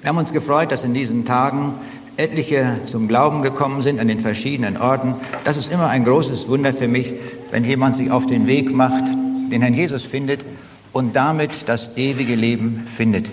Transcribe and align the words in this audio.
Wir 0.00 0.08
haben 0.08 0.16
uns 0.16 0.32
gefreut, 0.32 0.72
dass 0.72 0.82
in 0.82 0.94
diesen 0.94 1.26
Tagen 1.26 1.74
etliche 2.16 2.80
zum 2.84 3.06
Glauben 3.06 3.42
gekommen 3.42 3.82
sind 3.82 4.00
an 4.00 4.08
den 4.08 4.20
verschiedenen 4.20 4.78
Orten. 4.78 5.14
Das 5.44 5.58
ist 5.58 5.70
immer 5.70 5.88
ein 5.88 6.04
großes 6.04 6.48
Wunder 6.48 6.72
für 6.72 6.88
mich, 6.88 7.12
wenn 7.50 7.66
jemand 7.66 7.96
sich 7.96 8.10
auf 8.10 8.24
den 8.24 8.46
Weg 8.46 8.72
macht, 8.72 9.04
den 9.08 9.60
Herrn 9.60 9.74
Jesus 9.74 10.02
findet 10.02 10.46
und 10.92 11.16
damit 11.16 11.68
das 11.68 11.98
ewige 11.98 12.34
Leben 12.34 12.86
findet. 12.90 13.30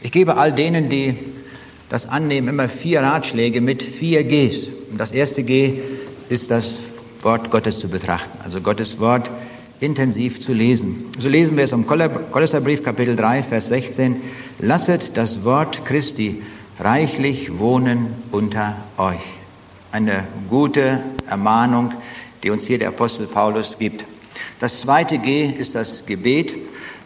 Ich 0.00 0.10
gebe 0.10 0.38
all 0.38 0.52
denen, 0.52 0.88
die 0.88 1.18
das 1.90 2.08
annehmen, 2.08 2.48
immer 2.48 2.70
vier 2.70 3.02
Ratschläge 3.02 3.60
mit 3.60 3.82
vier 3.82 4.24
Gs. 4.24 4.68
Und 4.90 4.98
das 4.98 5.10
erste 5.10 5.42
G 5.42 5.80
ist 6.30 6.50
das 6.50 6.78
Wort 7.20 7.50
Gottes 7.50 7.78
zu 7.78 7.88
betrachten, 7.88 8.38
also 8.42 8.62
Gottes 8.62 9.00
Wort 9.00 9.30
intensiv 9.80 10.40
zu 10.40 10.52
lesen. 10.52 11.06
So 11.18 11.28
lesen 11.28 11.56
wir 11.56 11.64
es 11.64 11.72
im 11.72 11.86
Kolosserbrief 11.86 12.82
Kapitel 12.82 13.16
3, 13.16 13.42
Vers 13.42 13.68
16. 13.68 14.20
Lasset 14.58 15.16
das 15.16 15.44
Wort 15.44 15.84
Christi 15.84 16.42
reichlich 16.78 17.58
wohnen 17.58 18.08
unter 18.30 18.76
euch. 18.98 19.20
Eine 19.92 20.24
gute 20.50 21.00
Ermahnung, 21.28 21.92
die 22.42 22.50
uns 22.50 22.66
hier 22.66 22.78
der 22.78 22.88
Apostel 22.88 23.26
Paulus 23.26 23.78
gibt. 23.78 24.04
Das 24.60 24.80
zweite 24.80 25.18
G 25.18 25.46
ist 25.46 25.74
das 25.74 26.04
Gebet. 26.06 26.54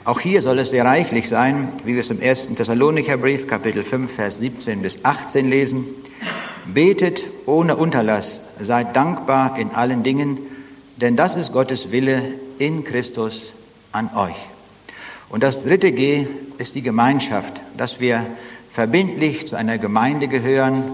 Auch 0.04 0.20
hier 0.20 0.40
soll 0.40 0.59
es 0.59 0.70
sehr 0.70 0.84
reichlich 0.84 1.28
sein, 1.28 1.68
wie 1.84 1.95
wir 1.95 2.00
es 2.00 2.10
im 2.10 2.20
ersten 2.20 2.56
Thessalonicher 2.56 3.16
Brief, 3.16 3.46
Kapitel 3.46 3.82
5, 3.82 4.10
Vers 4.10 4.40
17 4.40 4.80
bis 4.80 5.04
18 5.04 5.50
lesen. 5.50 5.84
Betet 6.66 7.24
ohne 7.46 7.76
Unterlass, 7.76 8.40
seid 8.60 8.96
dankbar 8.96 9.59
in 9.59 9.70
allen 9.70 10.02
Dingen, 10.02 10.38
denn 10.96 11.16
das 11.16 11.34
ist 11.34 11.52
Gottes 11.52 11.90
Wille 11.90 12.23
in 12.58 12.84
Christus 12.84 13.54
an 13.92 14.10
euch. 14.14 14.36
Und 15.28 15.42
das 15.42 15.62
dritte 15.62 15.92
G 15.92 16.26
ist 16.58 16.74
die 16.74 16.82
Gemeinschaft, 16.82 17.60
dass 17.76 18.00
wir 18.00 18.26
verbindlich 18.70 19.46
zu 19.46 19.56
einer 19.56 19.78
Gemeinde 19.78 20.28
gehören 20.28 20.84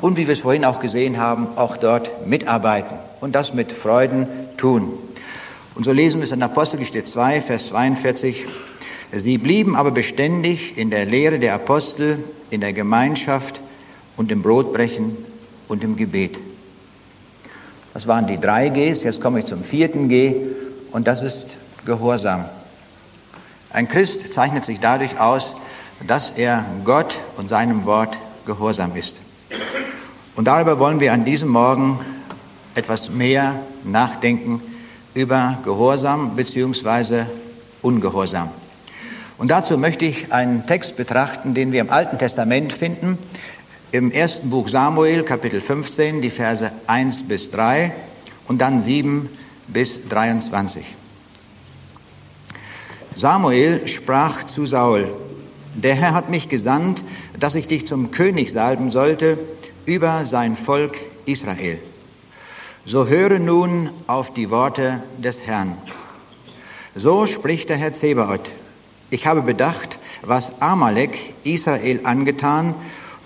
und, 0.00 0.16
wie 0.16 0.26
wir 0.26 0.32
es 0.32 0.40
vorhin 0.40 0.64
auch 0.64 0.80
gesehen 0.80 1.18
haben, 1.18 1.48
auch 1.56 1.76
dort 1.76 2.26
mitarbeiten 2.26 2.96
und 3.20 3.34
das 3.34 3.54
mit 3.54 3.72
Freuden 3.72 4.26
tun. 4.56 4.92
Und 5.74 5.84
so 5.84 5.92
lesen 5.92 6.20
wir 6.20 6.24
es 6.24 6.32
in 6.32 6.42
Apostelgeschichte 6.42 7.04
2, 7.04 7.40
Vers 7.40 7.68
42. 7.68 8.46
Sie 9.12 9.38
blieben 9.38 9.76
aber 9.76 9.90
beständig 9.90 10.76
in 10.76 10.90
der 10.90 11.04
Lehre 11.04 11.38
der 11.38 11.54
Apostel, 11.54 12.18
in 12.50 12.60
der 12.60 12.72
Gemeinschaft 12.72 13.60
und 14.16 14.30
im 14.30 14.42
Brotbrechen 14.42 15.16
und 15.68 15.84
im 15.84 15.96
Gebet. 15.96 16.38
Das 17.94 18.06
waren 18.06 18.26
die 18.26 18.38
drei 18.38 18.68
Gs. 18.68 19.02
Jetzt 19.02 19.20
komme 19.20 19.40
ich 19.40 19.46
zum 19.46 19.64
vierten 19.64 20.08
G 20.08 20.34
und 20.92 21.06
das 21.06 21.22
ist 21.22 21.56
Gehorsam. 21.84 22.44
Ein 23.70 23.88
Christ 23.88 24.32
zeichnet 24.32 24.64
sich 24.64 24.80
dadurch 24.80 25.18
aus, 25.18 25.54
dass 26.06 26.32
er 26.32 26.64
Gott 26.84 27.18
und 27.36 27.48
seinem 27.48 27.84
Wort 27.84 28.16
gehorsam 28.46 28.96
ist. 28.96 29.16
Und 30.36 30.46
darüber 30.46 30.78
wollen 30.78 31.00
wir 31.00 31.12
an 31.12 31.24
diesem 31.24 31.48
Morgen 31.48 32.00
etwas 32.74 33.10
mehr 33.10 33.60
nachdenken 33.84 34.60
über 35.14 35.58
Gehorsam 35.64 36.36
bzw. 36.36 37.24
Ungehorsam. 37.82 38.50
Und 39.38 39.50
dazu 39.50 39.78
möchte 39.78 40.04
ich 40.04 40.32
einen 40.32 40.66
Text 40.66 40.96
betrachten, 40.96 41.54
den 41.54 41.72
wir 41.72 41.80
im 41.80 41.90
Alten 41.90 42.18
Testament 42.18 42.72
finden, 42.72 43.18
im 43.92 44.12
ersten 44.12 44.50
Buch 44.50 44.68
Samuel, 44.68 45.22
Kapitel 45.22 45.60
15, 45.60 46.22
die 46.22 46.30
Verse 46.30 46.70
1 46.86 47.24
bis 47.24 47.50
3 47.50 47.92
und 48.46 48.58
dann 48.58 48.80
7 48.80 49.28
bis 49.72 50.08
23. 50.08 50.84
Samuel 53.14 53.86
sprach 53.86 54.44
zu 54.44 54.66
Saul, 54.66 55.08
der 55.74 55.94
Herr 55.94 56.14
hat 56.14 56.30
mich 56.30 56.48
gesandt, 56.48 57.04
dass 57.38 57.54
ich 57.54 57.68
dich 57.68 57.86
zum 57.86 58.10
König 58.10 58.52
salben 58.52 58.90
sollte 58.90 59.38
über 59.86 60.24
sein 60.24 60.56
Volk 60.56 60.96
Israel. 61.26 61.78
So 62.84 63.06
höre 63.06 63.38
nun 63.38 63.90
auf 64.06 64.32
die 64.32 64.50
Worte 64.50 65.02
des 65.18 65.46
Herrn. 65.46 65.76
So 66.94 67.26
spricht 67.26 67.68
der 67.68 67.76
Herr 67.76 67.92
Zebaoth. 67.92 68.50
Ich 69.10 69.26
habe 69.26 69.42
bedacht, 69.42 69.98
was 70.22 70.60
Amalek 70.60 71.34
Israel 71.44 72.00
angetan 72.04 72.74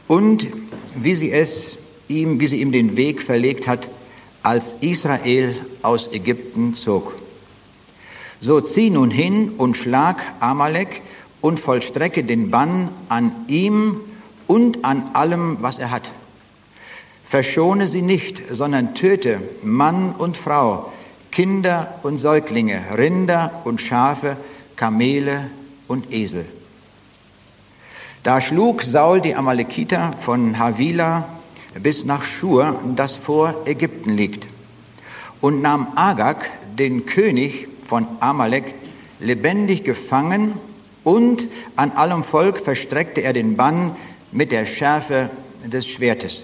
und 0.07 0.47
wie 0.95 1.15
sie 1.15 1.31
es 1.31 1.79
ihm, 2.09 2.41
wie 2.41 2.47
sie 2.47 2.61
ihm 2.61 2.73
den 2.73 2.97
Weg 2.97 3.23
verlegt 3.23 3.67
hat, 3.67 3.89
als 4.45 4.77
Israel 4.81 5.57
aus 5.83 6.13
Ägypten 6.13 6.77
zog. 6.77 7.15
So 8.41 8.61
zieh 8.61 8.91
nun 8.91 9.11
hin 9.11 9.55
und 9.57 9.77
schlag 9.77 10.19
Amalek 10.39 11.01
und 11.41 11.59
vollstrecke 11.59 12.25
den 12.25 12.51
Bann 12.51 12.91
an 13.09 13.33
ihm 13.49 14.01
und 14.47 14.85
an 14.85 15.11
allem, 15.15 15.59
was 15.61 15.79
er 15.79 15.91
hat. 15.91 16.11
Verschone 17.27 17.89
sie 17.89 18.03
nicht, 18.03 18.43
sondern 18.51 18.95
töte 18.95 19.41
Mann 19.63 20.15
und 20.17 20.37
Frau, 20.37 20.93
Kinder 21.33 21.99
und 22.03 22.19
Säuglinge, 22.19 22.83
Rinder 22.97 23.63
und 23.65 23.81
Schafe, 23.81 24.37
Kamele 24.77 25.47
und 25.89 26.13
Esel. 26.13 26.45
Da 28.23 28.41
schlug 28.43 28.83
Saul 28.83 29.23
die 29.23 29.35
Amalekiter 29.35 30.13
von 30.21 30.59
Havila 30.59 31.29
bis 31.83 32.05
nach 32.05 32.23
Schur, 32.23 32.81
das 32.97 33.17
vor 33.17 33.63
Ägypten 33.67 34.11
liegt, 34.11 34.47
und 35.41 35.63
nahm 35.63 35.89
Agag, 35.97 36.51
den 36.79 37.07
König 37.07 37.69
von 37.87 38.07
Amalek, 38.21 38.75
lebendig 39.21 39.85
gefangen 39.85 40.55
und 41.03 41.47
an 41.77 41.93
allem 41.93 42.25
Volk 42.25 42.61
verstreckte 42.61 43.21
er 43.21 43.33
den 43.33 43.57
Bann 43.57 43.95
mit 44.33 44.53
der 44.53 44.67
Schärfe 44.67 45.31
des 45.65 45.87
Schwertes. 45.87 46.43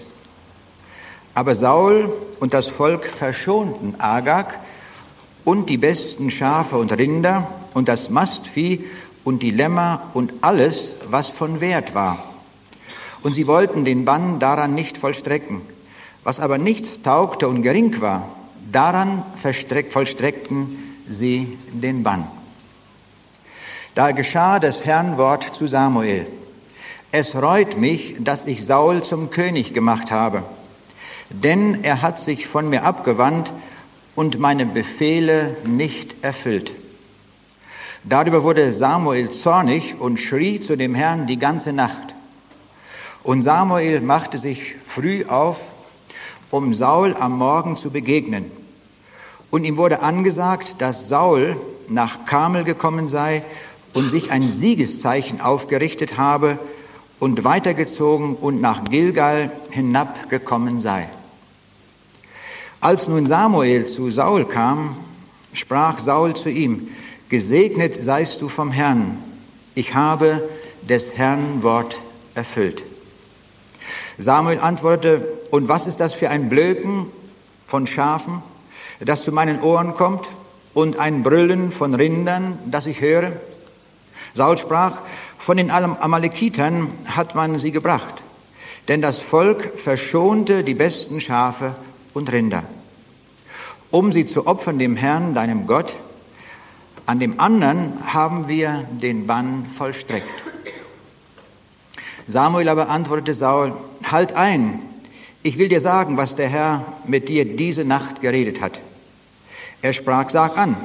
Aber 1.33 1.55
Saul 1.55 2.11
und 2.39 2.53
das 2.53 2.67
Volk 2.67 3.05
verschonten 3.05 3.99
Agag 3.99 4.59
und 5.45 5.69
die 5.69 5.77
besten 5.77 6.29
Schafe 6.29 6.77
und 6.77 6.91
Rinder 6.91 7.47
und 7.73 7.87
das 7.87 8.09
Mastvieh 8.09 8.85
und 9.23 9.41
die 9.41 9.51
Lämmer 9.51 10.09
und 10.13 10.33
alles, 10.41 10.95
was 11.09 11.29
von 11.29 11.61
Wert 11.61 11.95
war. 11.95 12.30
Und 13.23 13.33
sie 13.33 13.47
wollten 13.47 13.85
den 13.85 14.05
Bann 14.05 14.39
daran 14.39 14.73
nicht 14.73 14.97
vollstrecken. 14.97 15.61
Was 16.23 16.39
aber 16.39 16.57
nichts 16.57 17.01
taugte 17.01 17.47
und 17.47 17.61
gering 17.61 17.99
war, 18.01 18.27
daran 18.71 19.23
vollstreckten 19.37 20.77
sie 21.09 21.57
den 21.71 22.03
Bann. 22.03 22.27
Da 23.95 24.11
geschah 24.11 24.59
das 24.59 24.85
Herrn 24.85 25.17
Wort 25.17 25.55
zu 25.55 25.67
Samuel. 25.67 26.25
Es 27.11 27.35
reut 27.35 27.77
mich, 27.77 28.15
dass 28.19 28.45
ich 28.45 28.65
Saul 28.65 29.03
zum 29.03 29.31
König 29.31 29.73
gemacht 29.73 30.11
habe, 30.11 30.43
denn 31.29 31.83
er 31.83 32.01
hat 32.01 32.19
sich 32.19 32.47
von 32.47 32.69
mir 32.69 32.83
abgewandt 32.83 33.51
und 34.15 34.39
meine 34.39 34.65
Befehle 34.65 35.57
nicht 35.65 36.23
erfüllt. 36.23 36.71
Darüber 38.03 38.43
wurde 38.43 38.73
Samuel 38.73 39.29
zornig 39.31 39.95
und 39.99 40.19
schrie 40.19 40.61
zu 40.61 40.77
dem 40.77 40.95
Herrn 40.95 41.27
die 41.27 41.37
ganze 41.37 41.73
Nacht. 41.73 42.15
Und 43.23 43.43
Samuel 43.43 44.01
machte 44.01 44.37
sich 44.37 44.75
früh 44.85 45.25
auf, 45.25 45.61
um 46.49 46.73
Saul 46.73 47.15
am 47.17 47.37
Morgen 47.37 47.77
zu 47.77 47.91
begegnen. 47.91 48.51
Und 49.51 49.63
ihm 49.63 49.77
wurde 49.77 50.01
angesagt, 50.01 50.75
dass 50.79 51.07
Saul 51.07 51.55
nach 51.87 52.25
Kamel 52.25 52.63
gekommen 52.63 53.07
sei 53.07 53.43
und 53.93 54.09
sich 54.09 54.31
ein 54.31 54.51
Siegeszeichen 54.51 55.41
aufgerichtet 55.41 56.17
habe 56.17 56.57
und 57.19 57.43
weitergezogen 57.43 58.35
und 58.35 58.61
nach 58.61 58.83
Gilgal 58.85 59.51
hinabgekommen 59.69 60.79
sei. 60.79 61.09
Als 62.79 63.07
nun 63.07 63.27
Samuel 63.27 63.85
zu 63.85 64.09
Saul 64.09 64.45
kam, 64.45 64.95
sprach 65.53 65.99
Saul 65.99 66.35
zu 66.35 66.49
ihm, 66.49 66.87
Gesegnet 67.29 68.03
seist 68.03 68.41
du 68.41 68.49
vom 68.49 68.71
Herrn, 68.71 69.17
ich 69.75 69.93
habe 69.93 70.41
des 70.81 71.17
Herrn 71.17 71.63
Wort 71.63 72.01
erfüllt. 72.33 72.83
Samuel 74.21 74.59
antwortete, 74.59 75.27
und 75.49 75.67
was 75.67 75.87
ist 75.87 75.99
das 75.99 76.13
für 76.13 76.29
ein 76.29 76.47
Blöken 76.47 77.07
von 77.67 77.87
Schafen, 77.87 78.43
das 78.99 79.23
zu 79.23 79.31
meinen 79.31 79.61
Ohren 79.61 79.95
kommt, 79.95 80.29
und 80.73 80.99
ein 80.99 81.23
Brüllen 81.23 81.71
von 81.71 81.95
Rindern, 81.95 82.59
das 82.65 82.85
ich 82.85 83.01
höre? 83.01 83.33
Saul 84.33 84.57
sprach, 84.57 84.99
von 85.37 85.57
den 85.57 85.71
Amalekitern 85.71 86.89
hat 87.07 87.35
man 87.35 87.57
sie 87.57 87.71
gebracht, 87.71 88.21
denn 88.87 89.01
das 89.01 89.19
Volk 89.19 89.79
verschonte 89.79 90.63
die 90.63 90.75
besten 90.75 91.19
Schafe 91.19 91.75
und 92.13 92.31
Rinder, 92.31 92.63
um 93.89 94.11
sie 94.11 94.25
zu 94.25 94.45
opfern 94.47 94.79
dem 94.79 94.95
Herrn, 94.95 95.33
deinem 95.33 95.67
Gott, 95.67 95.97
an 97.07 97.19
dem 97.19 97.39
anderen 97.39 98.13
haben 98.13 98.47
wir 98.47 98.85
den 98.91 99.25
Bann 99.25 99.65
vollstreckt. 99.65 100.29
Samuel 102.27 102.69
aber 102.69 102.87
antwortete 102.87 103.33
Saul, 103.33 103.73
halt 104.11 104.33
ein, 104.33 104.79
ich 105.43 105.57
will 105.57 105.69
dir 105.69 105.81
sagen, 105.81 106.17
was 106.17 106.35
der 106.35 106.49
Herr 106.49 106.85
mit 107.05 107.29
dir 107.29 107.45
diese 107.45 107.83
Nacht 107.83 108.21
geredet 108.21 108.61
hat. 108.61 108.79
Er 109.81 109.93
sprach, 109.93 110.29
sag 110.29 110.57
an. 110.57 110.77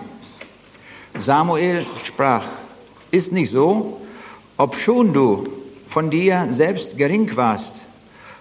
Samuel 1.20 1.86
sprach, 2.04 2.46
ist 3.10 3.32
nicht 3.32 3.50
so, 3.50 4.00
ob 4.56 4.74
schon 4.76 5.12
du 5.12 5.48
von 5.88 6.10
dir 6.10 6.48
selbst 6.50 6.96
gering 6.96 7.36
warst, 7.36 7.82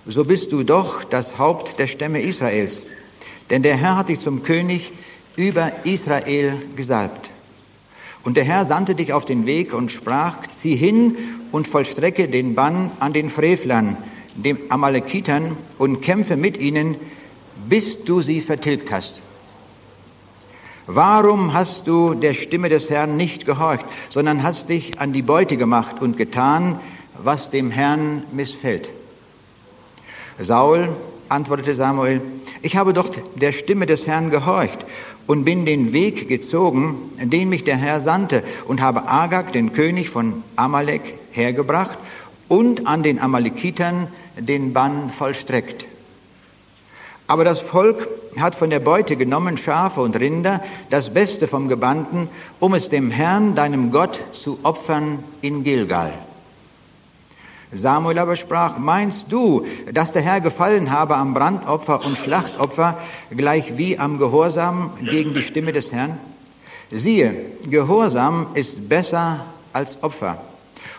so 0.05 0.23
bist 0.23 0.51
du 0.51 0.63
doch 0.63 1.03
das 1.03 1.37
Haupt 1.37 1.79
der 1.79 1.87
Stämme 1.87 2.21
Israels. 2.21 2.83
Denn 3.49 3.63
der 3.63 3.75
Herr 3.75 3.97
hat 3.97 4.09
dich 4.09 4.19
zum 4.19 4.43
König 4.43 4.91
über 5.35 5.71
Israel 5.83 6.53
gesalbt. 6.75 7.29
Und 8.23 8.37
der 8.37 8.43
Herr 8.43 8.65
sandte 8.65 8.95
dich 8.95 9.13
auf 9.13 9.25
den 9.25 9.45
Weg 9.45 9.73
und 9.73 9.91
sprach, 9.91 10.47
zieh 10.47 10.75
hin 10.75 11.15
und 11.51 11.67
vollstrecke 11.67 12.27
den 12.27 12.55
Bann 12.55 12.91
an 12.99 13.13
den 13.13 13.29
Frevlern, 13.29 13.97
den 14.35 14.59
Amalekitern, 14.69 15.57
und 15.77 16.01
kämpfe 16.01 16.35
mit 16.35 16.57
ihnen, 16.57 16.95
bis 17.67 18.03
du 18.03 18.21
sie 18.21 18.41
vertilgt 18.41 18.91
hast. 18.91 19.21
Warum 20.87 21.53
hast 21.53 21.87
du 21.87 22.13
der 22.13 22.35
Stimme 22.35 22.69
des 22.69 22.89
Herrn 22.91 23.17
nicht 23.17 23.45
gehorcht, 23.45 23.85
sondern 24.09 24.43
hast 24.43 24.69
dich 24.69 24.99
an 24.99 25.13
die 25.13 25.23
Beute 25.23 25.57
gemacht 25.57 26.01
und 26.01 26.15
getan, 26.15 26.79
was 27.23 27.49
dem 27.49 27.71
Herrn 27.71 28.23
missfällt? 28.31 28.91
Saul 30.37 30.95
antwortete 31.27 31.73
Samuel, 31.73 32.21
ich 32.61 32.75
habe 32.75 32.93
doch 32.93 33.09
der 33.35 33.51
Stimme 33.51 33.87
des 33.87 34.05
Herrn 34.05 34.29
gehorcht 34.29 34.85
und 35.25 35.43
bin 35.43 35.65
den 35.65 35.91
Weg 35.91 36.27
gezogen, 36.27 36.97
den 37.19 37.49
mich 37.49 37.63
der 37.63 37.77
Herr 37.77 37.99
sandte, 37.99 38.43
und 38.67 38.81
habe 38.81 39.07
Agag, 39.07 39.53
den 39.53 39.73
König 39.73 40.09
von 40.09 40.43
Amalek, 40.55 41.15
hergebracht 41.31 41.97
und 42.47 42.85
an 42.85 43.01
den 43.01 43.19
Amalekitern 43.19 44.07
den 44.37 44.73
Bann 44.73 45.09
vollstreckt. 45.09 45.85
Aber 47.27 47.43
das 47.43 47.59
Volk 47.59 48.07
hat 48.37 48.55
von 48.55 48.69
der 48.69 48.79
Beute 48.79 49.15
genommen 49.15 49.57
Schafe 49.57 50.01
und 50.01 50.19
Rinder, 50.19 50.63
das 50.89 51.11
Beste 51.11 51.47
vom 51.47 51.67
Gebannten, 51.67 52.29
um 52.59 52.73
es 52.75 52.89
dem 52.89 53.09
Herrn, 53.09 53.55
deinem 53.55 53.91
Gott, 53.91 54.21
zu 54.31 54.59
opfern 54.63 55.23
in 55.41 55.63
Gilgal. 55.63 56.13
Samuel 57.71 58.19
aber 58.19 58.35
sprach, 58.35 58.77
meinst 58.77 59.31
du, 59.31 59.65
dass 59.91 60.13
der 60.13 60.21
Herr 60.21 60.39
gefallen 60.39 60.91
habe 60.91 61.15
am 61.15 61.33
Brandopfer 61.33 62.05
und 62.05 62.17
Schlachtopfer, 62.17 62.99
gleich 63.31 63.77
wie 63.77 63.97
am 63.97 64.19
Gehorsam 64.19 64.91
gegen 65.01 65.33
die 65.33 65.41
Stimme 65.41 65.71
des 65.71 65.91
Herrn? 65.91 66.17
Siehe, 66.91 67.35
Gehorsam 67.67 68.47
ist 68.53 68.87
besser 68.87 69.45
als 69.73 70.03
Opfer 70.03 70.37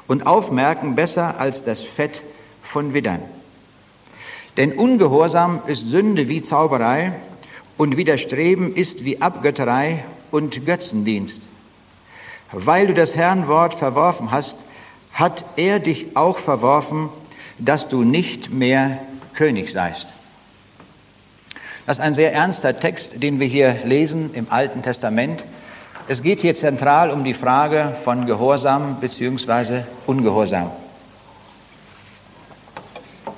und 0.09 0.27
Aufmerken 0.27 0.97
besser 0.97 1.39
als 1.39 1.63
das 1.63 1.81
Fett 1.81 2.23
von 2.67 2.93
Widdern. 2.93 3.23
Denn 4.57 4.73
Ungehorsam 4.73 5.63
ist 5.67 5.87
Sünde 5.87 6.29
wie 6.29 6.43
Zauberei 6.43 7.13
und 7.77 7.97
Widerstreben 7.97 8.75
ist 8.75 9.05
wie 9.05 9.21
Abgötterei 9.21 10.05
und 10.31 10.65
Götzendienst. 10.67 11.43
Weil 12.53 12.87
du 12.87 12.95
das 12.95 13.15
Herrnwort 13.15 13.75
verworfen 13.75 14.31
hast, 14.31 14.65
hat 15.13 15.45
er 15.57 15.79
dich 15.79 16.17
auch 16.17 16.39
verworfen, 16.39 17.09
dass 17.59 17.89
du 17.89 18.03
nicht 18.03 18.51
mehr 18.51 18.99
König 19.35 19.73
seist. 19.73 20.09
Das 21.87 21.99
ist 21.99 22.05
ein 22.05 22.15
sehr 22.15 22.33
ernster 22.33 22.79
Text, 22.79 23.23
den 23.23 23.39
wir 23.39 23.47
hier 23.47 23.77
lesen 23.85 24.31
im 24.35 24.47
Alten 24.51 24.83
Testament. 24.83 25.45
Es 26.09 26.23
geht 26.23 26.41
hier 26.41 26.55
zentral 26.55 27.11
um 27.11 27.25
die 27.25 27.35
Frage 27.35 27.97
von 28.05 28.27
Gehorsam 28.27 29.01
bzw. 29.01 29.83
Ungehorsam. 30.07 30.71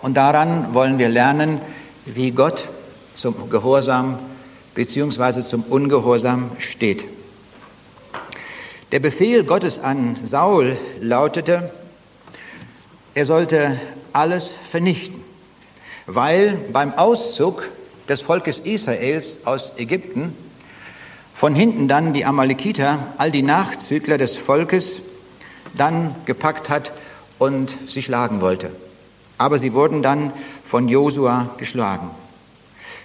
Und 0.03 0.17
daran 0.17 0.75
wollen 0.75 0.99
wir 0.99 1.09
lernen, 1.09 1.61
wie 2.05 2.31
Gott 2.31 2.67
zum 3.15 3.51
Gehorsam 3.51 4.19
bzw. 4.75 5.45
zum 5.45 5.63
Ungehorsam 5.65 6.51
steht. 6.59 7.05
Der 8.93 9.01
Befehl 9.01 9.45
Gottes 9.45 9.79
an 9.79 10.17
Saul 10.25 10.77
lautete, 11.01 11.71
er 13.15 13.27
sollte 13.27 13.79
alles 14.13 14.51
vernichten, 14.71 15.23
weil 16.07 16.57
beim 16.73 16.95
Auszug 16.95 17.69
des 18.09 18.23
Volkes 18.23 18.61
Israels 18.61 19.41
aus 19.45 19.73
Ägypten 19.77 20.35
von 21.35 21.55
hinten 21.55 21.87
dann 21.89 22.15
die 22.15 22.25
Amalekiter, 22.25 23.13
all 23.19 23.31
die 23.31 23.43
Nachzügler 23.43 24.17
des 24.17 24.37
Volkes, 24.37 24.99
dann 25.75 26.15
gepackt 26.25 26.71
hat 26.71 26.93
und 27.39 27.77
sie 27.89 28.03
schlagen 28.03 28.41
wollte. 28.41 28.71
Aber 29.39 29.59
sie 29.59 29.73
wurden 29.73 30.03
dann 30.03 30.33
von 30.67 30.89
Josua 30.89 31.55
geschlagen. 31.59 32.11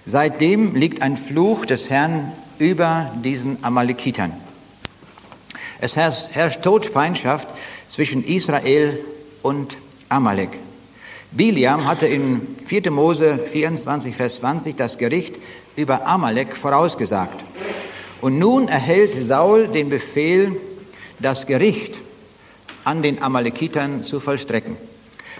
Seitdem 0.06 0.76
liegt 0.76 1.02
ein 1.02 1.16
Fluch 1.16 1.66
des 1.66 1.90
Herrn 1.90 2.34
über 2.60 3.12
diesen 3.24 3.64
Amalekitern. 3.64 4.34
Es 5.80 5.96
herrscht 5.96 6.62
Todfeindschaft 6.62 7.48
zwischen 7.90 8.24
Israel 8.24 9.00
und 9.42 9.78
Amalek. 10.10 10.50
Biliam 11.32 11.88
hatte 11.88 12.06
in 12.06 12.56
4. 12.66 12.92
Mose 12.92 13.40
24, 13.52 14.16
Vers 14.16 14.36
20 14.38 14.76
das 14.76 14.98
Gericht 14.98 15.36
über 15.76 16.06
Amalek 16.06 16.56
vorausgesagt. 16.56 17.44
Und 18.22 18.40
nun 18.40 18.68
erhält 18.68 19.22
Saul 19.22 19.68
den 19.68 19.90
Befehl, 19.90 20.56
das 21.20 21.48
Gericht 21.48 22.00
an 22.84 23.02
den 23.02 23.22
Amalekitern 23.22 24.04
zu 24.04 24.20
vollstrecken. 24.20 24.78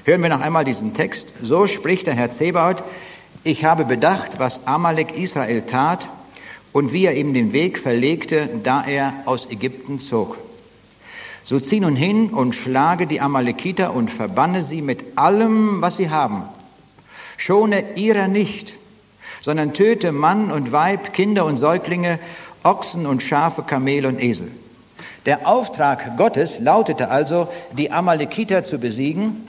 Hören 0.06 0.22
wir 0.22 0.30
noch 0.30 0.42
einmal 0.42 0.66
diesen 0.66 0.94
Text. 0.94 1.34
So 1.42 1.66
spricht 1.68 2.08
der 2.08 2.14
Herr 2.14 2.32
Zebaut, 2.32 2.84
ich 3.46 3.66
habe 3.66 3.86
bedacht, 3.86 4.40
was 4.40 4.68
Amalek 4.68 5.18
Israel 5.18 5.64
tat 5.64 6.10
und 6.74 6.92
wie 6.92 7.06
er 7.06 7.16
ihm 7.16 7.34
den 7.34 7.54
Weg 7.54 7.78
verlegte, 7.78 8.50
da 8.64 8.86
er 8.86 9.14
aus 9.26 9.50
Ägypten 9.50 10.00
zog. 10.00 10.38
So 11.46 11.60
zieh 11.60 11.80
nun 11.80 11.96
hin 11.96 12.30
und 12.30 12.56
schlage 12.56 13.06
die 13.06 13.22
Amalekiter 13.22 13.94
und 13.94 14.10
verbanne 14.10 14.62
sie 14.62 14.82
mit 14.82 15.18
allem, 15.18 15.82
was 15.82 15.98
sie 15.98 16.10
haben. 16.10 16.44
Schone 17.38 17.96
ihrer 17.96 18.28
nicht, 18.28 18.76
sondern 19.42 19.74
töte 19.74 20.12
Mann 20.12 20.52
und 20.52 20.72
Weib, 20.72 21.14
Kinder 21.14 21.46
und 21.46 21.58
Säuglinge, 21.58 22.20
Ochsen 22.64 23.06
und 23.06 23.24
Schafe, 23.24 23.64
Kamel 23.64 24.06
und 24.06 24.22
Esel. 24.22 24.52
Der 25.26 25.48
Auftrag 25.48 26.18
Gottes 26.18 26.60
lautete 26.60 27.10
also, 27.10 27.48
die 27.78 27.92
Amalekiter 27.92 28.64
zu 28.64 28.80
besiegen 28.80 29.48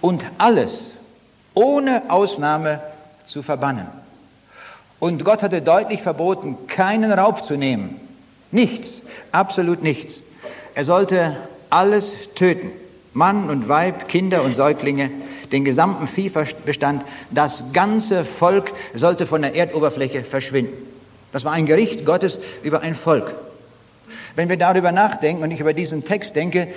und 0.00 0.24
alles 0.38 0.92
ohne 1.54 2.10
Ausnahme 2.10 2.80
zu 3.24 3.42
verbannen. 3.42 3.86
Und 4.98 5.24
Gott 5.24 5.42
hatte 5.42 5.62
deutlich 5.62 6.02
verboten, 6.02 6.66
keinen 6.66 7.12
Raub 7.12 7.44
zu 7.44 7.56
nehmen. 7.56 8.00
Nichts, 8.50 9.02
absolut 9.32 9.82
nichts. 9.82 10.22
Er 10.74 10.84
sollte 10.84 11.36
alles 11.70 12.12
töten. 12.34 12.70
Mann 13.12 13.48
und 13.48 13.68
Weib, 13.68 14.08
Kinder 14.08 14.42
und 14.42 14.54
Säuglinge, 14.54 15.10
den 15.50 15.64
gesamten 15.64 16.06
Viehbestand, 16.06 17.02
das 17.30 17.64
ganze 17.72 18.24
Volk 18.24 18.72
sollte 18.94 19.26
von 19.26 19.42
der 19.42 19.54
Erdoberfläche 19.54 20.22
verschwinden. 20.22 20.76
Das 21.32 21.44
war 21.44 21.52
ein 21.52 21.66
Gericht 21.66 22.04
Gottes 22.04 22.38
über 22.62 22.80
ein 22.80 22.94
Volk. 22.94 23.34
Wenn 24.34 24.48
wir 24.48 24.56
darüber 24.56 24.92
nachdenken 24.92 25.42
und 25.42 25.50
ich 25.50 25.60
über 25.60 25.72
diesen 25.72 26.04
Text 26.04 26.36
denke, 26.36 26.68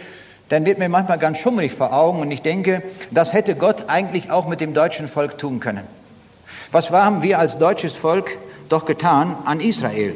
dann 0.49 0.65
wird 0.65 0.79
mir 0.79 0.89
manchmal 0.89 1.19
ganz 1.19 1.37
schummrig 1.37 1.73
vor 1.73 1.93
Augen 1.93 2.19
und 2.19 2.31
ich 2.31 2.41
denke, 2.41 2.81
das 3.11 3.33
hätte 3.33 3.55
Gott 3.55 3.85
eigentlich 3.87 4.31
auch 4.31 4.47
mit 4.47 4.61
dem 4.61 4.73
deutschen 4.73 5.07
Volk 5.07 5.37
tun 5.37 5.59
können. 5.59 5.87
Was 6.71 6.89
haben 6.89 7.21
wir 7.21 7.39
als 7.39 7.57
deutsches 7.57 7.95
Volk 7.95 8.37
doch 8.67 8.85
getan 8.85 9.37
an 9.45 9.59
Israel? 9.59 10.15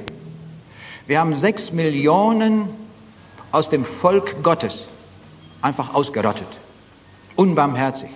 Wir 1.05 1.19
haben 1.19 1.35
sechs 1.35 1.71
Millionen 1.71 2.69
aus 3.51 3.69
dem 3.69 3.85
Volk 3.85 4.41
Gottes 4.43 4.85
einfach 5.61 5.93
ausgerottet. 5.93 6.47
Unbarmherzig. 7.35 8.09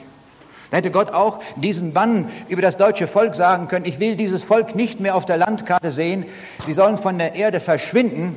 Da 0.71 0.77
hätte 0.77 0.91
Gott 0.91 1.13
auch 1.13 1.39
diesen 1.55 1.93
Bann 1.93 2.29
über 2.50 2.62
das 2.62 2.77
deutsche 2.77 3.07
Volk 3.07 3.36
sagen 3.36 3.67
können, 3.67 3.86
ich 3.86 4.00
will 4.00 4.15
dieses 4.15 4.43
Volk 4.43 4.75
nicht 4.75 5.00
mehr 5.00 5.15
auf 5.15 5.25
der 5.25 5.38
Landkarte 5.38 5.91
sehen, 5.91 6.25
sie 6.65 6.74
sollen 6.74 6.97
von 6.97 7.17
der 7.17 7.36
Erde 7.36 7.59
verschwinden, 7.59 8.36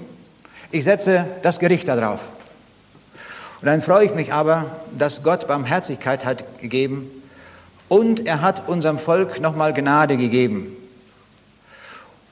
ich 0.70 0.84
setze 0.84 1.26
das 1.42 1.58
Gericht 1.58 1.88
darauf. 1.88 2.20
Und 3.60 3.66
dann 3.66 3.82
freue 3.82 4.06
ich 4.06 4.14
mich 4.14 4.32
aber, 4.32 4.66
dass 4.96 5.22
Gott 5.22 5.46
Barmherzigkeit 5.46 6.24
hat 6.24 6.60
gegeben 6.60 7.10
und 7.88 8.26
er 8.26 8.40
hat 8.40 8.68
unserem 8.68 8.98
Volk 8.98 9.40
nochmal 9.40 9.74
Gnade 9.74 10.16
gegeben. 10.16 10.74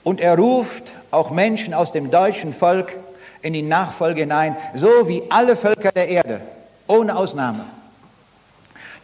Und 0.05 0.21
er 0.21 0.39
ruft 0.39 0.95
auch 1.11 1.31
Menschen 1.31 1.75
aus 1.75 1.93
dem 1.93 2.11
deutschen 2.11 2.55
Volk 2.55 2.97
in 3.43 3.53
die 3.53 3.63
Nachfolge 3.63 4.23
hinein, 4.23 4.57
so 4.75 5.07
wie 5.07 5.23
alle 5.29 5.55
Völker 5.55 5.93
der 5.93 6.09
Erde, 6.09 6.41
ohne 6.87 7.15
Ausnahme. 7.15 7.65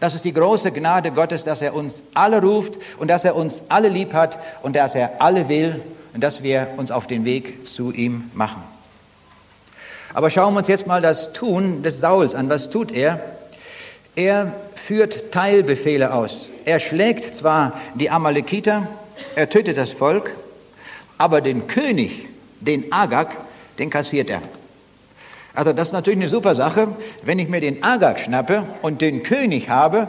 Das 0.00 0.14
ist 0.14 0.24
die 0.24 0.32
große 0.32 0.72
Gnade 0.72 1.12
Gottes, 1.12 1.44
dass 1.44 1.60
er 1.60 1.74
uns 1.74 2.04
alle 2.14 2.40
ruft 2.40 2.74
und 2.98 3.08
dass 3.08 3.24
er 3.24 3.36
uns 3.36 3.64
alle 3.68 3.88
lieb 3.88 4.14
hat 4.14 4.38
und 4.62 4.76
dass 4.76 4.94
er 4.94 5.20
alle 5.20 5.48
will 5.48 5.80
und 6.14 6.22
dass 6.22 6.42
wir 6.42 6.68
uns 6.78 6.90
auf 6.90 7.06
den 7.06 7.24
Weg 7.26 7.68
zu 7.68 7.92
ihm 7.92 8.30
machen. 8.32 8.62
Aber 10.14 10.30
schauen 10.30 10.54
wir 10.54 10.58
uns 10.58 10.68
jetzt 10.68 10.86
mal 10.86 11.02
das 11.02 11.32
Tun 11.32 11.82
des 11.82 12.00
Sauls 12.00 12.34
an. 12.36 12.48
Was 12.48 12.70
tut 12.70 12.92
er? 12.92 13.20
Er 14.14 14.52
führt 14.76 15.32
Teilbefehle 15.32 16.14
aus. 16.14 16.50
Er 16.64 16.78
schlägt 16.78 17.34
zwar 17.34 17.72
die 17.94 18.10
Amalekiter, 18.10 18.86
er 19.34 19.48
tötet 19.48 19.76
das 19.76 19.90
Volk, 19.90 20.34
aber 21.18 21.40
den 21.40 21.66
König, 21.66 22.28
den 22.60 22.92
Agag, 22.92 23.36
den 23.78 23.90
kassiert 23.90 24.30
er. 24.30 24.40
Also 25.52 25.72
das 25.72 25.88
ist 25.88 25.92
natürlich 25.92 26.20
eine 26.20 26.28
super 26.28 26.54
Sache. 26.54 26.88
Wenn 27.22 27.40
ich 27.40 27.48
mir 27.48 27.60
den 27.60 27.82
Agag 27.82 28.20
schnappe 28.20 28.66
und 28.82 29.00
den 29.00 29.24
König 29.24 29.68
habe, 29.68 30.08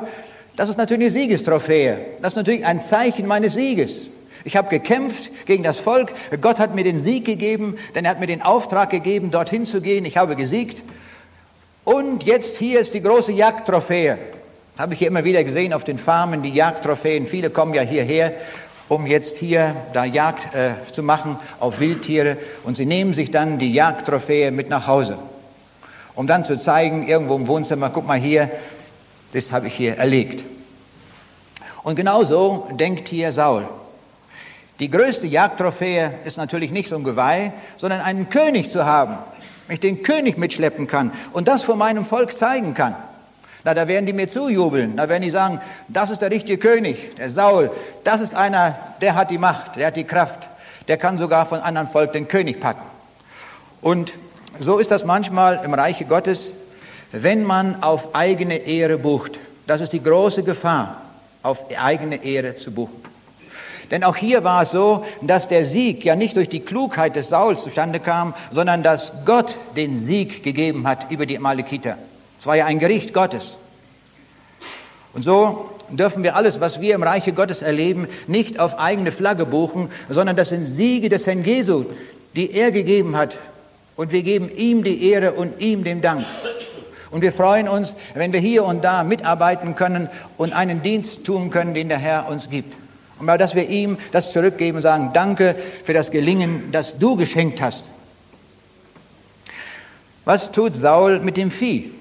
das 0.55 0.69
ist 0.69 0.77
natürlich 0.77 1.11
eine 1.11 1.19
Siegestrophäe. 1.19 1.97
Das 2.21 2.33
ist 2.33 2.37
natürlich 2.37 2.65
ein 2.65 2.79
Zeichen 2.79 3.25
meines 3.25 3.55
Sieges. 3.55 4.09
Ich 4.45 4.55
habe 4.55 4.69
gekämpft 4.69 5.31
gegen 5.47 5.63
das 5.63 5.79
Volk. 5.79 6.13
Gott 6.39 6.59
hat 6.59 6.75
mir 6.75 6.83
den 6.83 6.99
Sieg 6.99 7.25
gegeben, 7.25 7.77
denn 7.95 8.05
er 8.05 8.11
hat 8.11 8.19
mir 8.19 8.27
den 8.27 8.43
Auftrag 8.43 8.91
gegeben, 8.91 9.31
dorthin 9.31 9.65
zu 9.65 9.81
gehen. 9.81 10.05
Ich 10.05 10.17
habe 10.17 10.35
gesiegt. 10.35 10.83
Und 11.83 12.23
jetzt 12.23 12.57
hier 12.57 12.79
ist 12.79 12.93
die 12.93 13.01
große 13.01 13.31
Jagdtrophäe. 13.31 14.19
Habe 14.77 14.93
ich 14.93 14.99
hier 14.99 15.07
immer 15.07 15.23
wieder 15.23 15.43
gesehen 15.43 15.73
auf 15.73 15.83
den 15.83 15.97
Farmen, 15.97 16.43
die 16.43 16.53
Jagdtrophäen. 16.53 17.25
Viele 17.25 17.49
kommen 17.49 17.73
ja 17.73 17.81
hierher, 17.81 18.33
um 18.87 19.07
jetzt 19.07 19.37
hier 19.37 19.75
da 19.93 20.05
Jagd 20.05 20.53
äh, 20.53 20.73
zu 20.91 21.01
machen 21.01 21.37
auf 21.59 21.79
Wildtiere. 21.79 22.37
Und 22.63 22.77
sie 22.77 22.85
nehmen 22.85 23.15
sich 23.15 23.31
dann 23.31 23.57
die 23.57 23.73
Jagdtrophäe 23.73 24.51
mit 24.51 24.69
nach 24.69 24.85
Hause, 24.85 25.17
um 26.13 26.27
dann 26.27 26.45
zu 26.45 26.55
zeigen, 26.59 27.07
irgendwo 27.07 27.35
im 27.35 27.47
Wohnzimmer, 27.47 27.89
guck 27.89 28.05
mal 28.05 28.19
hier, 28.19 28.51
das 29.33 29.51
habe 29.51 29.67
ich 29.67 29.73
hier 29.73 29.97
erlegt. 29.97 30.45
Und 31.81 31.95
genauso 31.95 32.67
denkt 32.79 33.07
hier 33.07 33.31
Saul. 33.31 33.67
Die 34.79 34.89
größte 34.89 35.27
Jagdtrophäe 35.27 36.11
ist 36.25 36.37
natürlich 36.37 36.71
nicht 36.71 36.89
so 36.89 36.95
ein 36.95 37.03
Geweih, 37.03 37.53
sondern 37.77 38.01
einen 38.01 38.29
König 38.29 38.69
zu 38.69 38.85
haben. 38.85 39.17
Wenn 39.67 39.75
ich 39.75 39.79
den 39.79 40.03
König 40.03 40.37
mitschleppen 40.37 40.87
kann 40.87 41.11
und 41.33 41.47
das 41.47 41.63
vor 41.63 41.75
meinem 41.75 42.05
Volk 42.05 42.35
zeigen 42.37 42.73
kann. 42.73 42.95
Na, 43.63 43.73
da 43.73 43.87
werden 43.87 44.05
die 44.05 44.13
mir 44.13 44.27
zujubeln. 44.27 44.95
Da 44.95 45.09
werden 45.09 45.23
die 45.23 45.29
sagen, 45.31 45.59
das 45.87 46.11
ist 46.11 46.21
der 46.21 46.29
richtige 46.29 46.57
König, 46.57 47.15
der 47.15 47.29
Saul. 47.29 47.71
Das 48.03 48.21
ist 48.21 48.35
einer, 48.35 48.75
der 49.01 49.15
hat 49.15 49.31
die 49.31 49.39
Macht, 49.39 49.77
der 49.77 49.87
hat 49.87 49.95
die 49.95 50.03
Kraft. 50.03 50.47
Der 50.87 50.97
kann 50.97 51.17
sogar 51.17 51.47
von 51.47 51.61
anderen 51.61 51.87
Volk 51.87 52.13
den 52.13 52.27
König 52.27 52.59
packen. 52.59 52.85
Und 53.81 54.13
so 54.59 54.77
ist 54.77 54.91
das 54.91 55.03
manchmal 55.03 55.61
im 55.63 55.73
Reiche 55.73 56.05
Gottes 56.05 56.51
wenn 57.21 57.43
man 57.43 57.81
auf 57.81 58.13
eigene 58.13 58.57
Ehre 58.57 58.97
bucht. 58.97 59.39
Das 59.67 59.81
ist 59.81 59.93
die 59.93 60.03
große 60.03 60.43
Gefahr, 60.43 61.01
auf 61.43 61.65
eigene 61.77 62.23
Ehre 62.23 62.55
zu 62.55 62.71
buchen. 62.71 63.04
Denn 63.91 64.03
auch 64.03 64.15
hier 64.15 64.43
war 64.43 64.63
es 64.63 64.71
so, 64.71 65.05
dass 65.21 65.47
der 65.47 65.65
Sieg 65.65 66.03
ja 66.03 66.15
nicht 66.15 66.35
durch 66.35 66.49
die 66.49 66.59
Klugheit 66.59 67.15
des 67.15 67.29
Sauls 67.29 67.63
zustande 67.63 67.99
kam, 67.99 68.33
sondern 68.51 68.83
dass 68.83 69.11
Gott 69.25 69.55
den 69.75 69.97
Sieg 69.97 70.43
gegeben 70.43 70.87
hat 70.87 71.11
über 71.11 71.25
die 71.25 71.37
Amalekiter. 71.37 71.97
Es 72.39 72.45
war 72.45 72.55
ja 72.55 72.65
ein 72.65 72.79
Gericht 72.79 73.13
Gottes. 73.13 73.57
Und 75.13 75.23
so 75.23 75.69
dürfen 75.89 76.23
wir 76.23 76.35
alles, 76.35 76.59
was 76.59 76.81
wir 76.81 76.95
im 76.95 77.03
Reiche 77.03 77.33
Gottes 77.33 77.61
erleben, 77.61 78.07
nicht 78.27 78.59
auf 78.59 78.77
eigene 78.79 79.11
Flagge 79.11 79.45
buchen, 79.45 79.89
sondern 80.09 80.35
das 80.35 80.49
sind 80.49 80.65
Siege 80.65 81.09
des 81.09 81.27
Herrn 81.27 81.43
Jesu, 81.43 81.85
die 82.35 82.51
er 82.51 82.71
gegeben 82.71 83.15
hat. 83.15 83.37
Und 83.95 84.11
wir 84.11 84.23
geben 84.23 84.49
ihm 84.49 84.83
die 84.83 85.09
Ehre 85.09 85.33
und 85.33 85.61
ihm 85.61 85.83
den 85.83 86.01
Dank. 86.01 86.25
Und 87.11 87.21
wir 87.21 87.31
freuen 87.31 87.69
uns, 87.69 87.95
wenn 88.13 88.33
wir 88.33 88.41
hier 88.41 88.65
und 88.65 88.83
da 88.83 89.03
mitarbeiten 89.03 89.75
können 89.75 90.09
und 90.37 90.53
einen 90.53 90.81
Dienst 90.81 91.23
tun 91.25 91.49
können, 91.49 91.73
den 91.73 91.87
der 91.87 91.97
Herr 91.97 92.27
uns 92.27 92.49
gibt. 92.49 92.75
Und 93.19 93.27
dass 93.27 93.55
wir 93.55 93.69
ihm 93.69 93.97
das 94.11 94.31
zurückgeben 94.31 94.77
und 94.77 94.81
sagen, 94.81 95.11
danke 95.13 95.55
für 95.83 95.93
das 95.93 96.11
Gelingen, 96.11 96.71
das 96.71 96.97
du 96.97 97.15
geschenkt 97.15 97.61
hast. 97.61 97.89
Was 100.25 100.51
tut 100.51 100.75
Saul 100.75 101.19
mit 101.19 101.37
dem 101.37 101.51
Vieh? 101.51 101.91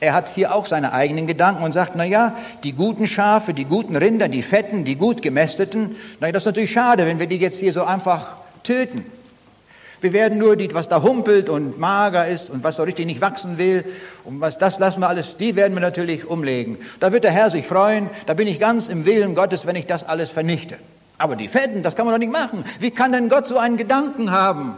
Er 0.00 0.14
hat 0.14 0.28
hier 0.28 0.54
auch 0.54 0.66
seine 0.66 0.92
eigenen 0.92 1.26
Gedanken 1.26 1.64
und 1.64 1.72
sagt, 1.72 1.92
na 1.96 2.04
ja, 2.04 2.36
die 2.62 2.72
guten 2.72 3.06
Schafe, 3.06 3.52
die 3.54 3.64
guten 3.64 3.96
Rinder, 3.96 4.28
die 4.28 4.42
fetten, 4.42 4.84
die 4.84 4.94
gut 4.94 5.22
gemästeten, 5.22 5.96
na 6.20 6.28
ja, 6.28 6.32
das 6.32 6.42
ist 6.42 6.46
natürlich 6.46 6.72
schade, 6.72 7.06
wenn 7.06 7.18
wir 7.18 7.26
die 7.26 7.38
jetzt 7.38 7.58
hier 7.58 7.72
so 7.72 7.82
einfach 7.84 8.36
töten. 8.62 9.04
Wir 10.00 10.12
werden 10.12 10.38
nur 10.38 10.54
die, 10.56 10.72
was 10.74 10.88
da 10.88 11.02
humpelt 11.02 11.48
und 11.48 11.78
mager 11.78 12.26
ist 12.28 12.50
und 12.50 12.62
was 12.62 12.76
so 12.76 12.84
richtig 12.84 13.06
nicht 13.06 13.20
wachsen 13.20 13.58
will, 13.58 13.84
und 14.24 14.40
was 14.40 14.56
das 14.58 14.78
lassen 14.78 15.00
wir 15.00 15.08
alles, 15.08 15.36
die 15.36 15.56
werden 15.56 15.74
wir 15.74 15.80
natürlich 15.80 16.26
umlegen. 16.26 16.78
Da 17.00 17.12
wird 17.12 17.24
der 17.24 17.32
Herr 17.32 17.50
sich 17.50 17.66
freuen, 17.66 18.08
da 18.26 18.34
bin 18.34 18.46
ich 18.46 18.60
ganz 18.60 18.88
im 18.88 19.04
Willen 19.06 19.34
Gottes, 19.34 19.66
wenn 19.66 19.74
ich 19.74 19.86
das 19.86 20.04
alles 20.04 20.30
vernichte. 20.30 20.78
Aber 21.18 21.34
die 21.34 21.48
Fetten, 21.48 21.82
das 21.82 21.96
kann 21.96 22.06
man 22.06 22.14
doch 22.14 22.20
nicht 22.20 22.32
machen. 22.32 22.64
Wie 22.78 22.92
kann 22.92 23.10
denn 23.10 23.28
Gott 23.28 23.48
so 23.48 23.58
einen 23.58 23.76
Gedanken 23.76 24.30
haben? 24.30 24.74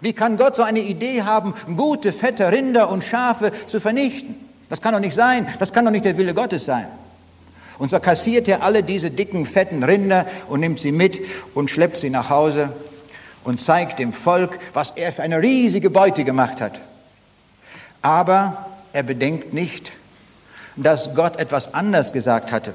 Wie 0.00 0.14
kann 0.14 0.38
Gott 0.38 0.56
so 0.56 0.62
eine 0.62 0.80
Idee 0.80 1.22
haben, 1.22 1.54
gute, 1.76 2.12
fette 2.12 2.50
Rinder 2.50 2.88
und 2.88 3.04
Schafe 3.04 3.52
zu 3.66 3.78
vernichten? 3.78 4.34
Das 4.70 4.80
kann 4.80 4.94
doch 4.94 5.00
nicht 5.00 5.14
sein. 5.14 5.46
Das 5.58 5.72
kann 5.72 5.84
doch 5.84 5.92
nicht 5.92 6.06
der 6.06 6.16
Wille 6.16 6.32
Gottes 6.32 6.64
sein. 6.64 6.86
Und 7.78 7.90
so 7.90 7.98
kassiert 7.98 8.48
er 8.48 8.62
alle 8.62 8.82
diese 8.82 9.10
dicken, 9.10 9.44
fetten 9.44 9.82
Rinder 9.82 10.26
und 10.48 10.60
nimmt 10.60 10.80
sie 10.80 10.92
mit 10.92 11.20
und 11.54 11.70
schleppt 11.70 11.98
sie 11.98 12.08
nach 12.08 12.30
Hause 12.30 12.72
und 13.44 13.60
zeigt 13.60 13.98
dem 13.98 14.12
Volk, 14.12 14.58
was 14.72 14.92
er 14.96 15.12
für 15.12 15.22
eine 15.22 15.40
riesige 15.40 15.90
Beute 15.90 16.24
gemacht 16.24 16.60
hat. 16.60 16.78
Aber 18.02 18.66
er 18.92 19.02
bedenkt 19.02 19.52
nicht, 19.52 19.92
dass 20.76 21.14
Gott 21.14 21.36
etwas 21.36 21.74
anders 21.74 22.12
gesagt 22.12 22.52
hatte. 22.52 22.74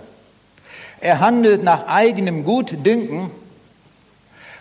Er 1.02 1.20
handelt 1.20 1.64
nach 1.64 1.88
eigenem 1.88 2.44
Gutdünken 2.44 3.32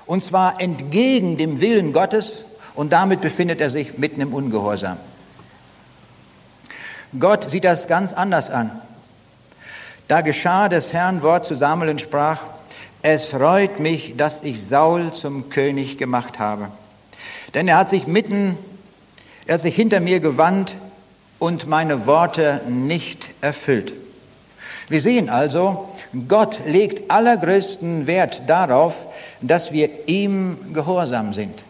und 0.07 0.23
zwar 0.23 0.61
entgegen 0.61 1.39
dem 1.39 1.61
Willen 1.61 1.93
Gottes 1.93 2.45
und 2.75 2.93
damit 2.93 3.21
befindet 3.21 3.61
er 3.61 3.71
sich 3.71 3.99
mitten 3.99 4.21
im 4.21 4.35
Ungehorsam. 4.35 4.99
Gott 7.19 7.49
sieht 7.51 7.65
das 7.65 7.87
ganz 7.87 8.13
anders 8.13 8.51
an. 8.51 8.73
Da 10.09 10.21
geschah 10.21 10.69
des 10.69 10.93
Herrn 10.93 11.23
Wort 11.23 11.47
zu 11.47 11.55
Samuel 11.55 11.91
und 11.91 12.01
sprach, 12.01 12.41
es 13.05 13.35
reut 13.35 13.81
mich, 13.81 14.15
dass 14.17 14.43
ich 14.45 14.65
Saul 14.65 15.13
zum 15.13 15.51
König 15.51 15.99
gemacht 15.99 16.39
habe. 16.39 16.69
Denn 17.53 17.69
er 17.69 17.77
hat 17.77 17.91
sich 17.91 18.07
mitten, 18.07 18.57
er 19.47 19.55
hat 19.55 19.61
sich 19.61 19.77
hinter 19.77 20.01
mir 20.01 20.21
gewandt 20.21 20.75
und 21.39 21.67
meine 21.67 22.07
Worte 22.07 22.63
nicht 22.67 23.29
erfüllt. 23.43 23.93
Wir 24.89 25.03
sehen 25.03 25.29
also, 25.29 25.87
Gott 26.29 26.61
legt 26.65 27.11
allergrößten 27.11 28.07
Wert 28.07 28.45
darauf, 28.47 29.07
dass 29.43 29.71
wir 29.71 30.09
ihm 30.09 30.73
gehorsam 30.73 31.35
sind. 31.35 31.63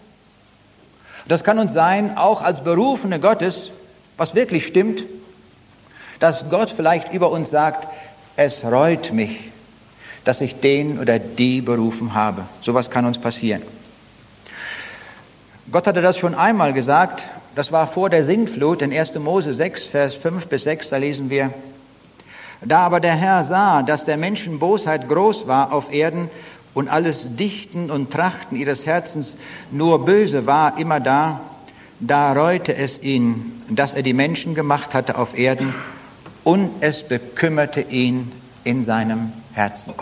Das 1.27 1.43
kann 1.43 1.59
uns 1.59 1.73
sein, 1.73 2.17
auch 2.17 2.43
als 2.43 2.63
Berufene 2.63 3.19
Gottes, 3.19 3.73
was 4.17 4.37
wirklich 4.37 4.67
stimmt, 4.67 5.03
dass 6.21 6.49
Gott 6.49 6.71
vielleicht 6.71 7.13
über 7.13 7.33
uns 7.33 7.51
sagt, 7.51 7.89
es 8.37 8.65
reut 8.65 9.13
mich, 9.13 9.51
dass 10.25 10.41
ich 10.41 10.61
den 10.61 10.99
oder 10.99 11.19
die 11.19 11.61
berufen 11.61 12.15
habe. 12.15 12.45
Sowas 12.61 12.91
kann 12.91 13.05
uns 13.05 13.19
passieren. 13.19 13.63
Gott 15.71 15.87
hatte 15.87 16.03
das 16.03 16.19
schon 16.19 16.35
einmal 16.35 16.73
gesagt, 16.73 17.25
das 17.55 17.73
war 17.73 17.87
vor 17.87 18.11
der 18.11 18.25
Sintflut 18.25 18.83
in 18.83 18.93
1. 18.93 19.19
Mose 19.19 19.55
6, 19.55 19.85
Vers 19.85 20.15
5 20.15 20.49
bis 20.49 20.65
6, 20.65 20.91
da 20.91 20.97
lesen 20.97 21.31
wir, 21.31 21.53
da 22.65 22.81
aber 22.81 23.01
der 23.01 23.15
Herr 23.15 23.45
sah, 23.45 23.83
dass 23.83 24.05
der 24.05 24.17
Menschen 24.17 24.59
Bosheit 24.59 25.09
groß 25.09 25.47
war 25.47 25.73
auf 25.73 25.93
Erden 25.93 26.31
und 26.73 26.89
alles 26.89 27.37
Dichten 27.37 27.91
und 27.91 28.11
Trachten 28.11 28.57
ihres 28.57 28.87
Herzens 28.87 29.37
nur 29.71 30.05
böse 30.05 30.47
war, 30.47 30.79
immer 30.79 31.01
da, 31.01 31.41
da 32.01 32.33
reute 32.33 32.75
es 32.75 33.03
ihn, 33.03 33.63
dass 33.69 33.95
er 33.95 34.03
die 34.03 34.13
Menschen 34.13 34.55
gemacht 34.55 34.95
hatte 34.95 35.17
auf 35.17 35.39
Erden 35.39 35.75
und 36.43 36.71
es 36.81 37.05
bekümmerte 37.05 37.81
ihn 37.81 38.33
in 38.65 38.83
seinem 38.83 39.33
Herzen. 39.53 39.95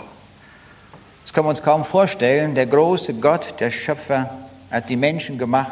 Das 1.23 1.33
können 1.33 1.45
wir 1.45 1.51
uns 1.51 1.63
kaum 1.63 1.83
vorstellen. 1.85 2.53
Der 2.53 2.65
große 2.65 3.15
Gott, 3.15 3.55
der 3.59 3.71
Schöpfer, 3.71 4.29
hat 4.69 4.89
die 4.89 4.95
Menschen 4.95 5.37
gemacht. 5.37 5.71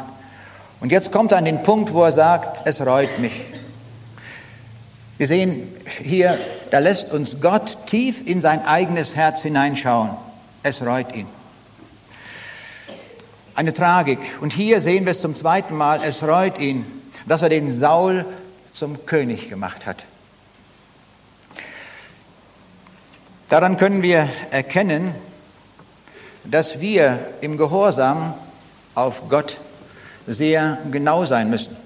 Und 0.80 0.90
jetzt 0.90 1.12
kommt 1.12 1.32
er 1.32 1.38
an 1.38 1.44
den 1.44 1.62
Punkt, 1.62 1.92
wo 1.92 2.02
er 2.02 2.12
sagt, 2.12 2.66
es 2.66 2.80
reut 2.80 3.18
mich. 3.18 3.44
Wir 5.18 5.26
sehen 5.28 5.68
hier, 6.02 6.38
da 6.70 6.78
lässt 6.78 7.12
uns 7.12 7.40
Gott 7.40 7.78
tief 7.86 8.26
in 8.26 8.40
sein 8.40 8.64
eigenes 8.66 9.14
Herz 9.14 9.42
hineinschauen. 9.42 10.10
Es 10.62 10.82
reut 10.82 11.14
ihn. 11.14 11.26
Eine 13.54 13.72
Tragik. 13.72 14.18
Und 14.40 14.52
hier 14.52 14.80
sehen 14.80 15.04
wir 15.04 15.12
es 15.12 15.20
zum 15.20 15.36
zweiten 15.36 15.76
Mal, 15.76 16.00
es 16.02 16.22
reut 16.22 16.58
ihn, 16.58 16.86
dass 17.26 17.42
er 17.42 17.50
den 17.50 17.70
Saul 17.70 18.24
zum 18.72 19.04
König 19.06 19.48
gemacht 19.48 19.86
hat. 19.86 20.04
Daran 23.50 23.76
können 23.76 24.02
wir 24.02 24.28
erkennen, 24.50 25.14
dass 26.44 26.80
wir 26.80 27.18
im 27.40 27.56
Gehorsam 27.56 28.34
auf 28.94 29.28
Gott 29.28 29.58
sehr 30.26 30.78
genau 30.90 31.24
sein 31.24 31.50
müssen. 31.50 31.76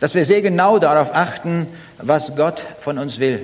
Dass 0.00 0.14
wir 0.14 0.24
sehr 0.24 0.42
genau 0.42 0.78
darauf 0.78 1.14
achten, 1.14 1.66
was 1.98 2.34
Gott 2.36 2.62
von 2.80 2.98
uns 2.98 3.18
will. 3.18 3.42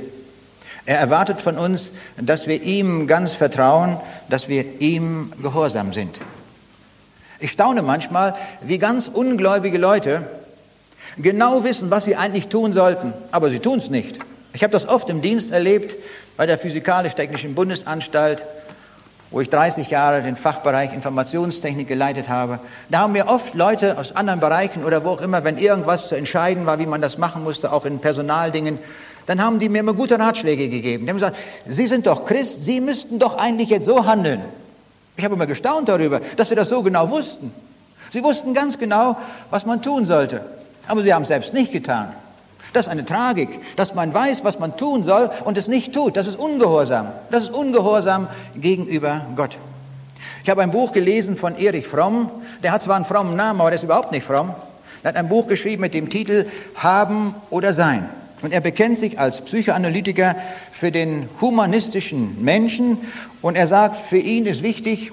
Er 0.86 0.98
erwartet 0.98 1.40
von 1.40 1.58
uns, 1.58 1.90
dass 2.16 2.46
wir 2.46 2.62
ihm 2.62 3.06
ganz 3.06 3.32
vertrauen, 3.32 3.98
dass 4.28 4.48
wir 4.48 4.80
ihm 4.80 5.32
gehorsam 5.42 5.92
sind. 5.92 6.18
Ich 7.40 7.50
staune 7.50 7.82
manchmal, 7.82 8.34
wie 8.62 8.78
ganz 8.78 9.08
ungläubige 9.12 9.78
Leute 9.78 10.24
genau 11.18 11.64
wissen, 11.64 11.90
was 11.90 12.04
sie 12.04 12.16
eigentlich 12.16 12.48
tun 12.48 12.72
sollten, 12.72 13.12
aber 13.30 13.50
sie 13.50 13.58
tun 13.58 13.78
es 13.78 13.90
nicht. 13.90 14.18
Ich 14.52 14.62
habe 14.62 14.72
das 14.72 14.88
oft 14.88 15.10
im 15.10 15.20
Dienst 15.20 15.50
erlebt 15.50 15.96
bei 16.36 16.46
der 16.46 16.56
Physikalisch-Technischen 16.56 17.54
Bundesanstalt 17.54 18.44
wo 19.36 19.42
ich 19.42 19.50
30 19.50 19.90
Jahre 19.90 20.22
den 20.22 20.34
Fachbereich 20.34 20.94
Informationstechnik 20.94 21.86
geleitet 21.86 22.30
habe. 22.30 22.58
Da 22.88 23.00
haben 23.00 23.12
mir 23.12 23.26
oft 23.28 23.52
Leute 23.54 23.98
aus 23.98 24.16
anderen 24.16 24.40
Bereichen 24.40 24.82
oder 24.82 25.04
wo 25.04 25.10
auch 25.10 25.20
immer, 25.20 25.44
wenn 25.44 25.58
irgendwas 25.58 26.08
zu 26.08 26.14
entscheiden 26.14 26.64
war, 26.64 26.78
wie 26.78 26.86
man 26.86 27.02
das 27.02 27.18
machen 27.18 27.44
musste, 27.44 27.70
auch 27.70 27.84
in 27.84 27.98
Personaldingen, 27.98 28.78
dann 29.26 29.42
haben 29.42 29.58
die 29.58 29.68
mir 29.68 29.80
immer 29.80 29.92
gute 29.92 30.18
Ratschläge 30.18 30.70
gegeben. 30.70 31.04
Die 31.04 31.10
haben 31.10 31.18
gesagt, 31.18 31.36
Sie 31.66 31.86
sind 31.86 32.06
doch 32.06 32.24
Christ, 32.24 32.64
Sie 32.64 32.80
müssten 32.80 33.18
doch 33.18 33.36
eigentlich 33.36 33.68
jetzt 33.68 33.84
so 33.84 34.06
handeln. 34.06 34.40
Ich 35.18 35.24
habe 35.26 35.34
immer 35.34 35.46
gestaunt 35.46 35.90
darüber, 35.90 36.22
dass 36.36 36.48
sie 36.48 36.54
das 36.54 36.70
so 36.70 36.82
genau 36.82 37.10
wussten. 37.10 37.52
Sie 38.08 38.24
wussten 38.24 38.54
ganz 38.54 38.78
genau, 38.78 39.18
was 39.50 39.66
man 39.66 39.82
tun 39.82 40.06
sollte. 40.06 40.40
Aber 40.88 41.02
sie 41.02 41.12
haben 41.12 41.22
es 41.22 41.28
selbst 41.28 41.52
nicht 41.52 41.72
getan. 41.72 42.14
Das 42.76 42.88
ist 42.88 42.92
eine 42.92 43.06
Tragik, 43.06 43.48
dass 43.76 43.94
man 43.94 44.12
weiß, 44.12 44.44
was 44.44 44.58
man 44.58 44.76
tun 44.76 45.02
soll 45.02 45.30
und 45.46 45.56
es 45.56 45.66
nicht 45.66 45.94
tut. 45.94 46.14
Das 46.14 46.26
ist 46.26 46.38
Ungehorsam. 46.38 47.08
Das 47.30 47.44
ist 47.44 47.54
Ungehorsam 47.54 48.28
gegenüber 48.54 49.24
Gott. 49.34 49.56
Ich 50.44 50.50
habe 50.50 50.60
ein 50.60 50.72
Buch 50.72 50.92
gelesen 50.92 51.36
von 51.36 51.56
Erich 51.56 51.86
Fromm. 51.86 52.30
Der 52.62 52.72
hat 52.72 52.82
zwar 52.82 52.96
einen 52.96 53.06
frommen 53.06 53.34
Namen, 53.34 53.62
aber 53.62 53.70
der 53.70 53.78
ist 53.78 53.84
überhaupt 53.84 54.12
nicht 54.12 54.26
fromm. 54.26 54.54
Er 55.02 55.08
hat 55.08 55.16
ein 55.16 55.30
Buch 55.30 55.46
geschrieben 55.46 55.80
mit 55.80 55.94
dem 55.94 56.10
Titel 56.10 56.44
Haben 56.74 57.34
oder 57.48 57.72
Sein. 57.72 58.10
Und 58.42 58.52
er 58.52 58.60
bekennt 58.60 58.98
sich 58.98 59.18
als 59.18 59.40
Psychoanalytiker 59.40 60.36
für 60.70 60.92
den 60.92 61.30
humanistischen 61.40 62.44
Menschen 62.44 62.98
und 63.40 63.56
er 63.56 63.68
sagt, 63.68 63.96
für 63.96 64.18
ihn 64.18 64.44
ist 64.44 64.62
wichtig, 64.62 65.12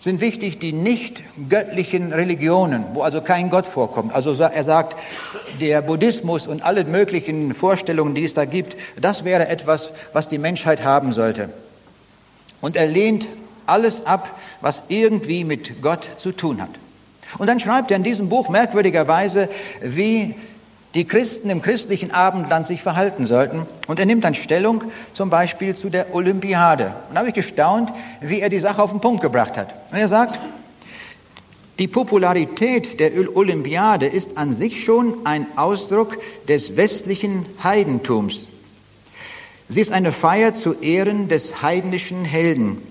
sind 0.00 0.20
wichtig 0.20 0.58
die 0.58 0.72
nicht 0.72 1.22
göttlichen 1.48 2.12
Religionen, 2.12 2.84
wo 2.94 3.02
also 3.02 3.20
kein 3.20 3.50
Gott 3.50 3.66
vorkommt. 3.66 4.14
Also 4.14 4.32
er 4.32 4.64
sagt, 4.64 4.96
der 5.60 5.82
Buddhismus 5.82 6.46
und 6.46 6.62
alle 6.62 6.84
möglichen 6.84 7.54
Vorstellungen, 7.54 8.14
die 8.14 8.24
es 8.24 8.34
da 8.34 8.44
gibt, 8.44 8.76
das 9.00 9.24
wäre 9.24 9.48
etwas, 9.48 9.92
was 10.12 10.28
die 10.28 10.38
Menschheit 10.38 10.84
haben 10.84 11.12
sollte. 11.12 11.48
Und 12.60 12.76
er 12.76 12.86
lehnt 12.86 13.28
alles 13.66 14.06
ab, 14.06 14.38
was 14.60 14.84
irgendwie 14.88 15.44
mit 15.44 15.82
Gott 15.82 16.08
zu 16.18 16.32
tun 16.32 16.62
hat. 16.62 16.70
Und 17.38 17.46
dann 17.46 17.60
schreibt 17.60 17.90
er 17.90 17.96
in 17.96 18.02
diesem 18.02 18.28
Buch 18.28 18.48
merkwürdigerweise, 18.48 19.48
wie 19.82 20.34
die 20.94 21.04
Christen 21.04 21.50
im 21.50 21.60
christlichen 21.60 22.10
Abendland 22.10 22.66
sich 22.66 22.82
verhalten 22.82 23.26
sollten. 23.26 23.66
Und 23.86 24.00
er 24.00 24.06
nimmt 24.06 24.24
dann 24.24 24.34
Stellung 24.34 24.84
zum 25.12 25.30
Beispiel 25.30 25.74
zu 25.74 25.90
der 25.90 26.14
Olympiade. 26.14 26.94
Und 27.08 27.14
da 27.14 27.20
habe 27.20 27.28
ich 27.28 27.34
gestaunt, 27.34 27.92
wie 28.20 28.40
er 28.40 28.48
die 28.48 28.58
Sache 28.58 28.82
auf 28.82 28.90
den 28.90 29.00
Punkt 29.00 29.22
gebracht 29.22 29.56
hat. 29.56 29.74
Und 29.90 29.98
er 29.98 30.08
sagt, 30.08 30.38
die 31.78 31.88
Popularität 31.88 32.98
der 32.98 33.12
Olympiade 33.36 34.06
ist 34.06 34.36
an 34.36 34.52
sich 34.52 34.82
schon 34.82 35.24
ein 35.24 35.46
Ausdruck 35.56 36.18
des 36.48 36.76
westlichen 36.76 37.46
Heidentums. 37.62 38.48
Sie 39.68 39.80
ist 39.80 39.92
eine 39.92 40.12
Feier 40.12 40.54
zu 40.54 40.80
Ehren 40.80 41.28
des 41.28 41.62
heidnischen 41.62 42.24
Helden, 42.24 42.82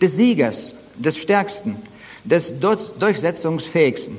des 0.00 0.16
Siegers, 0.16 0.76
des 0.96 1.18
Stärksten, 1.18 1.76
des 2.24 2.54
Durchsetzungsfähigsten. 2.60 4.18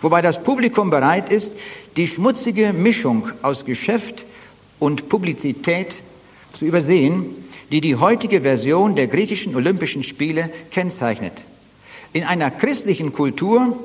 Wobei 0.00 0.22
das 0.22 0.42
Publikum 0.42 0.88
bereit 0.88 1.30
ist, 1.30 1.52
die 1.96 2.06
schmutzige 2.06 2.72
Mischung 2.72 3.30
aus 3.42 3.64
Geschäft 3.64 4.24
und 4.78 5.08
Publizität 5.08 6.00
zu 6.52 6.64
übersehen, 6.64 7.34
die 7.70 7.80
die 7.80 7.96
heutige 7.96 8.42
Version 8.42 8.96
der 8.96 9.06
griechischen 9.06 9.54
Olympischen 9.54 10.02
Spiele 10.02 10.50
kennzeichnet. 10.70 11.34
In 12.12 12.24
einer 12.24 12.50
christlichen 12.50 13.12
Kultur 13.12 13.78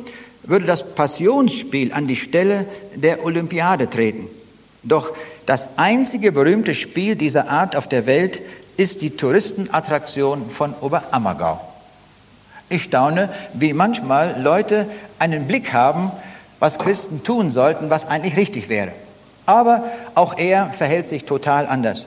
würde 0.44 0.66
das 0.66 0.96
Passionsspiel 0.96 1.94
an 1.94 2.08
die 2.08 2.16
Stelle 2.16 2.66
der 2.96 3.24
Olympiade 3.24 3.90
treten. 3.90 4.28
Doch 4.84 5.12
das 5.46 5.70
einzige 5.78 6.32
berühmte 6.32 6.74
Spiel 6.74 7.16
dieser 7.16 7.50
Art 7.50 7.76
auf 7.76 7.88
der 7.88 8.06
Welt 8.06 8.42
ist 8.78 9.02
die 9.02 9.12
Touristenattraktion 9.12 10.50
von 10.50 10.74
Oberammergau. 10.82 11.62
Ich 12.70 12.84
staune, 12.84 13.30
wie 13.54 13.74
manchmal 13.74 14.42
Leute 14.42 14.88
einen 15.20 15.46
Blick 15.46 15.72
haben 15.72 16.12
was 16.60 16.80
Christen 16.80 17.24
tun 17.24 17.52
sollten, 17.52 17.90
was 17.90 18.08
eigentlich 18.08 18.38
richtig 18.38 18.70
wäre. 18.70 18.92
Aber 19.46 19.84
auch 20.16 20.38
er 20.38 20.72
verhält 20.72 21.08
sich 21.08 21.26
total 21.26 21.68
anders. 21.68 22.06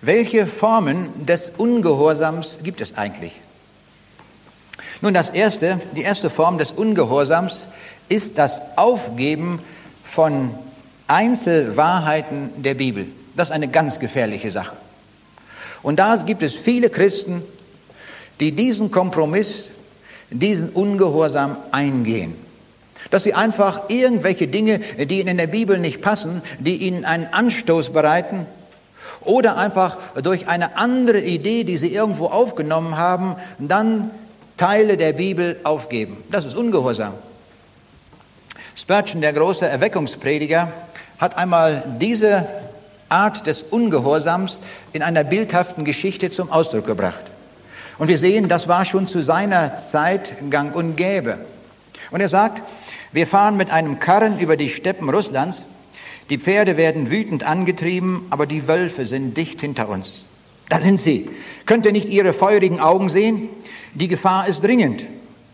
Welche 0.00 0.46
Formen 0.46 1.26
des 1.26 1.50
Ungehorsams 1.56 2.58
gibt 2.62 2.80
es 2.80 2.96
eigentlich? 2.96 3.32
Nun, 5.00 5.14
das 5.14 5.30
erste, 5.30 5.80
die 5.94 6.02
erste 6.02 6.30
Form 6.30 6.58
des 6.58 6.72
Ungehorsams 6.72 7.64
ist 8.08 8.38
das 8.38 8.60
Aufgeben 8.76 9.60
von 10.04 10.54
Einzelwahrheiten 11.06 12.62
der 12.62 12.74
Bibel. 12.74 13.06
Das 13.36 13.48
ist 13.48 13.54
eine 13.54 13.68
ganz 13.68 13.98
gefährliche 13.98 14.50
Sache. 14.50 14.76
Und 15.82 15.98
da 15.98 16.16
gibt 16.16 16.42
es 16.42 16.54
viele 16.54 16.90
Christen, 16.90 17.42
die 18.40 18.52
diesen 18.52 18.90
Kompromiss 18.90 19.70
diesen 20.30 20.70
Ungehorsam 20.70 21.56
eingehen. 21.72 22.34
Dass 23.10 23.22
sie 23.22 23.34
einfach 23.34 23.88
irgendwelche 23.88 24.48
Dinge, 24.48 24.80
die 24.80 25.20
ihnen 25.20 25.28
in 25.28 25.36
der 25.38 25.46
Bibel 25.46 25.78
nicht 25.78 26.02
passen, 26.02 26.42
die 26.58 26.76
ihnen 26.76 27.04
einen 27.04 27.26
Anstoß 27.26 27.90
bereiten, 27.90 28.46
oder 29.22 29.56
einfach 29.56 29.96
durch 30.22 30.48
eine 30.48 30.76
andere 30.76 31.20
Idee, 31.20 31.64
die 31.64 31.76
sie 31.76 31.92
irgendwo 31.92 32.26
aufgenommen 32.26 32.96
haben, 32.96 33.36
dann 33.58 34.10
Teile 34.56 34.96
der 34.96 35.12
Bibel 35.12 35.58
aufgeben. 35.64 36.16
Das 36.30 36.44
ist 36.44 36.56
Ungehorsam. 36.56 37.14
Spurgeon, 38.74 39.20
der 39.20 39.32
große 39.32 39.66
Erweckungsprediger, 39.66 40.72
hat 41.18 41.36
einmal 41.36 41.82
diese 42.00 42.46
Art 43.08 43.46
des 43.46 43.62
Ungehorsams 43.62 44.60
in 44.92 45.02
einer 45.02 45.24
bildhaften 45.24 45.84
Geschichte 45.84 46.30
zum 46.30 46.50
Ausdruck 46.50 46.86
gebracht. 46.86 47.27
Und 47.98 48.08
wir 48.08 48.18
sehen, 48.18 48.48
das 48.48 48.68
war 48.68 48.84
schon 48.84 49.08
zu 49.08 49.22
seiner 49.22 49.76
Zeit 49.76 50.34
gang 50.50 50.74
und 50.74 50.96
gäbe. 50.96 51.38
Und 52.10 52.20
er 52.20 52.28
sagt, 52.28 52.62
wir 53.12 53.26
fahren 53.26 53.56
mit 53.56 53.70
einem 53.70 53.98
Karren 53.98 54.38
über 54.38 54.56
die 54.56 54.68
Steppen 54.68 55.10
Russlands. 55.10 55.64
Die 56.30 56.38
Pferde 56.38 56.76
werden 56.76 57.10
wütend 57.10 57.44
angetrieben, 57.44 58.26
aber 58.30 58.46
die 58.46 58.68
Wölfe 58.68 59.04
sind 59.04 59.36
dicht 59.36 59.60
hinter 59.60 59.88
uns. 59.88 60.26
Da 60.68 60.80
sind 60.80 61.00
sie. 61.00 61.28
Könnt 61.66 61.86
ihr 61.86 61.92
nicht 61.92 62.08
ihre 62.08 62.32
feurigen 62.32 62.80
Augen 62.80 63.08
sehen? 63.08 63.48
Die 63.94 64.08
Gefahr 64.08 64.46
ist 64.46 64.62
dringend. 64.62 65.04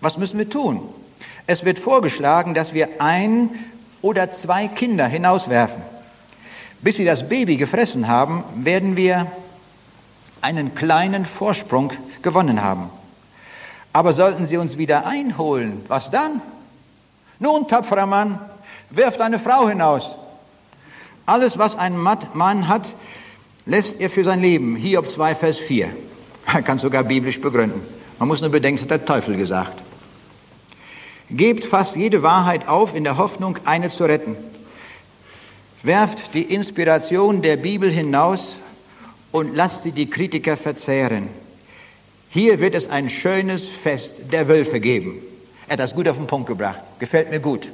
Was 0.00 0.18
müssen 0.18 0.38
wir 0.38 0.50
tun? 0.50 0.82
Es 1.46 1.64
wird 1.64 1.78
vorgeschlagen, 1.78 2.54
dass 2.54 2.74
wir 2.74 2.88
ein 3.00 3.50
oder 4.02 4.32
zwei 4.32 4.68
Kinder 4.68 5.06
hinauswerfen. 5.06 5.82
Bis 6.82 6.96
sie 6.96 7.04
das 7.04 7.28
Baby 7.28 7.56
gefressen 7.56 8.08
haben, 8.08 8.44
werden 8.56 8.96
wir 8.96 9.30
einen 10.44 10.74
kleinen 10.74 11.24
Vorsprung 11.24 11.90
gewonnen 12.20 12.62
haben. 12.62 12.90
Aber 13.94 14.12
sollten 14.12 14.44
sie 14.44 14.58
uns 14.58 14.76
wieder 14.76 15.06
einholen, 15.06 15.82
was 15.88 16.10
dann? 16.10 16.42
Nun, 17.38 17.66
tapferer 17.66 18.04
Mann, 18.04 18.38
wirf 18.90 19.16
deine 19.16 19.38
Frau 19.38 19.66
hinaus. 19.68 20.14
Alles, 21.24 21.58
was 21.58 21.76
ein 21.76 21.96
Mann 21.96 22.68
hat, 22.68 22.92
lässt 23.64 24.00
er 24.00 24.10
für 24.10 24.22
sein 24.22 24.42
Leben. 24.42 24.76
Hiob 24.76 25.10
2, 25.10 25.34
Vers 25.34 25.56
4. 25.56 25.88
Man 26.52 26.62
kann 26.62 26.78
sogar 26.78 27.04
biblisch 27.04 27.40
begründen. 27.40 27.80
Man 28.18 28.28
muss 28.28 28.42
nur 28.42 28.50
bedenken, 28.50 28.76
das 28.76 28.84
hat 28.84 29.00
der 29.00 29.06
Teufel 29.06 29.36
gesagt. 29.36 29.82
Gebt 31.30 31.64
fast 31.64 31.96
jede 31.96 32.22
Wahrheit 32.22 32.68
auf 32.68 32.94
in 32.94 33.04
der 33.04 33.16
Hoffnung, 33.16 33.58
eine 33.64 33.88
zu 33.88 34.04
retten. 34.04 34.36
Werft 35.82 36.34
die 36.34 36.42
Inspiration 36.42 37.40
der 37.40 37.56
Bibel 37.56 37.90
hinaus 37.90 38.56
und 39.34 39.56
lasst 39.56 39.82
sie 39.82 39.90
die 39.90 40.08
Kritiker 40.08 40.56
verzehren. 40.56 41.28
Hier 42.28 42.60
wird 42.60 42.76
es 42.76 42.88
ein 42.88 43.08
schönes 43.08 43.66
Fest 43.66 44.32
der 44.32 44.46
Wölfe 44.46 44.78
geben. 44.78 45.20
Er 45.66 45.72
hat 45.72 45.80
das 45.80 45.96
gut 45.96 46.06
auf 46.06 46.18
den 46.18 46.28
Punkt 46.28 46.46
gebracht. 46.46 46.78
Gefällt 47.00 47.30
mir 47.30 47.40
gut. 47.40 47.68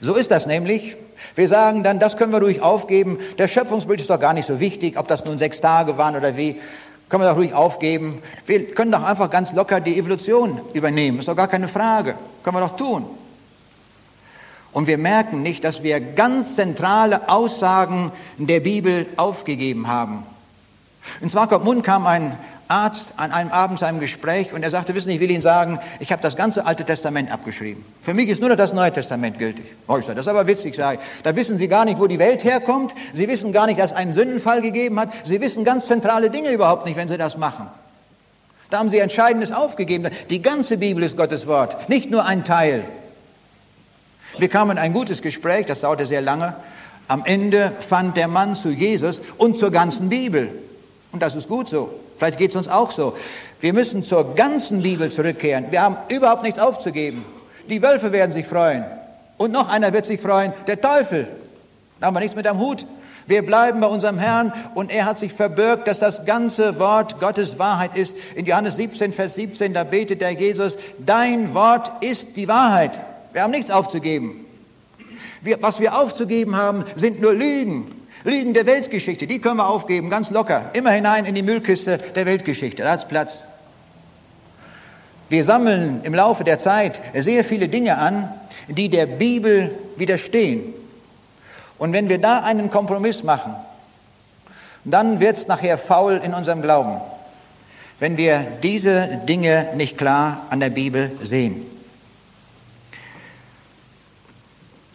So 0.00 0.14
ist 0.14 0.30
das 0.30 0.46
nämlich. 0.46 0.94
Wir 1.34 1.48
sagen 1.48 1.82
dann, 1.82 1.98
das 1.98 2.16
können 2.16 2.30
wir 2.30 2.40
ruhig 2.40 2.62
aufgeben. 2.62 3.18
Der 3.38 3.48
Schöpfungsbild 3.48 4.00
ist 4.00 4.08
doch 4.08 4.20
gar 4.20 4.34
nicht 4.34 4.46
so 4.46 4.60
wichtig, 4.60 4.96
ob 4.96 5.08
das 5.08 5.24
nun 5.24 5.36
sechs 5.36 5.60
Tage 5.60 5.98
waren 5.98 6.14
oder 6.14 6.36
wie. 6.36 6.60
Können 7.08 7.24
wir 7.24 7.30
doch 7.30 7.38
ruhig 7.38 7.54
aufgeben. 7.54 8.22
Wir 8.46 8.68
können 8.68 8.92
doch 8.92 9.02
einfach 9.02 9.30
ganz 9.30 9.52
locker 9.52 9.80
die 9.80 9.98
Evolution 9.98 10.60
übernehmen. 10.74 11.18
Ist 11.18 11.26
doch 11.26 11.34
gar 11.34 11.48
keine 11.48 11.66
Frage. 11.66 12.14
Können 12.44 12.56
wir 12.56 12.60
doch 12.60 12.76
tun. 12.76 13.04
Und 14.70 14.86
wir 14.86 14.98
merken 14.98 15.42
nicht, 15.42 15.64
dass 15.64 15.82
wir 15.82 15.98
ganz 15.98 16.54
zentrale 16.54 17.28
Aussagen 17.28 18.12
der 18.36 18.60
Bibel 18.60 19.06
aufgegeben 19.16 19.88
haben. 19.88 20.24
In 21.20 21.30
Swakopmund 21.30 21.84
kam 21.84 22.06
ein 22.06 22.36
Arzt 22.68 23.12
an 23.16 23.32
einem 23.32 23.50
Abend 23.50 23.78
zu 23.78 23.86
einem 23.86 23.98
Gespräch 23.98 24.52
und 24.52 24.62
er 24.62 24.70
sagte, 24.70 24.94
wissen 24.94 25.08
Sie, 25.08 25.14
ich 25.14 25.20
will 25.20 25.30
Ihnen 25.30 25.40
sagen, 25.40 25.80
ich 26.00 26.12
habe 26.12 26.20
das 26.20 26.36
ganze 26.36 26.66
Alte 26.66 26.84
Testament 26.84 27.32
abgeschrieben. 27.32 27.82
Für 28.02 28.12
mich 28.12 28.28
ist 28.28 28.40
nur 28.40 28.50
noch 28.50 28.56
das 28.56 28.74
Neue 28.74 28.92
Testament 28.92 29.38
gültig. 29.38 29.64
Oh, 29.86 29.96
ich 29.96 30.04
sage, 30.04 30.16
das 30.16 30.26
ist 30.26 30.30
aber 30.30 30.46
witzig, 30.46 30.76
sage 30.76 30.98
ich. 31.00 31.22
Da 31.22 31.34
wissen 31.34 31.56
Sie 31.56 31.66
gar 31.66 31.86
nicht, 31.86 31.98
wo 31.98 32.06
die 32.06 32.18
Welt 32.18 32.44
herkommt. 32.44 32.94
Sie 33.14 33.26
wissen 33.26 33.52
gar 33.52 33.66
nicht, 33.66 33.78
dass 33.78 33.92
es 33.92 33.96
einen 33.96 34.12
Sündenfall 34.12 34.60
gegeben 34.60 35.00
hat. 35.00 35.10
Sie 35.24 35.40
wissen 35.40 35.64
ganz 35.64 35.86
zentrale 35.86 36.28
Dinge 36.28 36.50
überhaupt 36.50 36.84
nicht, 36.84 36.96
wenn 36.96 37.08
Sie 37.08 37.16
das 37.16 37.38
machen. 37.38 37.68
Da 38.68 38.78
haben 38.78 38.90
Sie 38.90 38.98
Entscheidendes 38.98 39.50
aufgegeben. 39.50 40.10
Die 40.28 40.42
ganze 40.42 40.76
Bibel 40.76 41.02
ist 41.02 41.16
Gottes 41.16 41.46
Wort, 41.46 41.88
nicht 41.88 42.10
nur 42.10 42.26
ein 42.26 42.44
Teil. 42.44 42.84
Wir 44.36 44.48
kamen 44.48 44.72
in 44.72 44.78
ein 44.78 44.92
gutes 44.92 45.22
Gespräch, 45.22 45.64
das 45.64 45.80
dauerte 45.80 46.04
sehr 46.04 46.20
lange. 46.20 46.54
Am 47.06 47.24
Ende 47.24 47.72
fand 47.80 48.18
der 48.18 48.28
Mann 48.28 48.54
zu 48.54 48.68
Jesus 48.68 49.22
und 49.38 49.56
zur 49.56 49.70
ganzen 49.70 50.10
Bibel. 50.10 50.50
Und 51.12 51.22
das 51.22 51.34
ist 51.34 51.48
gut 51.48 51.68
so. 51.68 51.90
Vielleicht 52.18 52.38
geht 52.38 52.50
es 52.50 52.56
uns 52.56 52.68
auch 52.68 52.90
so. 52.90 53.16
Wir 53.60 53.72
müssen 53.72 54.04
zur 54.04 54.34
ganzen 54.34 54.80
Liebe 54.80 55.08
zurückkehren. 55.08 55.66
Wir 55.70 55.82
haben 55.82 55.96
überhaupt 56.08 56.42
nichts 56.42 56.58
aufzugeben. 56.58 57.24
Die 57.68 57.82
Wölfe 57.82 58.12
werden 58.12 58.32
sich 58.32 58.46
freuen. 58.46 58.84
Und 59.36 59.52
noch 59.52 59.68
einer 59.68 59.92
wird 59.92 60.04
sich 60.04 60.20
freuen, 60.20 60.52
der 60.66 60.80
Teufel. 60.80 61.28
Da 62.00 62.06
haben 62.06 62.14
wir 62.14 62.20
nichts 62.20 62.36
mit 62.36 62.46
am 62.46 62.58
Hut. 62.58 62.86
Wir 63.26 63.44
bleiben 63.44 63.80
bei 63.80 63.86
unserem 63.86 64.18
Herrn 64.18 64.52
und 64.74 64.90
er 64.90 65.04
hat 65.04 65.18
sich 65.18 65.34
verbürgt, 65.34 65.86
dass 65.86 65.98
das 65.98 66.24
ganze 66.24 66.78
Wort 66.78 67.20
Gottes 67.20 67.58
Wahrheit 67.58 67.96
ist. 67.96 68.16
In 68.34 68.46
Johannes 68.46 68.76
17, 68.76 69.12
Vers 69.12 69.34
17, 69.34 69.74
da 69.74 69.84
betet 69.84 70.22
der 70.22 70.32
Jesus, 70.32 70.78
dein 70.98 71.52
Wort 71.52 72.02
ist 72.02 72.36
die 72.36 72.48
Wahrheit. 72.48 72.98
Wir 73.34 73.42
haben 73.42 73.50
nichts 73.50 73.70
aufzugeben. 73.70 74.46
Wir, 75.42 75.60
was 75.60 75.78
wir 75.78 75.98
aufzugeben 75.98 76.56
haben, 76.56 76.84
sind 76.96 77.20
nur 77.20 77.34
Lügen. 77.34 77.97
Lügen 78.24 78.54
der 78.54 78.66
Weltgeschichte, 78.66 79.26
die 79.26 79.40
können 79.40 79.56
wir 79.56 79.68
aufgeben, 79.68 80.10
ganz 80.10 80.30
locker. 80.30 80.70
Immer 80.72 80.90
hinein 80.90 81.24
in 81.24 81.34
die 81.34 81.42
Müllkiste 81.42 81.98
der 81.98 82.26
Weltgeschichte, 82.26 82.82
da 82.82 82.92
hat 82.92 83.08
Platz. 83.08 83.38
Wir 85.28 85.44
sammeln 85.44 86.00
im 86.04 86.14
Laufe 86.14 86.42
der 86.42 86.58
Zeit 86.58 87.00
sehr 87.14 87.44
viele 87.44 87.68
Dinge 87.68 87.98
an, 87.98 88.32
die 88.68 88.88
der 88.88 89.06
Bibel 89.06 89.70
widerstehen. 89.96 90.74
Und 91.76 91.92
wenn 91.92 92.08
wir 92.08 92.18
da 92.18 92.40
einen 92.40 92.70
Kompromiss 92.70 93.22
machen, 93.22 93.54
dann 94.84 95.20
wird 95.20 95.36
es 95.36 95.46
nachher 95.46 95.78
faul 95.78 96.20
in 96.24 96.34
unserem 96.34 96.62
Glauben, 96.62 97.00
wenn 98.00 98.16
wir 98.16 98.46
diese 98.62 99.20
Dinge 99.28 99.68
nicht 99.76 99.98
klar 99.98 100.46
an 100.50 100.60
der 100.60 100.70
Bibel 100.70 101.12
sehen. 101.22 101.66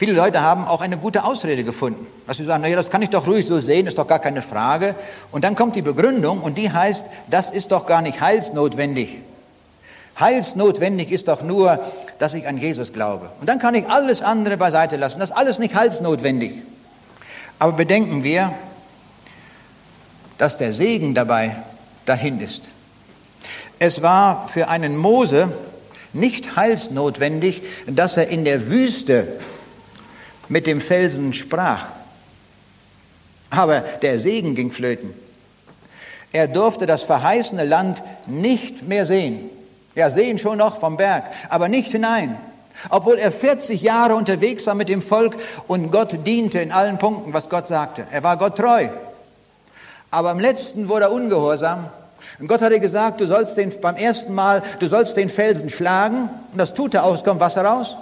Viele 0.03 0.17
Leute 0.17 0.41
haben 0.41 0.65
auch 0.65 0.81
eine 0.81 0.97
gute 0.97 1.23
Ausrede 1.23 1.63
gefunden, 1.63 2.05
dass 2.27 2.35
sie 2.35 2.43
sagen, 2.43 2.61
naja, 2.61 2.75
das 2.75 2.89
kann 2.89 3.01
ich 3.01 3.09
doch 3.09 3.25
ruhig 3.25 3.45
so 3.45 3.61
sehen, 3.61 3.87
ist 3.87 3.97
doch 3.97 4.05
gar 4.05 4.19
keine 4.19 4.41
Frage. 4.41 4.95
Und 5.31 5.45
dann 5.45 5.55
kommt 5.55 5.77
die 5.77 5.81
Begründung 5.81 6.41
und 6.41 6.57
die 6.57 6.69
heißt, 6.69 7.05
das 7.27 7.49
ist 7.49 7.71
doch 7.71 7.85
gar 7.85 8.01
nicht 8.01 8.19
heilsnotwendig. 8.19 9.19
Heilsnotwendig 10.19 11.09
ist 11.09 11.29
doch 11.29 11.41
nur, 11.41 11.79
dass 12.19 12.33
ich 12.33 12.49
an 12.49 12.57
Jesus 12.57 12.91
glaube. 12.91 13.29
Und 13.39 13.47
dann 13.47 13.59
kann 13.59 13.75
ich 13.75 13.87
alles 13.87 14.21
andere 14.21 14.57
beiseite 14.57 14.97
lassen. 14.97 15.21
Das 15.21 15.29
ist 15.29 15.37
alles 15.37 15.57
nicht 15.57 15.73
heilsnotwendig. 15.73 16.51
Aber 17.57 17.71
bedenken 17.71 18.25
wir, 18.25 18.53
dass 20.37 20.57
der 20.57 20.73
Segen 20.73 21.15
dabei 21.15 21.55
dahin 22.05 22.41
ist. 22.41 22.67
Es 23.79 24.01
war 24.01 24.49
für 24.49 24.67
einen 24.67 24.97
Mose 24.97 25.53
nicht 26.11 26.57
heilsnotwendig, 26.57 27.61
dass 27.87 28.17
er 28.17 28.27
in 28.27 28.43
der 28.43 28.67
Wüste 28.67 29.39
mit 30.53 30.67
dem 30.67 30.81
Felsen 30.81 31.33
sprach. 31.33 31.85
Aber 33.49 33.79
der 33.79 34.19
Segen 34.19 34.53
ging 34.53 34.71
flöten. 34.71 35.11
Er 36.31 36.47
durfte 36.47 36.85
das 36.85 37.01
verheißene 37.01 37.65
Land 37.65 38.03
nicht 38.27 38.83
mehr 38.83 39.07
sehen. 39.07 39.49
Ja, 39.95 40.11
sehen 40.11 40.37
schon 40.37 40.59
noch 40.59 40.77
vom 40.77 40.95
Berg, 40.95 41.23
aber 41.49 41.69
nicht 41.69 41.91
hinein. 41.91 42.37
Obwohl 42.91 43.17
er 43.17 43.31
40 43.31 43.81
Jahre 43.81 44.13
unterwegs 44.13 44.67
war 44.67 44.75
mit 44.75 44.89
dem 44.89 45.01
Volk 45.01 45.37
und 45.67 45.91
Gott 45.91 46.19
diente 46.25 46.59
in 46.59 46.71
allen 46.71 46.99
Punkten, 46.99 47.33
was 47.33 47.49
Gott 47.49 47.67
sagte. 47.67 48.05
Er 48.11 48.21
war 48.21 48.37
Gott 48.37 48.55
treu. 48.55 48.89
Aber 50.11 50.29
am 50.29 50.39
letzten 50.39 50.87
wurde 50.87 51.05
er 51.05 51.11
ungehorsam. 51.11 51.89
Und 52.39 52.47
Gott 52.47 52.61
hatte 52.61 52.79
gesagt, 52.79 53.21
du 53.21 53.25
sollst 53.25 53.57
den, 53.57 53.73
beim 53.81 53.95
ersten 53.95 54.35
Mal, 54.35 54.61
du 54.79 54.87
sollst 54.87 55.17
den 55.17 55.29
Felsen 55.29 55.71
schlagen. 55.71 56.29
Und 56.51 56.59
das 56.59 56.75
tut 56.75 56.93
er 56.93 57.05
aus, 57.05 57.23
kommt 57.23 57.39
Wasser 57.39 57.65
raus. 57.65 57.97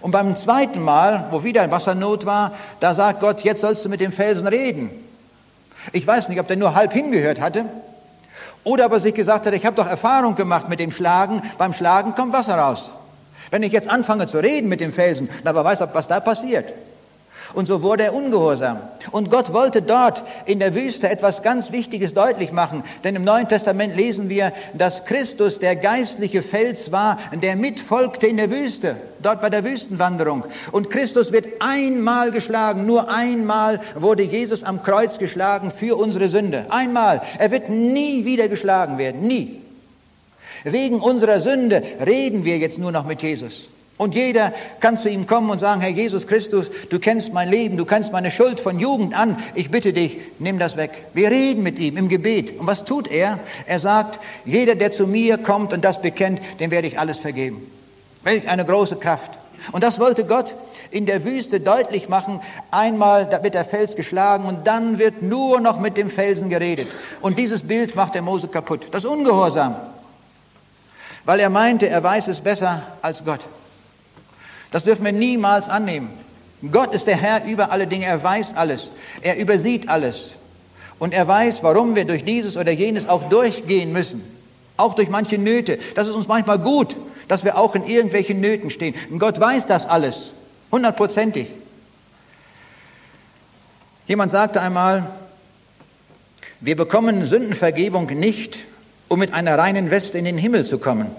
Und 0.00 0.12
beim 0.12 0.36
zweiten 0.36 0.82
Mal, 0.82 1.26
wo 1.30 1.44
wieder 1.44 1.68
Wassernot 1.70 2.26
war, 2.26 2.52
da 2.80 2.94
sagt 2.94 3.20
Gott, 3.20 3.40
jetzt 3.40 3.60
sollst 3.60 3.84
du 3.84 3.88
mit 3.88 4.00
dem 4.00 4.12
Felsen 4.12 4.46
reden. 4.46 4.90
Ich 5.92 6.06
weiß 6.06 6.28
nicht, 6.28 6.40
ob 6.40 6.46
der 6.46 6.56
nur 6.56 6.74
halb 6.74 6.92
hingehört 6.92 7.40
hatte 7.40 7.64
oder 8.64 8.86
ob 8.86 8.92
er 8.92 9.00
sich 9.00 9.14
gesagt 9.14 9.46
hat, 9.46 9.54
ich 9.54 9.64
habe 9.64 9.76
doch 9.76 9.88
Erfahrung 9.88 10.34
gemacht 10.34 10.68
mit 10.68 10.80
dem 10.80 10.90
Schlagen, 10.90 11.42
beim 11.56 11.72
Schlagen 11.72 12.14
kommt 12.14 12.32
Wasser 12.32 12.56
raus. 12.56 12.90
Wenn 13.50 13.62
ich 13.62 13.72
jetzt 13.72 13.88
anfange 13.88 14.26
zu 14.26 14.38
reden 14.38 14.68
mit 14.68 14.80
dem 14.80 14.92
Felsen, 14.92 15.28
dann 15.44 15.54
weiß 15.54 15.80
er, 15.80 15.94
was 15.94 16.06
da 16.06 16.20
passiert. 16.20 16.72
Und 17.54 17.66
so 17.66 17.82
wurde 17.82 18.04
er 18.04 18.14
ungehorsam. 18.14 18.80
Und 19.10 19.30
Gott 19.30 19.52
wollte 19.52 19.80
dort 19.80 20.22
in 20.44 20.58
der 20.58 20.74
Wüste 20.74 21.08
etwas 21.08 21.42
ganz 21.42 21.72
Wichtiges 21.72 22.12
deutlich 22.12 22.52
machen. 22.52 22.84
Denn 23.04 23.16
im 23.16 23.24
Neuen 23.24 23.48
Testament 23.48 23.96
lesen 23.96 24.28
wir, 24.28 24.52
dass 24.74 25.06
Christus 25.06 25.58
der 25.58 25.76
geistliche 25.76 26.42
Fels 26.42 26.92
war, 26.92 27.18
der 27.32 27.56
mitfolgte 27.56 28.26
in 28.26 28.36
der 28.36 28.50
Wüste, 28.50 28.96
dort 29.22 29.40
bei 29.40 29.48
der 29.48 29.64
Wüstenwanderung. 29.64 30.44
Und 30.72 30.90
Christus 30.90 31.32
wird 31.32 31.46
einmal 31.60 32.32
geschlagen. 32.32 32.86
Nur 32.86 33.10
einmal 33.10 33.80
wurde 33.94 34.22
Jesus 34.22 34.62
am 34.62 34.82
Kreuz 34.82 35.18
geschlagen 35.18 35.70
für 35.70 35.96
unsere 35.96 36.28
Sünde. 36.28 36.66
Einmal. 36.68 37.22
Er 37.38 37.50
wird 37.50 37.70
nie 37.70 38.24
wieder 38.24 38.48
geschlagen 38.48 38.98
werden. 38.98 39.22
Nie. 39.22 39.62
Wegen 40.64 41.00
unserer 41.00 41.40
Sünde 41.40 41.82
reden 42.04 42.44
wir 42.44 42.58
jetzt 42.58 42.78
nur 42.78 42.92
noch 42.92 43.06
mit 43.06 43.22
Jesus. 43.22 43.70
Und 43.98 44.14
jeder 44.14 44.52
kann 44.78 44.96
zu 44.96 45.10
ihm 45.10 45.26
kommen 45.26 45.50
und 45.50 45.58
sagen, 45.58 45.80
Herr 45.80 45.90
Jesus 45.90 46.28
Christus, 46.28 46.70
du 46.88 47.00
kennst 47.00 47.32
mein 47.32 47.50
Leben, 47.50 47.76
du 47.76 47.84
kennst 47.84 48.12
meine 48.12 48.30
Schuld 48.30 48.60
von 48.60 48.78
Jugend 48.78 49.12
an. 49.12 49.36
Ich 49.56 49.72
bitte 49.72 49.92
dich, 49.92 50.18
nimm 50.38 50.60
das 50.60 50.76
weg. 50.76 50.92
Wir 51.14 51.32
reden 51.32 51.64
mit 51.64 51.80
ihm 51.80 51.96
im 51.96 52.08
Gebet. 52.08 52.60
Und 52.60 52.68
was 52.68 52.84
tut 52.84 53.08
er? 53.08 53.40
Er 53.66 53.80
sagt, 53.80 54.20
jeder, 54.44 54.76
der 54.76 54.92
zu 54.92 55.08
mir 55.08 55.36
kommt 55.36 55.72
und 55.72 55.84
das 55.84 56.00
bekennt, 56.00 56.40
dem 56.60 56.70
werde 56.70 56.86
ich 56.86 56.98
alles 56.98 57.18
vergeben. 57.18 57.68
Welch 58.22 58.48
eine 58.48 58.64
große 58.64 58.96
Kraft. 58.96 59.32
Und 59.72 59.82
das 59.82 59.98
wollte 59.98 60.24
Gott 60.24 60.54
in 60.92 61.04
der 61.04 61.24
Wüste 61.24 61.58
deutlich 61.58 62.08
machen. 62.08 62.40
Einmal 62.70 63.42
wird 63.42 63.54
der 63.54 63.64
Fels 63.64 63.96
geschlagen 63.96 64.44
und 64.44 64.68
dann 64.68 65.00
wird 65.00 65.22
nur 65.22 65.60
noch 65.60 65.80
mit 65.80 65.96
dem 65.96 66.08
Felsen 66.08 66.50
geredet. 66.50 66.86
Und 67.20 67.36
dieses 67.36 67.64
Bild 67.64 67.96
macht 67.96 68.14
der 68.14 68.22
Mose 68.22 68.46
kaputt. 68.46 68.86
Das 68.92 69.04
Ungehorsam. 69.04 69.74
Weil 71.24 71.40
er 71.40 71.50
meinte, 71.50 71.88
er 71.88 72.02
weiß 72.02 72.28
es 72.28 72.40
besser 72.40 72.84
als 73.02 73.24
Gott. 73.24 73.40
Das 74.70 74.84
dürfen 74.84 75.04
wir 75.04 75.12
niemals 75.12 75.68
annehmen. 75.68 76.10
Gott 76.72 76.94
ist 76.94 77.06
der 77.06 77.16
Herr 77.16 77.44
über 77.44 77.70
alle 77.70 77.86
Dinge. 77.86 78.06
Er 78.06 78.22
weiß 78.22 78.56
alles. 78.56 78.90
Er 79.22 79.38
übersieht 79.38 79.88
alles. 79.88 80.32
Und 80.98 81.14
er 81.14 81.26
weiß, 81.28 81.62
warum 81.62 81.94
wir 81.94 82.04
durch 82.04 82.24
dieses 82.24 82.56
oder 82.56 82.72
jenes 82.72 83.08
auch 83.08 83.28
durchgehen 83.28 83.92
müssen. 83.92 84.22
Auch 84.76 84.94
durch 84.94 85.08
manche 85.08 85.38
Nöte. 85.38 85.78
Das 85.94 86.08
ist 86.08 86.14
uns 86.14 86.28
manchmal 86.28 86.58
gut, 86.58 86.96
dass 87.28 87.44
wir 87.44 87.56
auch 87.56 87.74
in 87.74 87.86
irgendwelchen 87.86 88.40
Nöten 88.40 88.70
stehen. 88.70 88.94
Und 89.10 89.18
Gott 89.18 89.38
weiß 89.38 89.66
das 89.66 89.86
alles. 89.86 90.32
Hundertprozentig. 90.72 91.48
Jemand 94.06 94.30
sagte 94.30 94.60
einmal, 94.60 95.06
wir 96.60 96.76
bekommen 96.76 97.24
Sündenvergebung 97.24 98.06
nicht, 98.06 98.58
um 99.08 99.18
mit 99.18 99.32
einer 99.32 99.56
reinen 99.56 99.90
Weste 99.90 100.18
in 100.18 100.24
den 100.24 100.38
Himmel 100.38 100.64
zu 100.66 100.78
kommen, 100.78 101.10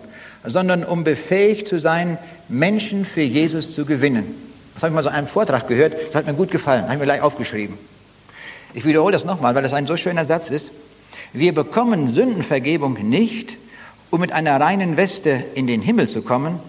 sondern 0.43 0.83
um 0.83 1.03
befähigt 1.03 1.67
zu 1.67 1.79
sein, 1.79 2.17
Menschen 2.47 3.05
für 3.05 3.21
Jesus 3.21 3.73
zu 3.73 3.85
gewinnen. 3.85 4.35
Das 4.73 4.83
habe 4.83 4.91
ich 4.91 4.95
mal 4.95 5.03
so 5.03 5.09
einem 5.09 5.27
Vortrag 5.27 5.67
gehört, 5.67 5.93
das 6.07 6.15
hat 6.15 6.25
mir 6.25 6.33
gut 6.33 6.51
gefallen, 6.51 6.83
habe 6.83 6.93
ich 6.93 6.99
mir 6.99 7.05
gleich 7.05 7.21
aufgeschrieben. 7.21 7.77
Ich 8.73 8.85
wiederhole 8.85 9.13
das 9.13 9.25
nochmal, 9.25 9.55
weil 9.55 9.63
das 9.63 9.73
ein 9.73 9.87
so 9.87 9.97
schöner 9.97 10.25
Satz 10.25 10.49
ist. 10.49 10.71
Wir 11.33 11.53
bekommen 11.53 12.07
Sündenvergebung 12.07 12.93
nicht, 13.09 13.57
um 14.09 14.21
mit 14.21 14.31
einer 14.31 14.59
reinen 14.59 14.97
Weste 14.97 15.43
in 15.55 15.67
den 15.67 15.81
Himmel 15.81 16.07
zu 16.07 16.21
kommen, 16.21 16.59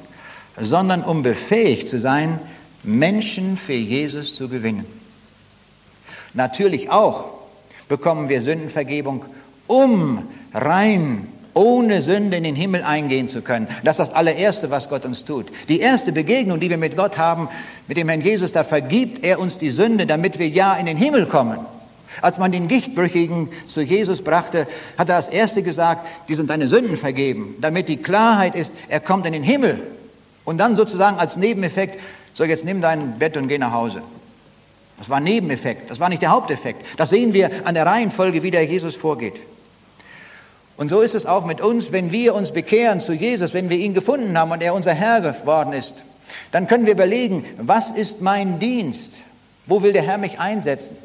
sondern 0.58 1.02
um 1.02 1.22
befähigt 1.22 1.88
zu 1.88 1.98
sein, 1.98 2.38
Menschen 2.82 3.56
für 3.56 3.74
Jesus 3.74 4.34
zu 4.34 4.48
gewinnen. 4.48 4.86
Natürlich 6.34 6.90
auch 6.90 7.26
bekommen 7.88 8.28
wir 8.28 8.40
Sündenvergebung, 8.40 9.24
um 9.66 10.28
rein 10.52 11.28
ohne 11.54 12.02
Sünde 12.02 12.36
in 12.36 12.44
den 12.44 12.54
Himmel 12.54 12.82
eingehen 12.82 13.28
zu 13.28 13.42
können. 13.42 13.68
Das 13.84 13.98
ist 13.98 14.08
das 14.08 14.14
allererste, 14.14 14.70
was 14.70 14.88
Gott 14.88 15.04
uns 15.04 15.24
tut. 15.24 15.46
Die 15.68 15.80
erste 15.80 16.12
Begegnung, 16.12 16.60
die 16.60 16.70
wir 16.70 16.78
mit 16.78 16.96
Gott 16.96 17.18
haben, 17.18 17.48
mit 17.88 17.96
dem 17.96 18.08
Herrn 18.08 18.20
Jesus, 18.20 18.52
da 18.52 18.64
vergibt 18.64 19.24
er 19.24 19.40
uns 19.40 19.58
die 19.58 19.70
Sünde, 19.70 20.06
damit 20.06 20.38
wir 20.38 20.48
ja 20.48 20.74
in 20.74 20.86
den 20.86 20.96
Himmel 20.96 21.26
kommen. 21.26 21.58
Als 22.22 22.38
man 22.38 22.52
den 22.52 22.68
Gichtbrüchigen 22.68 23.48
zu 23.66 23.82
Jesus 23.82 24.22
brachte, 24.22 24.66
hat 24.98 25.08
er 25.08 25.16
als 25.16 25.28
Erste 25.28 25.62
gesagt, 25.62 26.06
die 26.28 26.34
sind 26.34 26.50
deine 26.50 26.68
Sünden 26.68 26.96
vergeben, 26.96 27.56
damit 27.60 27.88
die 27.88 27.96
Klarheit 27.96 28.54
ist, 28.54 28.74
er 28.88 29.00
kommt 29.00 29.26
in 29.26 29.32
den 29.32 29.42
Himmel. 29.42 29.80
Und 30.44 30.58
dann 30.58 30.74
sozusagen 30.76 31.18
als 31.18 31.36
Nebeneffekt, 31.36 32.00
so 32.34 32.44
jetzt 32.44 32.64
nimm 32.64 32.80
dein 32.80 33.18
Bett 33.18 33.36
und 33.36 33.48
geh 33.48 33.58
nach 33.58 33.72
Hause. 33.72 34.02
Das 34.98 35.08
war 35.08 35.16
ein 35.16 35.24
Nebeneffekt, 35.24 35.90
das 35.90 35.98
war 35.98 36.08
nicht 36.08 36.20
der 36.20 36.30
Haupteffekt. 36.30 36.84
Das 36.98 37.10
sehen 37.10 37.32
wir 37.32 37.50
an 37.64 37.74
der 37.74 37.86
Reihenfolge, 37.86 38.42
wie 38.42 38.50
der 38.50 38.64
Jesus 38.64 38.96
vorgeht. 38.96 39.34
Und 40.80 40.88
so 40.88 41.02
ist 41.02 41.14
es 41.14 41.26
auch 41.26 41.44
mit 41.44 41.60
uns, 41.60 41.92
wenn 41.92 42.10
wir 42.10 42.34
uns 42.34 42.52
bekehren 42.52 43.02
zu 43.02 43.12
Jesus, 43.12 43.52
wenn 43.52 43.68
wir 43.68 43.76
ihn 43.76 43.92
gefunden 43.92 44.38
haben 44.38 44.50
und 44.50 44.62
er 44.62 44.72
unser 44.72 44.94
Herr 44.94 45.20
geworden 45.20 45.74
ist, 45.74 46.04
dann 46.52 46.68
können 46.68 46.86
wir 46.86 46.94
überlegen, 46.94 47.44
was 47.58 47.90
ist 47.90 48.22
mein 48.22 48.58
Dienst? 48.60 49.20
Wo 49.66 49.82
will 49.82 49.92
der 49.92 50.00
Herr 50.00 50.16
mich 50.16 50.40
einsetzen? 50.40 50.96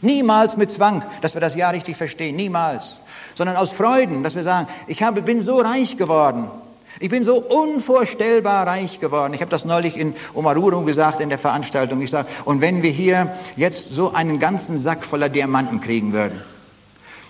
Niemals 0.00 0.56
mit 0.56 0.70
Zwang, 0.70 1.02
dass 1.20 1.34
wir 1.34 1.42
das 1.42 1.54
Ja 1.54 1.68
richtig 1.68 1.98
verstehen, 1.98 2.34
niemals, 2.34 2.98
sondern 3.34 3.56
aus 3.56 3.72
Freuden, 3.72 4.22
dass 4.22 4.36
wir 4.36 4.42
sagen, 4.42 4.68
ich 4.86 5.02
habe, 5.02 5.20
bin 5.20 5.42
so 5.42 5.60
reich 5.60 5.98
geworden, 5.98 6.50
ich 6.98 7.10
bin 7.10 7.22
so 7.22 7.42
unvorstellbar 7.42 8.66
reich 8.66 9.00
geworden. 9.00 9.34
Ich 9.34 9.42
habe 9.42 9.50
das 9.50 9.66
neulich 9.66 9.98
in 9.98 10.14
Omaruru 10.32 10.82
gesagt 10.86 11.20
in 11.20 11.28
der 11.28 11.38
Veranstaltung. 11.38 12.00
Ich 12.00 12.10
sage, 12.10 12.28
und 12.46 12.62
wenn 12.62 12.82
wir 12.82 12.90
hier 12.90 13.34
jetzt 13.54 13.92
so 13.92 14.14
einen 14.14 14.40
ganzen 14.40 14.78
Sack 14.78 15.04
voller 15.04 15.28
Diamanten 15.28 15.82
kriegen 15.82 16.14
würden, 16.14 16.40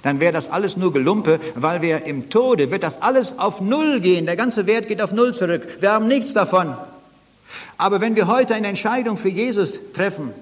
dann 0.03 0.21
wäre 0.21 0.33
das 0.33 0.51
alles 0.51 0.77
nur 0.77 0.93
Gelumpe, 0.93 1.41
weil 1.55 1.83
wir 1.83 2.07
im 2.07 2.31
Tode 2.31 2.71
wird 2.71 2.83
das 2.83 3.03
alles 3.03 3.39
auf 3.39 3.61
Null 3.61 4.01
gehen. 4.01 4.27
Der 4.27 4.37
ganze 4.37 4.67
Wert 4.67 4.89
geht 4.89 5.03
auf 5.03 5.13
Null 5.13 5.35
zurück. 5.35 5.79
Wir 5.81 5.93
haben 5.93 6.09
nichts 6.09 6.33
davon. 6.33 6.75
Aber 7.77 8.01
wenn 8.01 8.17
wir 8.17 8.27
heute 8.27 8.55
eine 8.55 8.69
Entscheidung 8.69 9.17
für 9.17 9.29
Jesus 9.29 9.79
treffen, 9.93 10.33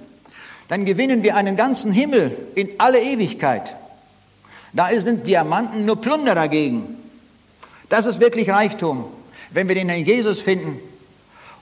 dann 0.68 0.84
gewinnen 0.84 1.22
wir 1.22 1.34
einen 1.34 1.56
ganzen 1.56 1.92
Himmel 1.92 2.36
in 2.54 2.70
alle 2.78 3.00
Ewigkeit. 3.00 3.74
Da 4.72 4.88
sind 5.00 5.26
Diamanten 5.26 5.86
nur 5.86 6.00
Plunder 6.00 6.34
dagegen. 6.34 6.96
Das 7.88 8.06
ist 8.06 8.20
wirklich 8.20 8.50
Reichtum, 8.50 9.04
wenn 9.50 9.66
wir 9.66 9.74
den 9.74 9.88
Herrn 9.88 10.04
Jesus 10.04 10.40
finden 10.40 10.78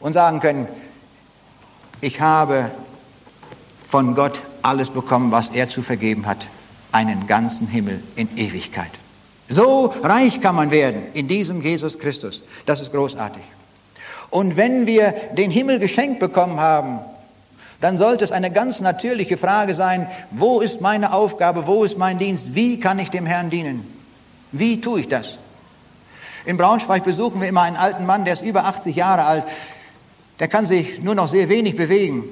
und 0.01 0.13
sagen 0.13 0.41
können, 0.41 0.67
ich 2.01 2.21
habe 2.21 2.71
von 3.89 4.15
Gott 4.15 4.43
alles 4.63 4.91
bekommen, 4.91 5.31
was 5.31 5.49
er 5.49 5.69
zu 5.69 5.83
vergeben 5.83 6.27
hat, 6.27 6.47
einen 6.97 7.27
ganzen 7.27 7.69
Himmel 7.69 8.03
in 8.17 8.39
Ewigkeit. 8.39 8.91
So 9.49 9.93
reich 10.03 10.41
kann 10.41 10.55
man 10.55 10.71
werden 10.71 11.03
in 11.13 11.29
diesem 11.29 11.61
Jesus 11.61 11.99
Christus. 11.99 12.43
Das 12.65 12.81
ist 12.81 12.91
großartig. 12.91 13.43
Und 14.31 14.57
wenn 14.57 14.87
wir 14.87 15.15
den 15.37 15.51
Himmel 15.51 15.79
geschenkt 15.79 16.21
bekommen 16.21 16.59
haben, 16.59 17.01
dann 17.83 17.99
sollte 17.99 18.25
es 18.25 18.33
eine 18.33 18.51
ganz 18.51 18.81
natürliche 18.81 19.37
Frage 19.37 19.75
sein, 19.75 20.09
wo 20.31 20.61
ist 20.61 20.81
meine 20.81 21.13
Aufgabe, 21.13 21.67
wo 21.67 21.85
ist 21.85 21.99
mein 21.99 22.19
Dienst, 22.19 22.55
wie 22.55 22.81
kann 22.81 22.99
ich 22.99 23.11
dem 23.11 23.27
Herrn 23.27 23.51
dienen? 23.51 23.85
Wie 24.51 24.81
tue 24.81 25.01
ich 25.01 25.09
das? 25.09 25.37
In 26.47 26.57
Braunschweig 26.57 27.05
besuchen 27.05 27.43
wir 27.43 27.49
immer 27.49 27.63
einen 27.63 27.77
alten 27.77 28.07
Mann, 28.07 28.25
der 28.25 28.33
ist 28.33 28.43
über 28.43 28.65
80 28.65 28.97
Jahre 28.97 29.25
alt, 29.25 29.45
der 30.41 30.49
kann 30.49 30.65
sich 30.65 31.03
nur 31.03 31.15
noch 31.15 31.29
sehr 31.29 31.51
wenig 31.51 31.77
bewegen. 31.77 32.25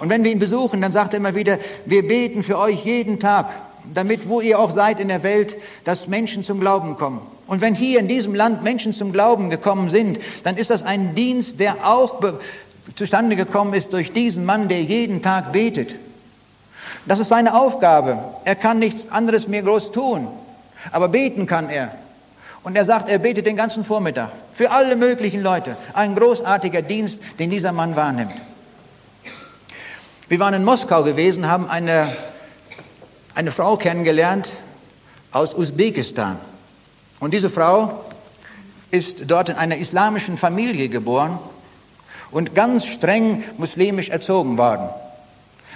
Und 0.00 0.10
wenn 0.10 0.22
wir 0.22 0.30
ihn 0.30 0.38
besuchen, 0.38 0.82
dann 0.82 0.92
sagt 0.92 1.14
er 1.14 1.18
immer 1.18 1.34
wieder, 1.34 1.58
wir 1.86 2.06
beten 2.06 2.42
für 2.42 2.58
euch 2.58 2.84
jeden 2.84 3.18
Tag, 3.18 3.46
damit, 3.96 4.28
wo 4.28 4.40
ihr 4.40 4.58
auch 4.58 4.70
seid 4.70 5.00
in 5.00 5.08
der 5.08 5.22
Welt, 5.22 5.56
dass 5.84 6.08
Menschen 6.08 6.42
zum 6.42 6.60
Glauben 6.60 6.96
kommen. 6.96 7.20
Und 7.46 7.60
wenn 7.60 7.74
hier 7.74 8.00
in 8.00 8.08
diesem 8.08 8.34
Land 8.34 8.62
Menschen 8.62 8.92
zum 8.92 9.12
Glauben 9.12 9.50
gekommen 9.50 9.88
sind, 9.88 10.18
dann 10.44 10.56
ist 10.56 10.70
das 10.70 10.82
ein 10.82 11.14
Dienst, 11.14 11.60
der 11.60 11.86
auch 11.86 12.22
zustande 12.94 13.36
gekommen 13.36 13.74
ist 13.74 13.92
durch 13.92 14.12
diesen 14.12 14.44
Mann, 14.44 14.68
der 14.68 14.82
jeden 14.82 15.22
Tag 15.22 15.52
betet. 15.52 15.94
Das 17.06 17.20
ist 17.20 17.28
seine 17.28 17.58
Aufgabe. 17.58 18.18
Er 18.44 18.56
kann 18.56 18.78
nichts 18.78 19.06
anderes 19.10 19.48
mehr 19.48 19.62
groß 19.62 19.92
tun, 19.92 20.28
aber 20.92 21.08
beten 21.08 21.46
kann 21.46 21.70
er. 21.70 21.92
Und 22.64 22.76
er 22.76 22.84
sagt, 22.84 23.08
er 23.08 23.20
betet 23.20 23.46
den 23.46 23.56
ganzen 23.56 23.84
Vormittag 23.84 24.30
für 24.52 24.72
alle 24.72 24.96
möglichen 24.96 25.40
Leute. 25.40 25.76
Ein 25.94 26.16
großartiger 26.16 26.82
Dienst, 26.82 27.22
den 27.38 27.48
dieser 27.48 27.70
Mann 27.70 27.94
wahrnimmt. 27.94 28.34
Wir 30.28 30.40
waren 30.40 30.54
in 30.54 30.64
Moskau 30.64 31.04
gewesen, 31.04 31.46
haben 31.46 31.70
eine, 31.70 32.08
eine 33.36 33.52
Frau 33.52 33.76
kennengelernt 33.76 34.50
aus 35.30 35.54
Usbekistan. 35.54 36.38
Und 37.20 37.34
diese 37.34 37.50
Frau 37.50 38.04
ist 38.90 39.30
dort 39.30 39.50
in 39.50 39.56
einer 39.56 39.76
islamischen 39.76 40.38
Familie 40.38 40.88
geboren 40.88 41.38
und 42.30 42.54
ganz 42.54 42.86
streng 42.86 43.44
muslimisch 43.58 44.08
erzogen 44.08 44.56
worden. 44.56 44.88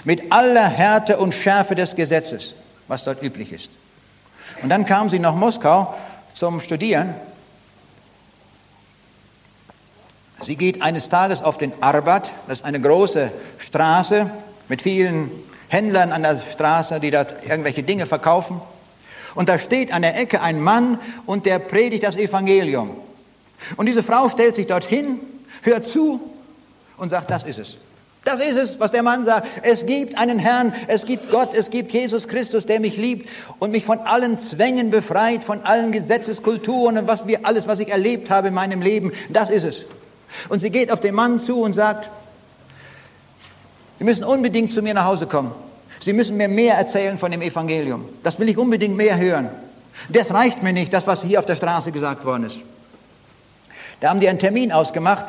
Mit 0.05 0.33
aller 0.33 0.67
Härte 0.67 1.19
und 1.19 1.35
Schärfe 1.35 1.75
des 1.75 1.95
Gesetzes, 1.95 2.55
was 2.89 3.05
dort 3.05 3.23
üblich 3.23 3.53
ist. 3.53 3.69
Und 4.63 4.71
dann 4.71 4.87
kam 4.87 5.11
sie 5.11 5.19
nach 5.19 5.35
Moskau 5.35 5.95
zum 6.33 6.61
Studieren. 6.61 7.15
Sie 10.41 10.57
geht 10.57 10.81
eines 10.81 11.11
Tages 11.11 11.43
auf 11.43 11.59
den 11.59 11.75
Arbat, 11.83 12.31
das 12.49 12.61
ist 12.61 12.65
eine 12.65 12.81
große 12.81 13.31
Straße 13.59 14.31
mit 14.69 14.81
vielen 14.81 15.31
Händlern 15.71 16.11
an 16.13 16.23
der 16.23 16.41
Straße, 16.53 16.99
die 16.99 17.11
dort 17.11 17.35
irgendwelche 17.49 17.85
Dinge 17.85 18.05
verkaufen. 18.05 18.61
Und 19.37 19.49
da 19.49 19.59
steht 19.59 19.95
an 19.95 20.03
der 20.03 20.19
Ecke 20.19 20.43
ein 20.43 20.61
Mann 20.61 20.99
und 21.27 21.47
der 21.47 21.61
predigt 21.61 22.03
das 22.03 22.17
Evangelium. 22.17 22.97
Und 23.77 23.87
diese 23.87 24.03
Frau 24.03 24.29
stellt 24.29 24.57
sich 24.57 24.67
dorthin, 24.67 25.21
hört 25.63 25.85
zu 25.85 26.21
und 26.97 27.11
sagt, 27.11 27.31
das 27.31 27.45
ist 27.45 27.59
es. 27.61 27.77
Das 28.25 28.41
ist 28.41 28.57
es, 28.57 28.81
was 28.81 28.91
der 28.91 29.03
Mann 29.03 29.25
sagt. 29.25 29.49
Es 29.63 29.87
gibt 29.87 30.19
einen 30.19 30.39
Herrn, 30.39 30.75
es 30.89 31.07
gibt 31.07 31.31
Gott, 31.31 31.55
es 31.55 31.71
gibt 31.71 31.93
Jesus 31.93 32.29
Christus, 32.29 32.67
der 32.67 32.81
mich 32.81 32.97
liebt 32.97 33.31
und 33.61 33.71
mich 33.71 33.85
von 33.85 34.01
allen 34.01 34.37
Zwängen 34.37 34.91
befreit, 34.91 35.43
von 35.43 35.63
allen 35.63 35.91
Gesetzeskulturen 35.93 36.99
und 36.99 37.07
was 37.07 37.27
wir 37.27 37.47
alles, 37.47 37.67
was 37.67 37.79
ich 37.79 37.91
erlebt 37.91 38.29
habe 38.29 38.49
in 38.49 38.55
meinem 38.55 38.83
Leben. 38.83 39.13
Das 39.31 39.49
ist 39.49 39.65
es. 39.65 39.83
Und 40.49 40.61
sie 40.61 40.71
geht 40.71 40.91
auf 40.91 41.01
den 41.01 41.15
Mann 41.15 41.39
zu 41.39 41.63
und 41.63 41.75
sagt, 41.75 42.11
Sie 44.01 44.05
müssen 44.05 44.25
unbedingt 44.25 44.73
zu 44.73 44.81
mir 44.81 44.95
nach 44.95 45.05
Hause 45.05 45.27
kommen. 45.27 45.53
Sie 46.01 46.15
müssen 46.15 46.39
mir 46.39 46.49
mehr 46.49 46.75
erzählen 46.77 47.19
von 47.19 47.31
dem 47.31 47.43
Evangelium. 47.43 48.09
Das 48.23 48.39
will 48.39 48.49
ich 48.49 48.57
unbedingt 48.57 48.97
mehr 48.97 49.19
hören. 49.19 49.51
Das 50.09 50.33
reicht 50.33 50.63
mir 50.63 50.73
nicht, 50.73 50.91
das, 50.95 51.07
was 51.07 51.23
hier 51.23 51.39
auf 51.39 51.45
der 51.45 51.55
Straße 51.55 51.93
gesagt 51.93 52.25
worden 52.25 52.45
ist. 52.45 52.57
Da 54.01 54.09
haben 54.09 54.19
die 54.19 54.29
einen 54.31 54.39
Termin 54.39 54.73
ausgemacht. 54.73 55.27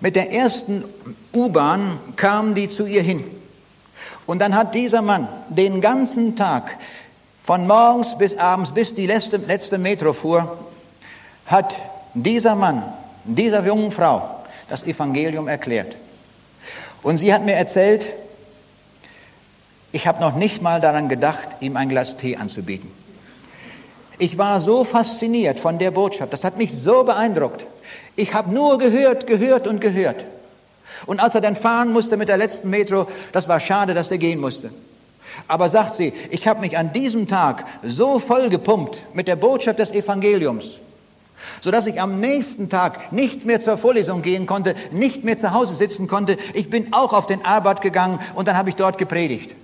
Mit 0.00 0.16
der 0.16 0.34
ersten 0.34 0.84
U-Bahn 1.32 1.98
kamen 2.16 2.54
die 2.54 2.68
zu 2.68 2.84
ihr 2.84 3.00
hin. 3.00 3.24
Und 4.26 4.40
dann 4.40 4.54
hat 4.54 4.74
dieser 4.74 5.00
Mann 5.00 5.26
den 5.48 5.80
ganzen 5.80 6.36
Tag, 6.36 6.76
von 7.44 7.66
morgens 7.66 8.18
bis 8.18 8.36
abends, 8.36 8.70
bis 8.70 8.92
die 8.92 9.06
letzte, 9.06 9.38
letzte 9.38 9.78
Metro 9.78 10.12
fuhr, 10.12 10.58
hat 11.46 11.74
dieser 12.12 12.54
Mann, 12.54 12.84
dieser 13.24 13.64
jungen 13.64 13.90
Frau 13.90 14.42
das 14.68 14.82
Evangelium 14.82 15.48
erklärt. 15.48 15.96
Und 17.02 17.18
sie 17.18 17.32
hat 17.32 17.44
mir 17.44 17.54
erzählt, 17.54 18.10
ich 19.92 20.06
habe 20.06 20.20
noch 20.20 20.36
nicht 20.36 20.62
mal 20.62 20.80
daran 20.80 21.08
gedacht, 21.08 21.48
ihm 21.60 21.76
ein 21.76 21.88
Glas 21.88 22.16
Tee 22.16 22.36
anzubieten. 22.36 22.90
Ich 24.18 24.36
war 24.36 24.60
so 24.60 24.84
fasziniert 24.84 25.58
von 25.58 25.78
der 25.78 25.90
Botschaft, 25.90 26.32
das 26.32 26.44
hat 26.44 26.58
mich 26.58 26.72
so 26.72 27.04
beeindruckt. 27.04 27.66
Ich 28.16 28.34
habe 28.34 28.52
nur 28.52 28.78
gehört, 28.78 29.26
gehört 29.26 29.66
und 29.66 29.80
gehört. 29.80 30.24
Und 31.06 31.20
als 31.20 31.34
er 31.34 31.40
dann 31.40 31.56
fahren 31.56 31.92
musste 31.92 32.16
mit 32.18 32.28
der 32.28 32.36
letzten 32.36 32.68
Metro, 32.68 33.08
das 33.32 33.48
war 33.48 33.58
schade, 33.58 33.94
dass 33.94 34.10
er 34.10 34.18
gehen 34.18 34.38
musste. 34.38 34.70
Aber 35.48 35.68
sagt 35.68 35.94
sie, 35.94 36.12
ich 36.30 36.46
habe 36.46 36.60
mich 36.60 36.76
an 36.76 36.92
diesem 36.92 37.26
Tag 37.26 37.64
so 37.82 38.18
voll 38.18 38.50
gepumpt 38.50 39.02
mit 39.14 39.26
der 39.26 39.36
Botschaft 39.36 39.78
des 39.78 39.92
Evangeliums, 39.92 40.76
sodass 41.60 41.86
ich 41.86 42.00
am 42.00 42.20
nächsten 42.20 42.68
Tag 42.68 43.12
nicht 43.12 43.44
mehr 43.44 43.60
zur 43.60 43.76
Vorlesung 43.76 44.22
gehen 44.22 44.46
konnte, 44.46 44.74
nicht 44.90 45.24
mehr 45.24 45.38
zu 45.38 45.52
Hause 45.52 45.74
sitzen 45.74 46.06
konnte. 46.06 46.36
Ich 46.54 46.70
bin 46.70 46.92
auch 46.92 47.12
auf 47.12 47.26
den 47.26 47.44
Arbeit 47.44 47.80
gegangen 47.80 48.20
und 48.34 48.48
dann 48.48 48.56
habe 48.56 48.70
ich 48.70 48.76
dort 48.76 48.98
gepredigt. 48.98 49.54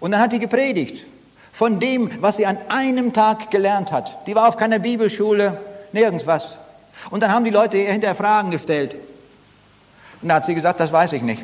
Und 0.00 0.12
dann 0.12 0.20
hat 0.20 0.32
die 0.32 0.38
gepredigt 0.38 1.06
von 1.52 1.80
dem, 1.80 2.10
was 2.20 2.36
sie 2.36 2.46
an 2.46 2.58
einem 2.68 3.12
Tag 3.12 3.50
gelernt 3.50 3.90
hat. 3.90 4.26
Die 4.26 4.34
war 4.34 4.48
auf 4.48 4.56
keiner 4.56 4.78
Bibelschule, 4.78 5.60
nirgends 5.92 6.26
was. 6.26 6.56
Und 7.10 7.22
dann 7.22 7.32
haben 7.32 7.44
die 7.44 7.50
Leute 7.50 7.76
ihr 7.76 7.90
hinterher 7.90 8.14
Fragen 8.14 8.50
gestellt. 8.50 8.94
Und 10.22 10.28
dann 10.28 10.36
hat 10.36 10.46
sie 10.46 10.54
gesagt, 10.54 10.80
das 10.80 10.92
weiß 10.92 11.14
ich 11.14 11.22
nicht. 11.22 11.42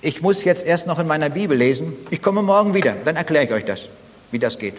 Ich 0.00 0.22
muss 0.22 0.44
jetzt 0.44 0.64
erst 0.64 0.86
noch 0.86 0.98
in 0.98 1.06
meiner 1.06 1.28
Bibel 1.28 1.56
lesen. 1.56 1.92
Ich 2.10 2.22
komme 2.22 2.42
morgen 2.42 2.74
wieder, 2.74 2.94
dann 3.04 3.16
erkläre 3.16 3.44
ich 3.44 3.52
euch 3.52 3.64
das, 3.64 3.88
wie 4.30 4.38
das 4.38 4.58
geht. 4.58 4.74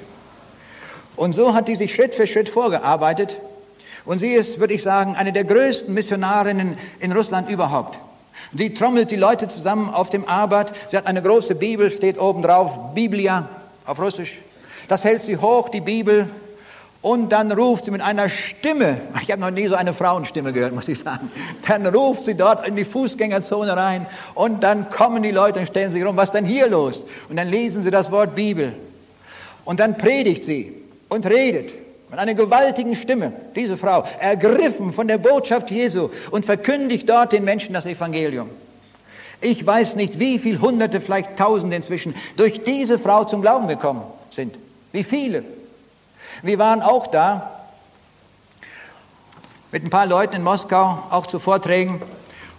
Und 1.15 1.33
so 1.33 1.53
hat 1.53 1.67
die 1.67 1.75
sich 1.75 1.93
Schritt 1.93 2.15
für 2.15 2.27
Schritt 2.27 2.47
vorgearbeitet 2.47 3.37
und 4.09 4.17
sie 4.17 4.33
ist, 4.33 4.59
würde 4.59 4.73
ich 4.73 4.81
sagen, 4.81 5.15
eine 5.15 5.31
der 5.31 5.43
größten 5.43 5.93
Missionarinnen 5.93 6.79
in 6.99 7.11
Russland 7.11 7.47
überhaupt. 7.47 7.99
Sie 8.57 8.73
trommelt 8.73 9.11
die 9.11 9.15
Leute 9.15 9.47
zusammen 9.47 9.93
auf 9.93 10.09
dem 10.09 10.27
Arbeit. 10.27 10.73
Sie 10.87 10.97
hat 10.97 11.05
eine 11.05 11.21
große 11.21 11.53
Bibel, 11.53 11.91
steht 11.91 12.19
oben 12.19 12.41
drauf, 12.41 12.95
Biblia 12.95 13.47
auf 13.85 13.99
Russisch. 13.99 14.39
Das 14.87 15.03
hält 15.03 15.21
sie 15.21 15.37
hoch, 15.37 15.69
die 15.69 15.81
Bibel. 15.81 16.27
Und 17.03 17.29
dann 17.29 17.51
ruft 17.51 17.85
sie 17.85 17.91
mit 17.91 18.01
einer 18.01 18.29
Stimme, 18.29 18.99
ich 19.21 19.29
habe 19.29 19.41
noch 19.41 19.51
nie 19.51 19.67
so 19.67 19.75
eine 19.75 19.93
Frauenstimme 19.93 20.53
gehört, 20.53 20.73
muss 20.73 20.87
ich 20.87 20.97
sagen. 20.97 21.31
Dann 21.67 21.85
ruft 21.85 22.25
sie 22.25 22.33
dort 22.33 22.67
in 22.67 22.75
die 22.75 22.85
Fußgängerzone 22.85 23.77
rein 23.77 24.07
und 24.33 24.63
dann 24.63 24.89
kommen 24.89 25.21
die 25.21 25.29
Leute 25.29 25.59
und 25.59 25.67
stellen 25.67 25.91
sich 25.91 26.03
rum, 26.03 26.17
was 26.17 26.29
ist 26.29 26.33
denn 26.33 26.45
hier 26.45 26.67
los? 26.67 27.05
Und 27.29 27.35
dann 27.35 27.47
lesen 27.47 27.83
sie 27.83 27.91
das 27.91 28.09
Wort 28.09 28.33
Bibel. 28.33 28.73
Und 29.65 29.79
dann 29.79 29.99
predigt 29.99 30.43
sie 30.43 30.73
und 31.09 31.27
redet. 31.27 31.88
Mit 32.09 32.19
einer 32.19 32.33
gewaltigen 32.33 32.95
Stimme, 32.95 33.33
diese 33.55 33.77
Frau, 33.77 34.03
ergriffen 34.19 34.91
von 34.91 35.07
der 35.07 35.19
Botschaft 35.19 35.69
Jesu 35.69 36.09
und 36.31 36.45
verkündigt 36.45 37.07
dort 37.07 37.33
den 37.33 37.43
Menschen 37.43 37.73
das 37.73 37.85
Evangelium. 37.85 38.49
Ich 39.41 39.65
weiß 39.65 39.95
nicht, 39.95 40.19
wie 40.19 40.39
viele 40.39 40.59
Hunderte, 40.59 41.01
vielleicht 41.01 41.37
Tausende 41.37 41.75
inzwischen 41.75 42.15
durch 42.35 42.63
diese 42.63 42.99
Frau 42.99 43.25
zum 43.25 43.41
Glauben 43.41 43.67
gekommen 43.67 44.03
sind. 44.31 44.57
Wie 44.91 45.03
viele. 45.03 45.43
Wir 46.41 46.57
waren 46.57 46.81
auch 46.81 47.07
da 47.07 47.51
mit 49.71 49.83
ein 49.83 49.89
paar 49.89 50.07
Leuten 50.07 50.35
in 50.35 50.43
Moskau, 50.43 51.03
auch 51.09 51.27
zu 51.27 51.37
Vorträgen. 51.39 52.01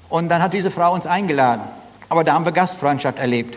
Und 0.09 0.29
dann 0.29 0.43
hat 0.43 0.53
diese 0.53 0.71
Frau 0.71 0.95
uns 0.95 1.07
eingeladen. 1.07 1.63
Aber 2.09 2.25
da 2.25 2.35
haben 2.35 2.45
wir 2.45 2.53
Gastfreundschaft 2.53 3.19
erlebt. 3.19 3.57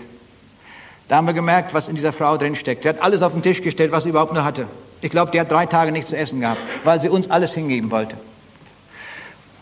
Da 1.08 1.18
haben 1.18 1.28
wir 1.28 1.34
gemerkt, 1.34 1.74
was 1.74 1.88
in 1.88 1.96
dieser 1.96 2.14
Frau 2.14 2.38
drin 2.38 2.56
steckt. 2.56 2.84
Sie 2.84 2.90
hat 2.90 3.02
alles 3.02 3.22
auf 3.22 3.34
den 3.34 3.42
Tisch 3.42 3.62
gestellt, 3.62 3.92
was 3.92 4.04
sie 4.04 4.10
überhaupt 4.10 4.34
nur 4.34 4.44
hatte. 4.44 4.68
Ich 5.04 5.10
glaube, 5.10 5.32
die 5.32 5.40
hat 5.42 5.52
drei 5.52 5.66
Tage 5.66 5.92
nichts 5.92 6.12
zu 6.12 6.16
essen 6.16 6.40
gehabt, 6.40 6.62
weil 6.86 7.02
sie 7.02 7.10
uns 7.10 7.30
alles 7.30 7.54
hingeben 7.54 7.92
wollte. 7.92 8.16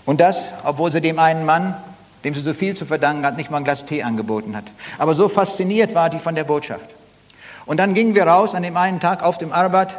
Und 0.05 0.21
das, 0.21 0.53
obwohl 0.63 0.91
sie 0.91 1.01
dem 1.01 1.17
einen 1.17 1.47
Mann, 1.47 1.73
dem 2.23 2.35
sie 2.35 2.41
so 2.41 2.53
viel 2.53 2.75
zu 2.75 2.85
verdanken 2.85 3.25
hat, 3.25 3.37
nicht 3.37 3.49
mal 3.49 3.57
ein 3.57 3.63
Glas 3.63 3.85
Tee 3.85 4.03
angeboten 4.03 4.55
hat. 4.55 4.65
Aber 4.99 5.15
so 5.15 5.27
fasziniert 5.27 5.95
war 5.95 6.11
die 6.11 6.19
von 6.19 6.35
der 6.35 6.43
Botschaft. 6.43 6.85
Und 7.65 7.79
dann 7.79 7.95
gingen 7.95 8.13
wir 8.13 8.27
raus 8.27 8.53
an 8.53 8.61
dem 8.61 8.77
einen 8.77 8.99
Tag 8.99 9.23
auf 9.23 9.39
dem 9.39 9.51
Arbeit 9.51 9.97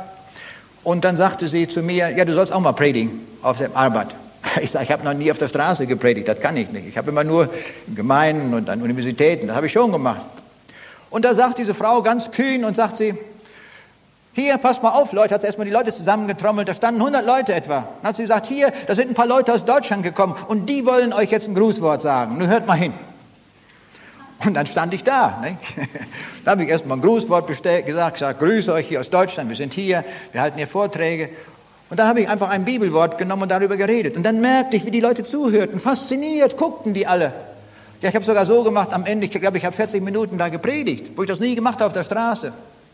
und 0.84 1.04
dann 1.04 1.16
sagte 1.16 1.48
sie 1.48 1.66
zu 1.66 1.82
mir, 1.82 2.10
ja, 2.16 2.24
du 2.24 2.34
sollst 2.34 2.52
auch 2.52 2.60
mal 2.60 2.72
predigen 2.72 3.26
auf 3.42 3.58
dem 3.58 3.74
Arbeit. 3.74 4.14
Ich 4.60 4.70
sage, 4.70 4.84
ich 4.84 4.92
habe 4.92 5.02
noch 5.02 5.14
nie 5.14 5.32
auf 5.32 5.38
der 5.38 5.48
Straße 5.48 5.88
gepredigt, 5.88 6.28
das 6.28 6.38
kann 6.38 6.56
ich 6.56 6.70
nicht. 6.70 6.86
Ich 6.86 6.96
habe 6.96 7.10
immer 7.10 7.24
nur 7.24 7.48
in 7.88 7.96
Gemeinden 7.96 8.54
und 8.54 8.70
an 8.70 8.80
Universitäten, 8.80 9.48
das 9.48 9.56
habe 9.56 9.66
ich 9.66 9.72
schon 9.72 9.90
gemacht. 9.90 10.26
Und 11.10 11.24
da 11.24 11.34
sagt 11.34 11.58
diese 11.58 11.74
Frau 11.74 12.00
ganz 12.02 12.30
kühn 12.30 12.64
und 12.64 12.76
sagt 12.76 12.96
sie, 12.96 13.18
hier, 14.34 14.56
passt 14.56 14.82
mal 14.82 14.90
auf, 14.90 15.12
Leute, 15.12 15.34
hat 15.34 15.42
sie 15.42 15.46
erstmal 15.46 15.66
die 15.66 15.72
Leute 15.72 15.92
zusammengetrommelt, 15.92 16.66
da 16.66 16.72
standen 16.72 17.00
100 17.00 17.24
Leute 17.26 17.54
etwa. 17.54 17.86
Dann 18.00 18.08
hat 18.08 18.16
sie 18.16 18.22
gesagt, 18.22 18.46
hier, 18.46 18.72
da 18.86 18.94
sind 18.94 19.10
ein 19.10 19.14
paar 19.14 19.26
Leute 19.26 19.52
aus 19.52 19.64
Deutschland 19.66 20.02
gekommen 20.02 20.34
und 20.48 20.66
die 20.66 20.86
wollen 20.86 21.12
euch 21.12 21.30
jetzt 21.30 21.48
ein 21.48 21.54
Grußwort 21.54 22.00
sagen. 22.00 22.38
Nun 22.38 22.48
hört 22.48 22.66
mal 22.66 22.78
hin. 22.78 22.94
Und 24.44 24.54
dann 24.54 24.66
stand 24.66 24.94
ich 24.94 25.04
da. 25.04 25.38
Ne? 25.42 25.56
Da 26.44 26.52
habe 26.52 26.64
ich 26.64 26.70
erstmal 26.70 26.98
ein 26.98 27.02
Grußwort 27.02 27.46
gesagt, 27.46 27.86
gesagt, 27.86 28.38
grüße 28.40 28.72
euch 28.72 28.88
hier 28.88 28.98
aus 29.00 29.10
Deutschland, 29.10 29.48
wir 29.48 29.56
sind 29.56 29.74
hier, 29.74 30.04
wir 30.32 30.40
halten 30.40 30.56
hier 30.56 30.66
Vorträge. 30.66 31.28
Und 31.88 31.98
dann 31.98 32.08
habe 32.08 32.22
ich 32.22 32.28
einfach 32.28 32.48
ein 32.48 32.64
Bibelwort 32.64 33.18
genommen 33.18 33.42
und 33.42 33.50
darüber 33.50 33.76
geredet. 33.76 34.16
Und 34.16 34.22
dann 34.24 34.40
merkte 34.40 34.76
ich, 34.76 34.86
wie 34.86 34.90
die 34.90 35.00
Leute 35.00 35.24
zuhörten, 35.24 35.78
fasziniert 35.78 36.56
guckten 36.56 36.94
die 36.94 37.06
alle. 37.06 37.32
Ja, 38.00 38.08
ich 38.08 38.14
habe 38.14 38.24
sogar 38.24 38.46
so 38.46 38.64
gemacht 38.64 38.92
am 38.92 39.04
Ende, 39.04 39.26
ich 39.26 39.30
glaube, 39.30 39.58
ich 39.58 39.64
habe 39.64 39.76
40 39.76 40.02
Minuten 40.02 40.38
da 40.38 40.48
gepredigt, 40.48 41.12
wo 41.16 41.22
ich 41.22 41.28
das 41.28 41.38
nie 41.38 41.54
gemacht 41.54 41.80
habe 41.80 41.86
auf 41.86 41.92
der 41.92 42.02
Straße. 42.02 42.52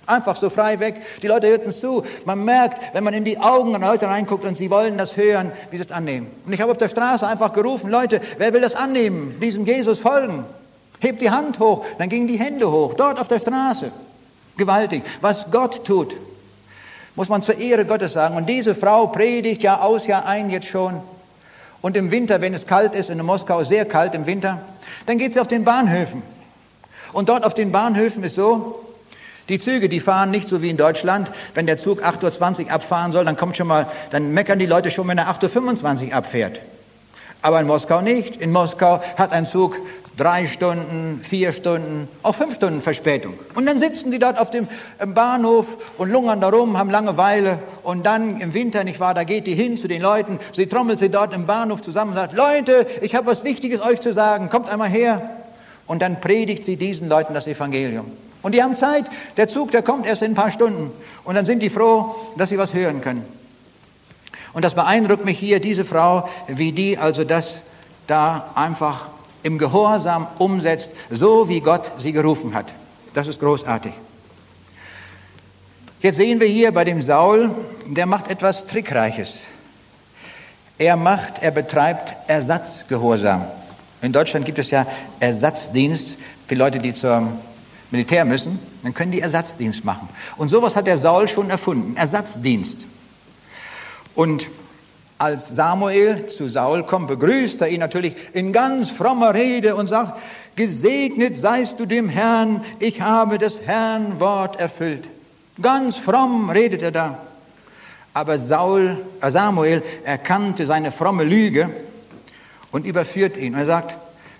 Einfach 0.09 0.37
so 0.37 0.51
frei 0.51 0.81
weg. 0.81 1.03
Die 1.23 1.27
Leute 1.27 1.49
hörten 1.49 1.71
zu. 1.71 2.03
Man 2.25 2.44
merkt, 2.44 2.94
wenn 2.94 3.05
man 3.05 3.14
in 3.14 3.25
die 3.25 3.38
Augen 3.38 3.73
der 3.73 3.81
Leute 3.81 4.09
reinguckt 4.09 4.44
und 4.44 4.57
sie 4.57 4.71
wollen 4.71 4.97
das 4.97 5.16
hören, 5.16 5.53
wie 5.71 5.77
sie 5.77 5.83
es 5.83 5.92
annehmen. 5.92 6.29
Und 6.47 6.53
ich 6.53 6.61
habe 6.61 6.71
auf 6.71 6.79
der 6.79 6.88
Straße 6.88 7.27
einfach 7.27 7.53
gerufen, 7.53 7.90
Leute, 7.90 8.21
wer 8.38 8.53
will 8.53 8.62
das 8.62 8.75
annehmen, 8.75 9.38
diesem 9.40 9.66
Jesus 9.66 9.99
folgen? 9.99 10.44
Hebt 11.01 11.21
die 11.21 11.31
Hand 11.31 11.61
hoch, 11.61 11.85
dann 11.99 12.09
gingen 12.09 12.27
die 12.27 12.38
Hände 12.38 12.71
hoch, 12.71 12.94
dort 12.94 13.21
auf 13.21 13.29
der 13.29 13.38
Straße. 13.38 13.92
Gewaltig. 14.57 15.03
Was 15.21 15.51
Gott 15.51 15.85
tut, 15.85 16.16
muss 17.14 17.29
man 17.29 17.42
zur 17.42 17.59
Ehre 17.59 17.85
Gottes 17.85 18.14
sagen. 18.14 18.37
Und 18.37 18.49
diese 18.49 18.75
Frau 18.75 19.09
predigt 19.09 19.62
Jahr 19.62 19.85
aus, 19.85 20.07
Jahr 20.07 20.27
ein 20.27 20.51
jetzt 20.51 20.68
schon. 20.68 21.01
Und 21.81 21.97
im 21.97 22.11
Winter, 22.11 22.40
wenn 22.40 22.55
es 22.55 22.66
kalt 22.66 22.94
ist, 22.94 23.11
in 23.11 23.25
Moskau 23.25 23.62
sehr 23.62 23.85
kalt 23.85 24.14
im 24.14 24.27
Winter, 24.27 24.61
dann 25.07 25.18
geht 25.18 25.33
sie 25.33 25.40
auf 25.40 25.49
den 25.49 25.64
Bahnhöfen. 25.64 26.23
Und 27.12 27.29
dort 27.29 27.44
auf 27.47 27.55
den 27.55 27.73
Bahnhöfen 27.73 28.25
ist 28.25 28.35
so, 28.35 28.85
die 29.48 29.58
Züge, 29.58 29.88
die 29.88 30.00
fahren 30.00 30.30
nicht 30.30 30.48
so 30.48 30.62
wie 30.62 30.70
in 30.70 30.76
Deutschland. 30.76 31.30
Wenn 31.54 31.66
der 31.66 31.78
Zug 31.78 32.02
8.20 32.04 32.66
Uhr 32.66 32.70
abfahren 32.72 33.12
soll, 33.12 33.24
dann 33.24 33.37
kommt 33.37 33.56
schon 33.56 33.66
mal, 33.66 33.87
dann 34.11 34.32
meckern 34.32 34.58
die 34.58 34.66
Leute 34.66 34.90
schon, 34.90 35.08
wenn 35.08 35.18
er 35.18 35.28
8.25 35.28 36.08
Uhr 36.08 36.14
abfährt. 36.14 36.61
Aber 37.40 37.61
in 37.61 37.66
Moskau 37.66 38.00
nicht. 38.00 38.37
In 38.37 38.52
Moskau 38.52 39.00
hat 39.16 39.32
ein 39.32 39.46
Zug 39.46 39.76
drei 40.18 40.46
Stunden, 40.46 41.20
vier 41.22 41.52
Stunden, 41.52 42.08
auch 42.22 42.34
fünf 42.34 42.56
Stunden 42.56 42.82
Verspätung. 42.82 43.34
Und 43.54 43.66
dann 43.66 43.78
sitzen 43.78 44.11
die 44.11 44.18
dort 44.18 44.40
auf 44.40 44.50
dem 44.50 44.66
Bahnhof 45.14 45.92
und 45.96 46.11
lungern 46.11 46.40
da 46.40 46.48
rum, 46.48 46.76
haben 46.76 46.90
Langeweile. 46.90 47.61
Und 47.84 48.04
dann 48.04 48.40
im 48.40 48.52
Winter, 48.52 48.84
nicht 48.84 49.00
wahr, 49.00 49.14
da 49.14 49.24
geht 49.24 49.46
die 49.46 49.54
hin 49.54 49.76
zu 49.76 49.88
den 49.88 50.02
Leuten. 50.02 50.40
Sie 50.52 50.66
trommelt 50.66 50.98
sie 50.98 51.08
dort 51.08 51.32
im 51.32 51.46
Bahnhof 51.46 51.80
zusammen 51.80 52.11
und 52.11 52.16
sagt, 52.16 52.34
Leute, 52.34 52.87
ich 53.00 53.14
habe 53.14 53.28
was 53.28 53.44
Wichtiges 53.44 53.80
euch 53.80 54.00
zu 54.00 54.12
sagen, 54.12 54.50
kommt 54.50 54.68
einmal 54.68 54.90
her. 54.90 55.30
Und 55.87 56.02
dann 56.02 56.20
predigt 56.20 56.64
sie 56.64 56.76
diesen 56.76 57.08
Leuten 57.08 57.32
das 57.32 57.46
Evangelium. 57.46 58.11
Und 58.48 58.52
die 58.52 58.62
haben 58.62 58.76
Zeit. 58.76 59.04
Der 59.37 59.46
Zug, 59.46 59.72
der 59.72 59.82
kommt 59.82 60.06
erst 60.06 60.22
in 60.22 60.30
ein 60.30 60.34
paar 60.34 60.50
Stunden. 60.50 60.90
Und 61.22 61.34
dann 61.34 61.44
sind 61.44 61.61
die 61.61 61.68
froh, 61.68 62.14
dass 62.38 62.48
sie 62.48 62.56
was 62.56 62.72
hören 62.72 63.02
können. 63.02 63.22
Und 64.54 64.64
das 64.64 64.74
beeindruckt 64.74 65.26
mich 65.26 65.38
hier, 65.38 65.61
diese 65.61 65.84
Frau, 65.84 66.26
wie 66.46 66.72
die 66.72 66.96
also 66.96 67.24
das 67.24 67.61
da 68.06 68.52
einfach 68.54 69.08
im 69.42 69.58
Gehorsam 69.58 70.26
umsetzt, 70.38 70.94
so 71.11 71.50
wie 71.50 71.61
Gott 71.61 71.92
sie 71.98 72.12
gerufen 72.12 72.54
hat. 72.54 72.72
Das 73.12 73.26
ist 73.26 73.38
großartig. 73.38 73.92
Jetzt 76.00 76.16
sehen 76.16 76.40
wir 76.40 76.48
hier 76.48 76.72
bei 76.72 76.84
dem 76.84 77.02
Saul, 77.02 77.50
der 77.84 78.06
macht 78.06 78.30
etwas 78.30 78.64
Trickreiches. 78.64 79.42
Er 80.78 80.96
macht, 80.96 81.42
er 81.42 81.50
betreibt 81.50 82.16
Ersatzgehorsam. 82.30 83.44
In 84.00 84.14
Deutschland 84.14 84.46
gibt 84.46 84.58
es 84.58 84.70
ja 84.70 84.87
Ersatzdienst 85.20 86.16
für 86.46 86.54
Leute, 86.54 86.78
die 86.78 86.94
zum 86.94 87.38
Militär 87.90 88.24
müssen, 88.24 88.59
dann 88.83 88.94
können 88.94 89.12
die 89.12 89.20
Ersatzdienst 89.20 89.85
machen. 89.85 90.09
Und 90.37 90.48
sowas 90.51 90.77
hat 90.77 90.87
der 90.87 90.98
Saul 90.98 91.29
schon 91.29 91.51
erfunden, 91.51 91.96
Ersatzdienst. 91.96 92.85
Und 94.14 94.48
als 95.16 95.48
Samuel 95.48 96.27
zu 96.27 96.48
Saul 96.48 96.85
kommt, 96.85 97.09
begrüßt 97.09 97.61
er 97.62 97.68
ihn 97.68 97.81
natürlich 97.81 98.14
in 98.35 98.53
ganz 98.53 98.90
frommer 98.90 99.35
Rede 99.35 99.74
und 99.74 99.88
sagt, 99.88 100.20
gesegnet 100.55 101.37
seist 101.37 101.81
du 101.81 101.87
dem 101.87 102.09
Herrn, 102.09 102.64
ich 102.79 103.01
habe 103.01 103.38
das 103.38 103.62
Herrn 103.62 104.20
Wort 104.20 104.61
erfüllt. 104.61 105.09
Ganz 105.61 105.96
fromm 105.96 106.51
redet 106.51 106.83
er 106.83 106.92
da. 106.92 107.18
Aber 108.14 108.38
Saul, 108.38 108.98
äh 109.20 109.31
Samuel 109.31 109.83
erkannte 110.05 110.66
seine 110.66 110.92
fromme 110.92 111.24
Lüge 111.24 111.70
und 112.70 112.87
überführt 112.87 113.37
ihn. 113.37 113.55
Und 113.55 113.61
er 113.61 113.66
sagt, 113.66 113.96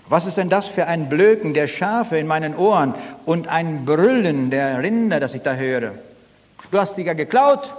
was 0.09 0.25
ist 0.25 0.37
denn 0.37 0.49
das 0.49 0.65
für 0.65 0.87
ein 0.87 1.07
Blöken 1.07 1.53
der 1.53 1.67
Schafe 1.67 2.17
in 2.17 2.27
meinen 2.27 2.55
Ohren 2.55 2.95
und 3.25 3.47
ein 3.47 3.85
Brüllen 3.85 4.49
der 4.49 4.81
Rinder, 4.81 5.19
das 5.19 5.33
ich 5.33 5.41
da 5.41 5.53
höre? 5.53 5.93
Du 6.71 6.79
hast 6.79 6.95
sie 6.95 7.03
ja 7.03 7.13
geklaut, 7.13 7.73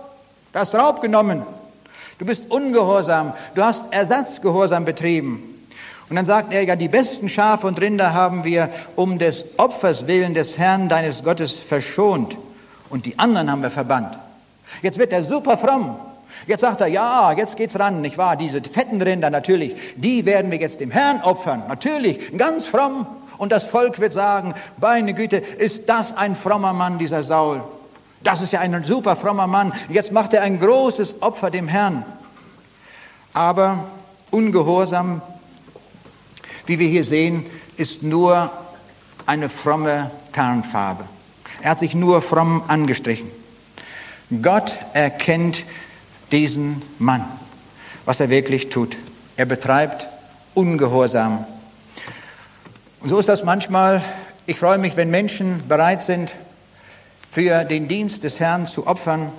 du 0.53 0.59
hast 0.59 0.75
Raub 0.75 1.03
genommen, 1.03 1.45
Du 2.21 2.27
bist 2.27 2.51
ungehorsam. 2.51 3.33
Du 3.55 3.65
hast 3.65 3.91
Ersatzgehorsam 3.93 4.85
betrieben. 4.85 5.65
Und 6.11 6.17
dann 6.17 6.27
sagt 6.27 6.53
er, 6.53 6.63
ja, 6.65 6.77
die 6.77 6.89
besten 6.89 7.31
Schafe 7.31 7.67
und 7.67 7.81
Rinder 7.81 8.13
haben 8.13 8.45
wir 8.45 8.69
um 8.95 9.19
des 9.19 9.47
Opfers 9.57 10.07
willen 10.07 10.35
des 10.35 10.59
Herrn 10.59 10.91
deines 10.91 11.25
Gottes 11.25 11.53
verschont. 11.53 12.37
Und 12.91 13.07
die 13.07 13.19
anderen 13.19 13.51
haben 13.51 13.63
wir 13.63 13.71
verbannt. 13.71 14.19
Jetzt 14.83 14.99
wird 14.99 15.15
er 15.15 15.23
super 15.23 15.57
fromm. 15.57 15.97
Jetzt 16.47 16.61
sagt 16.61 16.81
er, 16.81 16.87
ja, 16.87 17.33
jetzt 17.33 17.57
geht's 17.57 17.79
ran, 17.79 18.01
nicht 18.01 18.19
wahr? 18.19 18.37
Diese 18.37 18.63
fetten 18.63 19.01
Rinder 19.01 19.31
natürlich, 19.31 19.75
die 19.97 20.25
werden 20.27 20.51
wir 20.51 20.59
jetzt 20.59 20.81
dem 20.81 20.91
Herrn 20.91 21.21
opfern. 21.23 21.65
Natürlich, 21.69 22.37
ganz 22.37 22.67
fromm. 22.67 23.07
Und 23.39 23.53
das 23.53 23.67
Volk 23.67 24.01
wird 24.01 24.13
sagen, 24.13 24.55
meine 24.79 25.15
Güte, 25.15 25.39
ist 25.39 25.89
das 25.89 26.17
ein 26.17 26.37
frommer 26.37 26.73
Mann, 26.73 26.99
dieser 26.99 27.23
Saul. 27.23 27.63
Das 28.23 28.43
ist 28.43 28.53
ja 28.53 28.61
ein 28.61 28.85
super 28.85 29.17
frommer 29.17 29.47
Mann. 29.47 29.73
Jetzt 29.89 30.13
macht 30.13 30.35
er 30.35 30.43
ein 30.43 30.61
großes 30.61 31.23
Opfer 31.23 31.51
dem 31.51 31.69
Herrn. 31.69 32.05
Aber 33.33 33.87
Ungehorsam, 34.31 35.23
wie 36.67 36.79
wir 36.79 36.89
hier 36.89 37.05
sehen, 37.05 37.47
ist 37.77 38.05
nur 38.05 38.53
eine 39.27 39.49
fromme 39.49 40.11
Tarnfarbe. 40.33 41.05
Er 41.63 41.73
hat 41.73 41.81
sich 41.81 41.95
nur 41.95 42.23
fromm 42.23 42.63
angestrichen. 42.69 43.29
Gott 44.41 44.75
erkennt 44.93 45.65
diesen 46.33 46.83
Mann, 46.99 47.25
was 48.05 48.21
er 48.21 48.31
wirklich 48.31 48.69
tut. 48.69 48.97
Er 49.37 49.47
betreibt 49.47 50.09
Ungehorsam. 50.55 51.45
Und 53.01 53.09
so 53.09 53.19
ist 53.19 53.29
das 53.29 53.45
manchmal. 53.45 54.03
Ich 54.47 54.59
freue 54.59 54.79
mich, 54.79 54.97
wenn 54.97 55.11
Menschen 55.11 55.67
bereit 55.69 56.03
sind, 56.03 56.35
für 57.31 57.65
den 57.65 57.89
Dienst 57.89 58.25
des 58.25 58.41
Herrn 58.41 58.67
zu 58.67 58.87
opfern. 58.87 59.33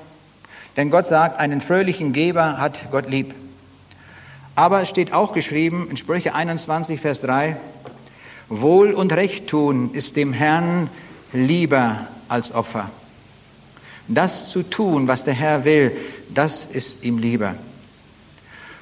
Denn 0.77 0.89
Gott 0.89 1.08
sagt, 1.08 1.39
einen 1.39 1.62
fröhlichen 1.62 2.13
Geber 2.13 2.58
hat 2.58 2.91
Gott 2.91 3.10
lieb. 3.10 3.36
Aber 4.56 4.82
es 4.82 4.89
steht 4.89 5.13
auch 5.13 5.34
geschrieben 5.34 5.88
in 5.89 5.97
Sprüche 5.97 6.34
21, 6.34 6.99
Vers 6.99 7.21
3, 7.21 7.58
Wohl 8.47 8.93
und 8.93 9.13
Recht 9.13 9.47
tun 9.47 9.93
ist 9.93 10.15
dem 10.15 10.34
Herrn 10.34 10.89
lieber 11.32 12.08
als 12.27 12.54
Opfer. 12.54 12.89
Das 14.08 14.49
zu 14.49 14.63
tun, 14.63 15.08
was 15.08 15.23
der 15.23 15.34
Herr 15.34 15.63
will, 15.63 15.95
das 16.34 16.65
ist 16.65 17.04
ihm 17.04 17.17
lieber. 17.17 17.56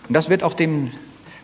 Und 0.07 0.13
das 0.13 0.29
wird 0.29 0.43
auch 0.43 0.53
dem 0.53 0.91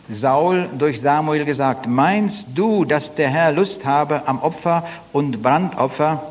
Saul 0.08 0.68
durch 0.78 1.00
Samuel 1.00 1.44
gesagt. 1.44 1.86
Meinst 1.86 2.48
du, 2.54 2.84
dass 2.84 3.14
der 3.14 3.28
Herr 3.28 3.52
Lust 3.52 3.84
habe 3.84 4.26
am 4.28 4.40
Opfer 4.40 4.86
und 5.12 5.42
Brandopfer? 5.42 6.22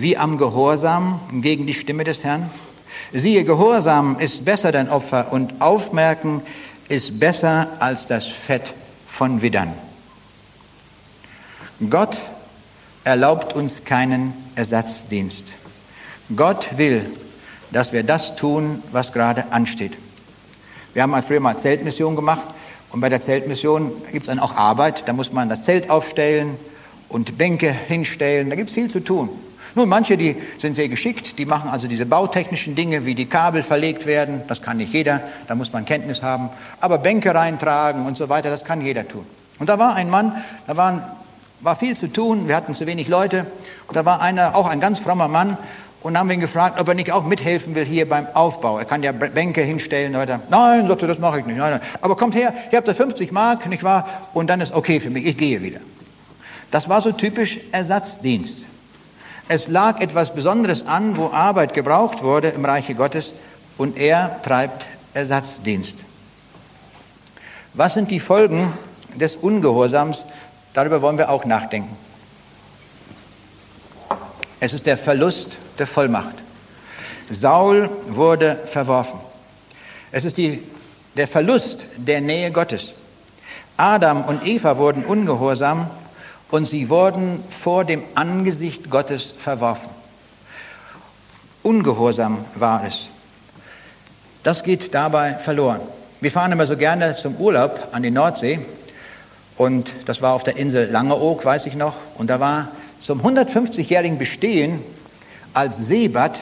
wie 0.00 0.16
am 0.16 0.38
Gehorsam 0.38 1.20
gegen 1.32 1.66
die 1.66 1.74
Stimme 1.74 2.04
des 2.04 2.24
Herrn? 2.24 2.50
Siehe, 3.12 3.44
Gehorsam 3.44 4.18
ist 4.18 4.44
besser 4.44 4.72
dein 4.72 4.88
Opfer 4.88 5.32
und 5.32 5.60
Aufmerken 5.60 6.42
ist 6.88 7.18
besser 7.18 7.68
als 7.78 8.06
das 8.06 8.26
Fett 8.26 8.74
von 9.08 9.42
Widdern. 9.42 9.74
Gott 11.90 12.18
erlaubt 13.04 13.54
uns 13.54 13.84
keinen 13.84 14.32
Ersatzdienst. 14.54 15.54
Gott 16.34 16.76
will, 16.78 17.04
dass 17.70 17.92
wir 17.92 18.02
das 18.02 18.36
tun, 18.36 18.82
was 18.92 19.12
gerade 19.12 19.44
ansteht. 19.50 19.92
Wir 20.94 21.02
haben 21.02 21.14
früher 21.22 21.40
mal 21.40 21.58
Zeltmission 21.58 22.16
gemacht 22.16 22.48
und 22.90 23.00
bei 23.00 23.08
der 23.08 23.20
Zeltmission 23.20 23.92
gibt 24.12 24.26
es 24.26 24.28
dann 24.28 24.38
auch 24.38 24.56
Arbeit. 24.56 25.06
Da 25.06 25.12
muss 25.12 25.32
man 25.32 25.48
das 25.48 25.64
Zelt 25.64 25.90
aufstellen 25.90 26.56
und 27.08 27.36
Bänke 27.36 27.70
hinstellen. 27.70 28.48
Da 28.48 28.56
gibt 28.56 28.70
es 28.70 28.74
viel 28.74 28.88
zu 28.88 29.00
tun. 29.00 29.28
Nun, 29.76 29.90
manche, 29.90 30.16
die 30.16 30.36
sind 30.56 30.74
sehr 30.74 30.88
geschickt, 30.88 31.38
die 31.38 31.44
machen 31.44 31.68
also 31.68 31.86
diese 31.86 32.06
bautechnischen 32.06 32.74
Dinge, 32.74 33.04
wie 33.04 33.14
die 33.14 33.26
Kabel 33.26 33.62
verlegt 33.62 34.06
werden. 34.06 34.40
Das 34.48 34.62
kann 34.62 34.78
nicht 34.78 34.94
jeder, 34.94 35.20
da 35.48 35.54
muss 35.54 35.70
man 35.74 35.84
Kenntnis 35.84 36.22
haben. 36.22 36.48
Aber 36.80 36.96
Bänke 36.96 37.34
reintragen 37.34 38.06
und 38.06 38.16
so 38.16 38.30
weiter, 38.30 38.48
das 38.48 38.64
kann 38.64 38.80
jeder 38.80 39.06
tun. 39.06 39.26
Und 39.58 39.68
da 39.68 39.78
war 39.78 39.94
ein 39.94 40.08
Mann, 40.08 40.32
da 40.66 40.78
waren, 40.78 41.02
war 41.60 41.76
viel 41.76 41.94
zu 41.94 42.06
tun, 42.10 42.48
wir 42.48 42.56
hatten 42.56 42.74
zu 42.74 42.86
wenig 42.86 43.08
Leute. 43.08 43.44
Und 43.86 43.96
da 43.96 44.06
war 44.06 44.22
einer, 44.22 44.56
auch 44.56 44.66
ein 44.66 44.80
ganz 44.80 44.98
frommer 44.98 45.28
Mann, 45.28 45.58
und 46.02 46.18
haben 46.18 46.30
ihn 46.30 46.40
gefragt, 46.40 46.80
ob 46.80 46.88
er 46.88 46.94
nicht 46.94 47.10
auch 47.12 47.24
mithelfen 47.24 47.74
will 47.74 47.84
hier 47.84 48.08
beim 48.08 48.26
Aufbau. 48.34 48.78
Er 48.78 48.84
kann 48.84 49.02
ja 49.02 49.12
Bänke 49.12 49.62
hinstellen. 49.62 50.14
Oder. 50.14 50.40
Nein, 50.48 50.86
sagte, 50.86 51.06
das 51.06 51.18
mache 51.18 51.40
ich 51.40 51.46
nicht. 51.46 51.56
Nein, 51.56 51.72
nein. 51.72 51.80
Aber 52.00 52.16
kommt 52.16 52.34
her, 52.34 52.54
ihr 52.70 52.76
habt 52.76 52.86
da 52.86 52.94
50 52.94 53.32
Mark, 53.32 53.66
nicht 53.66 53.82
wahr? 53.82 54.08
Und 54.34 54.48
dann 54.48 54.60
ist 54.60 54.72
okay 54.74 55.00
für 55.00 55.10
mich, 55.10 55.26
ich 55.26 55.36
gehe 55.36 55.62
wieder. 55.62 55.80
Das 56.70 56.88
war 56.88 57.00
so 57.00 57.12
typisch 57.12 57.60
Ersatzdienst. 57.72 58.66
Es 59.48 59.68
lag 59.68 60.00
etwas 60.00 60.34
Besonderes 60.34 60.86
an, 60.86 61.16
wo 61.16 61.30
Arbeit 61.30 61.72
gebraucht 61.72 62.22
wurde 62.22 62.48
im 62.48 62.64
Reiche 62.64 62.94
Gottes 62.94 63.34
und 63.78 63.96
er 63.96 64.42
treibt 64.42 64.84
Ersatzdienst. 65.14 66.04
Was 67.74 67.94
sind 67.94 68.10
die 68.10 68.20
Folgen 68.20 68.72
des 69.14 69.36
Ungehorsams? 69.36 70.26
Darüber 70.74 71.00
wollen 71.02 71.18
wir 71.18 71.30
auch 71.30 71.44
nachdenken. 71.44 71.96
Es 74.60 74.72
ist 74.72 74.86
der 74.86 74.96
Verlust 74.96 75.58
der 75.78 75.86
Vollmacht. 75.86 76.34
Saul 77.30 77.90
wurde 78.08 78.58
verworfen. 78.64 79.20
Es 80.12 80.24
ist 80.24 80.38
die, 80.38 80.62
der 81.16 81.28
Verlust 81.28 81.86
der 81.96 82.20
Nähe 82.20 82.50
Gottes. 82.50 82.92
Adam 83.76 84.24
und 84.24 84.46
Eva 84.46 84.78
wurden 84.78 85.04
ungehorsam 85.04 85.90
und 86.50 86.66
sie 86.66 86.88
wurden 86.88 87.42
vor 87.50 87.84
dem 87.84 88.02
Angesicht 88.14 88.88
Gottes 88.88 89.34
verworfen. 89.36 89.90
Ungehorsam 91.62 92.44
war 92.54 92.84
es. 92.84 93.08
Das 94.42 94.62
geht 94.62 94.94
dabei 94.94 95.34
verloren. 95.34 95.80
Wir 96.20 96.30
fahren 96.30 96.52
immer 96.52 96.66
so 96.66 96.76
gerne 96.76 97.16
zum 97.16 97.36
Urlaub 97.36 97.88
an 97.92 98.02
die 98.02 98.10
Nordsee 98.10 98.60
und 99.56 99.92
das 100.06 100.22
war 100.22 100.32
auf 100.32 100.44
der 100.44 100.56
Insel 100.56 100.88
Langeoog, 100.88 101.44
weiß 101.44 101.66
ich 101.66 101.74
noch, 101.74 101.94
und 102.16 102.30
da 102.30 102.40
war 102.40 102.68
zum 103.00 103.20
150-jährigen 103.20 104.18
Bestehen 104.18 104.80
als 105.54 105.78
Seebad 105.78 106.40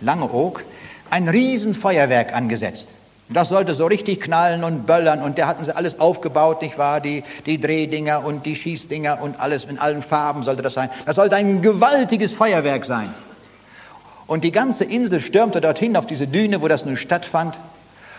Langeoog 0.00 0.64
ein 1.10 1.28
Riesenfeuerwerk 1.28 2.34
angesetzt. 2.34 2.88
Das 3.28 3.48
sollte 3.48 3.74
so 3.74 3.86
richtig 3.86 4.20
knallen 4.20 4.62
und 4.62 4.86
böllern 4.86 5.20
und 5.20 5.38
da 5.38 5.48
hatten 5.48 5.64
sie 5.64 5.74
alles 5.74 5.98
aufgebaut, 5.98 6.62
nicht 6.62 6.78
wahr? 6.78 7.00
Die, 7.00 7.24
die 7.44 7.60
Drehdinger 7.60 8.24
und 8.24 8.46
die 8.46 8.54
Schießdinger 8.54 9.20
und 9.20 9.40
alles 9.40 9.64
in 9.64 9.78
allen 9.78 10.02
Farben 10.02 10.44
sollte 10.44 10.62
das 10.62 10.74
sein. 10.74 10.90
Das 11.06 11.16
sollte 11.16 11.34
ein 11.34 11.60
gewaltiges 11.60 12.32
Feuerwerk 12.32 12.84
sein. 12.84 13.12
Und 14.28 14.44
die 14.44 14.52
ganze 14.52 14.84
Insel 14.84 15.20
stürmte 15.20 15.60
dorthin 15.60 15.96
auf 15.96 16.06
diese 16.06 16.28
Düne, 16.28 16.62
wo 16.62 16.68
das 16.68 16.84
nun 16.84 16.96
stattfand. 16.96 17.58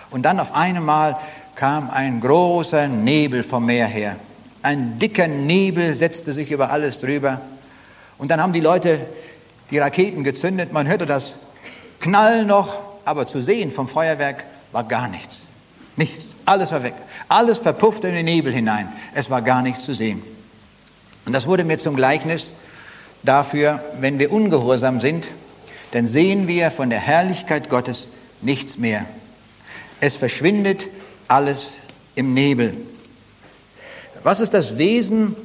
Und 0.09 0.23
dann 0.23 0.39
auf 0.39 0.53
einmal 0.53 1.17
kam 1.55 1.89
ein 1.89 2.19
großer 2.19 2.88
Nebel 2.88 3.43
vom 3.43 3.65
Meer 3.65 3.88
her. 3.88 4.17
Ein 4.61 4.99
dicker 4.99 5.27
Nebel 5.27 5.95
setzte 5.95 6.33
sich 6.33 6.51
über 6.51 6.69
alles 6.71 6.99
drüber. 6.99 7.41
Und 8.18 8.30
dann 8.30 8.41
haben 8.41 8.53
die 8.53 8.59
Leute 8.59 8.99
die 9.72 9.78
Raketen 9.80 10.24
gezündet. 10.24 10.74
Man 10.74 10.88
hörte 10.88 11.05
das 11.05 11.36
Knallen 11.99 12.47
noch, 12.47 12.80
aber 13.05 13.28
zu 13.28 13.41
sehen 13.41 13.72
vom 13.72 13.88
Feuerwerk 13.88 14.43
war 14.72 14.84
gar 14.84 15.07
nichts. 15.07 15.47
Nichts. 15.95 16.36
Alles 16.45 16.72
war 16.72 16.84
weg. 16.84 16.93
Alles 17.28 17.57
verpuffte 17.57 18.07
in 18.07 18.15
den 18.15 18.26
Nebel 18.26 18.53
hinein. 18.53 18.91
Es 19.13 19.30
war 19.30 19.41
gar 19.41 19.61
nichts 19.61 19.84
zu 19.84 19.93
sehen. 19.93 20.22
Und 21.26 21.34
das 21.34 21.47
wurde 21.47 21.63
mir 21.63 21.78
zum 21.78 21.95
Gleichnis 21.95 22.53
dafür, 23.24 23.84
wenn 23.99 24.20
wir 24.20 24.32
ungehorsam 24.32 25.01
sind, 25.01 25.28
dann 25.91 26.07
sehen 26.07 26.47
wir 26.47 26.72
von 26.72 26.89
der 26.89 26.99
Herrlichkeit 26.99 27.70
Gottes 27.70 28.07
nichts 28.41 28.78
mehr. 28.78 29.05
Es 29.99 30.15
verschwindet 30.15 30.88
alles 31.28 31.78
im 32.15 32.34
Nebel. 32.34 32.76
Was 34.24 34.39
ist 34.39 34.53
das 34.53 34.78
Wesen 34.78 35.36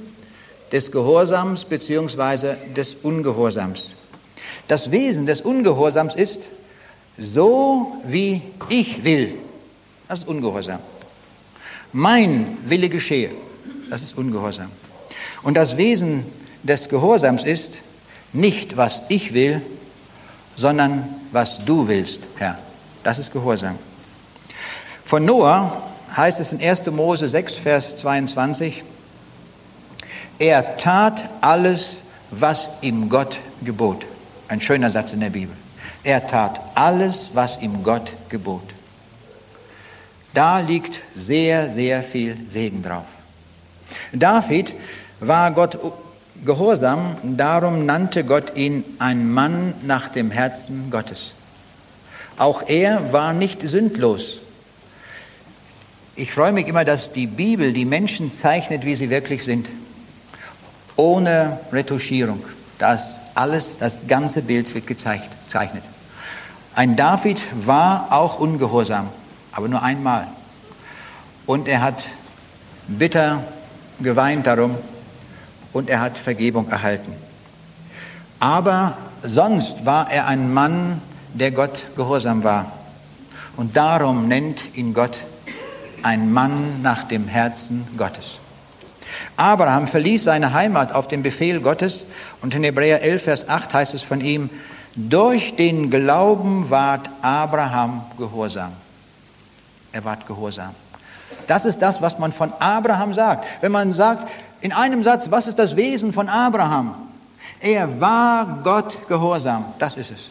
des 0.73 0.91
Gehorsams 0.91 1.65
bzw. 1.65 2.57
des 2.75 2.97
Ungehorsams? 3.03 3.93
Das 4.69 4.91
Wesen 4.91 5.27
des 5.27 5.41
Ungehorsams 5.41 6.15
ist, 6.15 6.43
so 7.19 7.99
wie 8.05 8.43
ich 8.69 9.05
will. 9.05 9.35
Das 10.09 10.21
ist 10.21 10.29
Ungehorsam. 10.29 10.81
Mein 11.93 12.57
Wille 12.65 12.89
geschehe. 12.89 13.31
Das 13.91 14.03
ist 14.03 14.17
Ungehorsam. 14.17 14.71
Und 15.43 15.55
das 15.55 15.77
Wesen 15.77 16.25
des 16.63 16.89
Gehorsams 16.89 17.45
ist 17.45 17.81
nicht, 18.33 18.77
was 18.77 19.03
ich 19.09 19.35
will, 19.35 19.61
sondern 20.57 21.05
was 21.33 21.65
du 21.65 21.89
willst, 21.89 22.23
Herr. 22.37 22.59
Das 23.03 23.19
ist 23.19 23.33
Gehorsam. 23.33 23.79
Von 25.05 25.25
Noah 25.25 25.83
heißt 26.17 26.41
es 26.41 26.53
in 26.53 26.61
1. 26.61 26.87
Mose 26.91 27.29
6, 27.29 27.55
Vers 27.57 27.97
22, 27.97 28.85
er 30.39 30.77
tat 30.77 31.29
alles, 31.41 32.03
was 32.31 32.71
ihm 32.81 33.09
Gott 33.09 33.39
gebot. 33.65 34.05
Ein 34.49 34.61
schöner 34.61 34.91
Satz 34.91 35.13
in 35.13 35.21
der 35.21 35.31
Bibel. 35.31 35.57
Er 36.05 36.27
tat 36.27 36.61
alles, 36.75 37.31
was 37.35 37.61
ihm 37.63 37.83
Gott 37.83 38.13
gebot. 38.29 38.69
Da 40.35 40.61
liegt 40.61 41.01
sehr, 41.15 41.71
sehr 41.71 42.03
viel 42.03 42.37
Segen 42.49 42.83
drauf. 42.83 43.05
David 44.13 44.75
war 45.21 45.51
Gott 45.53 45.79
gehorsam, 46.45 47.17
darum 47.37 47.87
nannte 47.87 48.25
Gott 48.25 48.57
ihn 48.57 48.85
ein 48.99 49.31
Mann 49.31 49.75
nach 49.83 50.09
dem 50.09 50.31
Herzen 50.31 50.91
Gottes. 50.91 51.35
Auch 52.39 52.63
er 52.67 53.13
war 53.13 53.33
nicht 53.35 53.67
sündlos. 53.69 54.41
Ich 56.17 56.33
freue 56.33 56.53
mich 56.53 56.67
immer, 56.67 56.85
dass 56.85 57.13
die 57.13 57.27
Bibel 57.27 57.73
die 57.73 57.85
Menschen 57.85 58.33
zeichnet, 58.33 58.85
wie 58.85 58.97
sie 58.97 59.11
wirklich 59.11 59.45
sind, 59.45 59.69
ohne 60.97 61.59
Retuschierung. 61.73 62.43
Das 62.79 63.21
alles, 63.35 63.79
das 63.79 64.07
ganze 64.07 64.43
Bild 64.43 64.75
wird 64.75 64.87
gezeichnet. 64.87 65.83
Ein 66.75 66.97
David 66.97 67.41
war 67.67 68.09
auch 68.11 68.39
ungehorsam, 68.39 69.09
aber 69.53 69.69
nur 69.69 69.83
einmal. 69.83 70.27
Und 71.47 71.69
er 71.69 71.83
hat 71.83 72.07
bitter 72.89 73.45
geweint 74.01 74.47
darum 74.47 74.77
und 75.73 75.89
er 75.89 76.01
hat 76.01 76.19
Vergebung 76.19 76.69
erhalten. 76.71 77.13
Aber 78.41 78.97
sonst 79.23 79.87
war 79.87 80.11
er 80.11 80.27
ein 80.27 80.53
Mann, 80.53 81.01
der 81.35 81.51
Gott 81.51 81.87
gehorsam 81.97 82.43
war. 82.43 82.73
Und 83.57 83.77
darum 83.77 84.29
nennt 84.29 84.77
ihn 84.77 84.95
Gott 84.95 85.25
ein 86.03 86.33
Mann 86.33 86.83
nach 86.83 87.05
dem 87.05 87.29
Herzen 87.29 87.87
Gottes. 87.97 88.39
Abraham 89.37 89.87
verließ 89.87 90.25
seine 90.25 90.53
Heimat 90.53 90.93
auf 90.93 91.09
den 91.09 91.23
Befehl 91.23 91.61
Gottes 91.61 92.07
und 92.41 92.55
in 92.55 92.65
Hebräer 92.65 93.03
11, 93.03 93.23
Vers 93.23 93.49
8 93.49 93.75
heißt 93.75 93.95
es 93.95 94.03
von 94.03 94.21
ihm, 94.21 94.51
durch 94.95 95.57
den 95.57 95.91
Glauben 95.91 96.69
ward 96.69 97.09
Abraham 97.23 98.03
gehorsam. 98.19 98.73
Er 99.93 100.05
ward 100.05 100.27
gehorsam. 100.27 100.75
Das 101.47 101.65
ist 101.65 101.79
das, 101.81 102.03
was 102.03 102.19
man 102.19 102.33
von 102.33 102.53
Abraham 102.59 103.15
sagt. 103.15 103.47
Wenn 103.63 103.73
man 103.73 103.95
sagt, 103.95 104.29
in 104.61 104.73
einem 104.73 105.03
Satz, 105.03 105.31
was 105.31 105.47
ist 105.47 105.59
das 105.59 105.77
Wesen 105.77 106.13
von 106.13 106.29
Abraham? 106.29 106.95
Er 107.61 108.01
war 108.01 108.61
Gott 108.63 109.09
gehorsam. 109.09 109.65
Das 109.79 109.97
ist 109.97 110.11
es. 110.11 110.31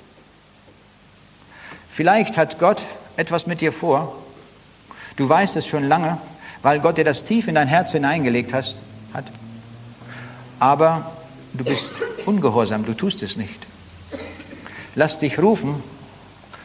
Vielleicht 1.90 2.38
hat 2.38 2.60
Gott 2.60 2.84
etwas 3.18 3.48
mit 3.48 3.62
dir 3.62 3.74
vor. 3.74 4.16
Du 5.18 5.28
weißt 5.28 5.58
es 5.58 5.68
schon 5.68 5.84
lange, 5.84 6.18
weil 6.62 6.80
Gott 6.80 6.98
dir 6.98 7.04
das 7.04 7.24
tief 7.24 7.48
in 7.48 7.56
dein 7.56 7.68
Herz 7.68 7.92
hineingelegt 7.92 8.54
hat. 8.54 8.76
Aber 10.60 11.12
du 11.54 11.64
bist 11.64 12.02
ungehorsam, 12.26 12.86
du 12.86 12.94
tust 12.94 13.24
es 13.24 13.36
nicht. 13.36 13.68
Lass 14.96 15.18
dich 15.18 15.40
rufen 15.40 15.82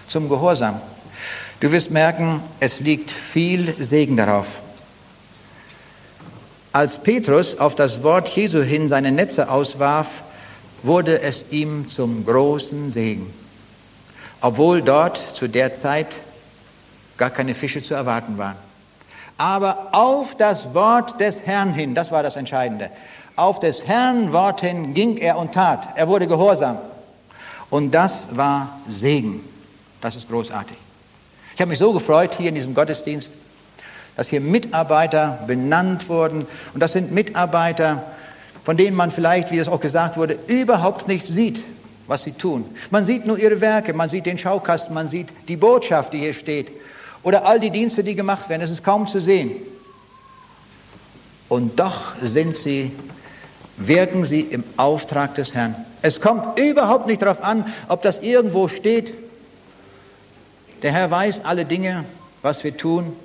zum 0.07 0.28
Gehorsam. 0.28 0.80
Du 1.61 1.72
wirst 1.72 1.90
merken, 1.90 2.42
es 2.61 2.80
liegt 2.80 3.11
viel 3.11 3.74
Segen 3.82 4.16
darauf. 4.16 4.47
Als 6.72 6.99
Petrus 6.99 7.59
auf 7.59 7.74
das 7.74 8.03
Wort 8.03 8.28
Jesu 8.28 8.61
hin 8.61 8.88
seine 8.88 9.11
Netze 9.11 9.49
auswarf, 9.49 10.22
wurde 10.82 11.22
es 11.22 11.47
ihm 11.51 11.88
zum 11.88 12.26
großen 12.26 12.90
Segen, 12.90 13.32
obwohl 14.42 14.82
dort 14.82 15.16
zu 15.16 15.49
der 15.49 15.72
Zeit 15.72 16.20
gar 17.16 17.30
keine 17.30 17.55
Fische 17.55 17.82
zu 17.82 17.94
erwarten 17.94 18.36
waren. 18.36 18.66
Aber 19.39 19.89
auf 19.93 20.34
das 20.34 20.72
Wort 20.74 21.20
des 21.20 21.43
Herrn 21.47 21.72
hin, 21.72 21.95
das 21.95 22.11
war 22.11 22.22
das 22.22 22.37
Entscheidende, 22.37 22.91
auf 23.37 23.61
des 23.61 23.87
Herrn 23.87 24.32
Wort 24.32 24.62
hin 24.62 24.95
ging 24.95 25.18
er 25.18 25.37
und 25.37 25.53
tat. 25.53 25.89
Er 25.95 26.09
wurde 26.09 26.26
gehorsam. 26.26 26.78
Und 27.68 27.91
das 27.91 28.28
war 28.30 28.80
Segen. 28.89 29.41
Das 30.01 30.16
ist 30.16 30.30
großartig. 30.30 30.76
Ich 31.55 31.61
habe 31.61 31.68
mich 31.68 31.78
so 31.78 31.93
gefreut 31.93 32.34
hier 32.37 32.49
in 32.49 32.55
diesem 32.55 32.74
Gottesdienst, 32.74 33.34
dass 34.16 34.28
hier 34.28 34.41
Mitarbeiter 34.41 35.39
benannt 35.47 36.09
wurden. 36.09 36.47
Und 36.72 36.80
das 36.80 36.93
sind 36.93 37.12
Mitarbeiter, 37.12 38.05
von 38.64 38.76
denen 38.76 38.97
man 38.97 39.11
vielleicht, 39.11 39.51
wie 39.51 39.59
es 39.59 39.68
auch 39.68 39.80
gesagt 39.80 40.16
wurde, 40.16 40.39
überhaupt 40.47 41.09
nichts 41.09 41.28
sieht, 41.28 41.62
was 42.07 42.22
sie 42.22 42.32
tun. 42.32 42.64
Man 42.91 43.05
sieht 43.05 43.26
nur 43.26 43.39
ihre 43.39 43.61
Werke, 43.61 43.93
man 43.93 44.09
sieht 44.09 44.26
den 44.26 44.39
Schaukasten, 44.39 44.95
man 44.95 45.09
sieht 45.09 45.28
die 45.49 45.57
Botschaft, 45.57 46.12
die 46.12 46.20
hier 46.20 46.34
steht. 46.34 46.70
Oder 47.27 47.45
all 47.45 47.59
die 47.59 47.70
Dienste, 47.70 48.05
die 48.05 48.14
gemacht 48.14 48.49
werden. 48.49 48.62
Es 48.62 48.70
ist 48.70 48.85
kaum 48.85 49.09
zu 49.09 49.18
sehen. 49.18 49.51
Und 51.49 51.81
doch 51.81 52.14
sind 52.22 52.57
sie, 52.57 52.93
wirken 53.77 54.24
sie 54.24 54.43
im 54.43 54.62
Auftrag 54.77 55.35
des 55.35 55.53
Herrn. 55.53 55.74
Es 56.03 56.20
kommt 56.20 56.57
überhaupt 56.57 57.09
nicht 57.09 57.22
darauf 57.22 57.43
an, 57.43 57.66
ob 57.89 58.01
das 58.03 58.20
irgendwo 58.20 58.68
steht. 58.68 59.12
Der 60.85 60.93
Herr 60.93 61.11
weiß 61.11 61.45
alle 61.45 61.64
Dinge, 61.64 62.05
was 62.43 62.62
wir 62.62 62.77
tun. 62.77 63.16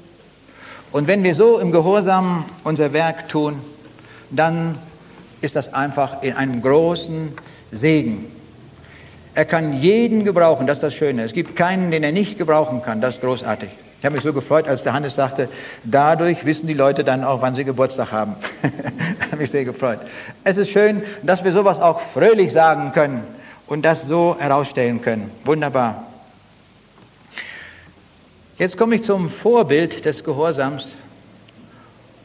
Und 0.92 1.06
wenn 1.06 1.24
wir 1.24 1.36
so 1.36 1.60
im 1.60 1.72
Gehorsam 1.72 2.46
unser 2.64 2.94
Werk 2.94 3.30
tun, 3.30 3.62
dann 4.32 4.80
ist 5.42 5.56
das 5.56 5.76
einfach 5.76 6.24
in 6.24 6.34
einem 6.34 6.64
großen 6.64 7.34
Segen. 7.72 8.26
Er 9.36 9.46
kann 9.46 9.80
jeden 9.80 10.24
gebrauchen, 10.24 10.66
das 10.66 10.80
ist 10.80 10.84
das 10.86 10.96
Schöne. 10.96 11.22
Es 11.22 11.34
gibt 11.34 11.56
keinen, 11.56 11.92
den 11.92 12.02
er 12.02 12.12
nicht 12.12 12.40
gebrauchen 12.40 12.82
kann, 12.82 13.00
das 13.00 13.18
ist 13.18 13.22
großartig. 13.22 13.70
Ich 14.02 14.06
habe 14.06 14.16
mich 14.16 14.24
so 14.24 14.34
gefreut, 14.34 14.68
als 14.68 14.82
der 14.82 14.94
Hannes 14.94 15.14
sagte, 15.14 15.48
dadurch 15.84 16.44
wissen 16.44 16.66
die 16.66 16.74
Leute 16.74 17.04
dann 17.04 17.24
auch, 17.24 17.44
wann 17.44 17.54
sie 17.54 17.64
Geburtstag 17.64 18.12
haben. 18.12 18.36
habe 19.32 19.38
mich 19.38 19.52
sehr 19.52 19.64
gefreut. 19.64 20.00
Es 20.44 20.58
ist 20.58 20.72
schön, 20.72 21.04
dass 21.22 21.44
wir 21.44 21.52
sowas 21.52 21.80
auch 21.80 22.02
fröhlich 22.02 22.52
sagen 22.52 22.94
können 22.94 23.24
und 23.68 23.84
das 23.84 24.08
so 24.08 24.36
herausstellen 24.40 25.04
können. 25.04 25.30
Wunderbar. 25.46 26.08
Jetzt 28.58 28.76
komme 28.76 28.96
ich 28.96 29.04
zum 29.04 29.30
Vorbild 29.30 30.04
des 30.04 30.24
Gehorsams. 30.24 30.96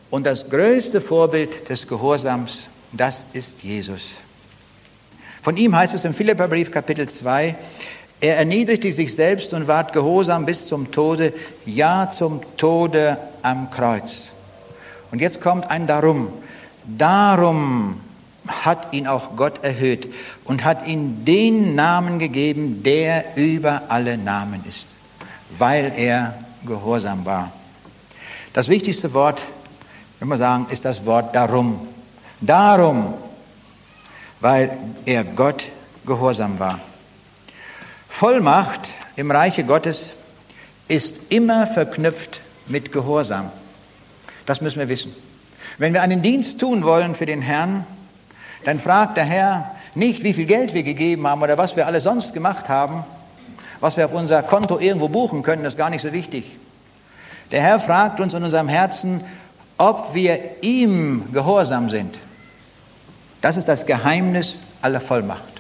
Und 0.09 0.25
das 0.25 0.49
größte 0.49 1.03
Vorbild 1.03 1.69
des 1.69 1.87
Gehorsams, 1.87 2.69
das 2.93 3.27
ist 3.35 3.63
Jesus. 3.63 4.17
Von 5.43 5.59
ihm 5.59 5.77
heißt 5.77 5.95
es 5.95 6.07
im 6.07 6.15
Philipperbrief 6.15 6.71
Kapitel 6.71 7.07
2, 7.07 7.55
er 8.21 8.39
erniedrigte 8.39 8.91
sich 8.93 9.15
selbst 9.15 9.53
und 9.53 9.69
ward 9.69 9.93
gehorsam 9.93 10.47
bis 10.47 10.67
zum 10.67 10.91
Tode, 10.91 11.33
ja 11.67 12.11
zum 12.11 12.41
Tode 12.57 13.19
am 13.43 13.71
Kreuz. 13.71 14.33
Und 15.11 15.21
jetzt 15.21 15.41
kommt 15.41 15.71
ein 15.71 15.87
Darum. 15.87 16.29
Darum 16.85 18.01
hat 18.47 18.93
ihn 18.93 19.07
auch 19.07 19.37
Gott 19.37 19.63
erhöht 19.63 20.13
und 20.45 20.65
hat 20.65 20.87
ihm 20.87 21.25
den 21.25 21.75
Namen 21.75 22.19
gegeben, 22.19 22.83
der 22.83 23.37
über 23.37 23.83
alle 23.89 24.17
Namen 24.17 24.65
ist, 24.69 24.89
weil 25.59 25.93
er 25.97 26.39
gehorsam 26.65 27.25
war. 27.25 27.53
Das 28.53 28.69
wichtigste 28.69 29.13
Wort, 29.13 29.43
wenn 30.21 30.29
wir 30.29 30.37
sagen, 30.37 30.67
ist 30.71 30.85
das 30.85 31.05
Wort 31.05 31.35
darum. 31.35 31.87
Darum, 32.41 33.15
weil 34.41 34.77
er 35.05 35.25
Gott 35.25 35.69
gehorsam 36.07 36.59
war. 36.59 36.81
Vollmacht 38.17 38.93
im 39.17 39.31
Reiche 39.31 39.63
Gottes 39.63 40.15
ist 40.89 41.21
immer 41.29 41.67
verknüpft 41.67 42.41
mit 42.67 42.91
Gehorsam. 42.91 43.51
Das 44.47 44.63
müssen 44.63 44.79
wir 44.79 44.89
wissen. 44.89 45.15
Wenn 45.77 45.93
wir 45.93 46.01
einen 46.01 46.23
Dienst 46.23 46.59
tun 46.59 46.83
wollen 46.83 47.15
für 47.15 47.27
den 47.27 47.43
Herrn, 47.43 47.85
dann 48.65 48.81
fragt 48.81 49.19
der 49.19 49.27
Herr 49.27 49.71
nicht, 49.95 50.23
wie 50.23 50.33
viel 50.33 50.47
Geld 50.47 50.73
wir 50.73 50.83
gegeben 50.83 51.27
haben 51.27 51.43
oder 51.43 51.59
was 51.59 51.77
wir 51.77 51.87
alles 51.87 52.05
sonst 52.05 52.33
gemacht 52.33 52.71
haben. 52.71 53.05
Was 53.81 53.99
wir 53.99 54.07
auf 54.07 54.15
unser 54.15 54.43
Konto 54.43 54.79
irgendwo 54.79 55.09
buchen 55.09 55.43
können, 55.43 55.67
ist 55.67 55.77
gar 55.77 55.91
nicht 55.91 56.01
so 56.01 56.11
wichtig. 56.15 56.57
Der 57.51 57.61
Herr 57.61 57.81
fragt 57.81 58.19
uns 58.19 58.33
in 58.33 58.43
unserem 58.43 58.69
Herzen, 58.69 59.21
ob 59.77 60.15
wir 60.15 60.63
ihm 60.63 61.35
gehorsam 61.35 61.91
sind. 61.91 62.19
Das 63.43 63.59
ist 63.59 63.69
das 63.69 63.85
Geheimnis 63.85 64.59
aller 64.81 65.03
Vollmacht. 65.03 65.56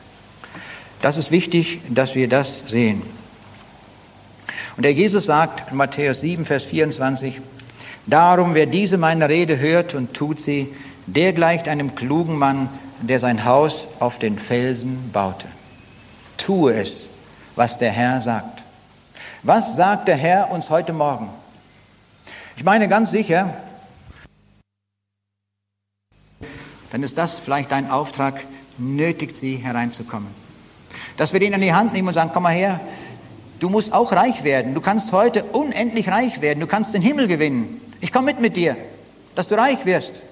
Das 1.03 1.17
ist 1.17 1.31
wichtig, 1.31 1.81
dass 1.89 2.15
wir 2.15 2.29
das 2.29 2.63
sehen. 2.67 3.03
Und 4.77 4.83
der 4.83 4.93
Jesus 4.93 5.27
sagt 5.27 5.71
in 5.71 5.77
Matthäus 5.77 6.21
7, 6.21 6.45
Vers 6.45 6.65
24, 6.65 7.41
Darum, 8.07 8.55
wer 8.55 8.67
diese 8.67 8.99
meine 8.99 9.29
Rede 9.29 9.59
hört 9.59 9.95
und 9.95 10.15
tut 10.15 10.41
sie, 10.41 10.73
der 11.07 11.33
gleicht 11.33 11.69
einem 11.69 11.95
klugen 11.97 12.39
Mann, 12.39 12.69
der 13.01 13.19
sein 13.19 13.45
Haus 13.45 13.89
auf 13.99 14.19
den 14.19 14.39
Felsen 14.39 15.11
baute. 15.13 15.49
Tue 16.37 16.75
es, 16.75 17.09
was 17.57 17.79
der 17.79 17.91
Herr 17.91 18.23
sagt. 18.23 18.63
Was 19.43 19.77
sagt 19.77 20.09
der 20.09 20.17
Herr 20.17 20.51
uns 20.51 20.71
heute 20.71 20.93
Morgen? 20.93 21.29
Ich 22.57 22.65
meine 22.65 22.89
ganz 22.89 23.11
sicher, 23.11 23.55
dann 26.93 27.03
ist 27.03 27.19
das 27.19 27.39
vielleicht 27.39 27.73
dein 27.73 27.91
Auftrag, 27.91 28.45
nötigt 28.79 29.37
sie 29.37 29.57
hereinzukommen. 29.57 30.46
Dass 31.17 31.33
wir 31.33 31.41
den 31.41 31.53
in 31.53 31.61
die 31.61 31.73
Hand 31.73 31.93
nehmen 31.93 32.09
und 32.09 32.15
sagen, 32.15 32.31
komm 32.33 32.45
mal 32.45 32.55
her, 32.55 32.81
du 33.61 33.69
musst 33.69 33.93
auch 33.93 34.13
reich 34.13 34.45
werden. 34.45 34.75
Du 34.75 34.81
kannst 34.81 35.13
heute 35.13 35.45
unendlich 35.45 36.09
reich 36.09 36.41
werden. 36.41 36.61
Du 36.61 36.67
kannst 36.67 36.95
den 36.95 37.03
Himmel 37.03 37.29
gewinnen. 37.29 37.81
Ich 38.01 38.13
komme 38.13 38.27
mit 38.27 38.41
mit 38.41 38.57
dir, 38.57 38.77
dass 39.35 39.49
du 39.49 39.55
reich 39.57 39.85
wirst. 39.87 40.23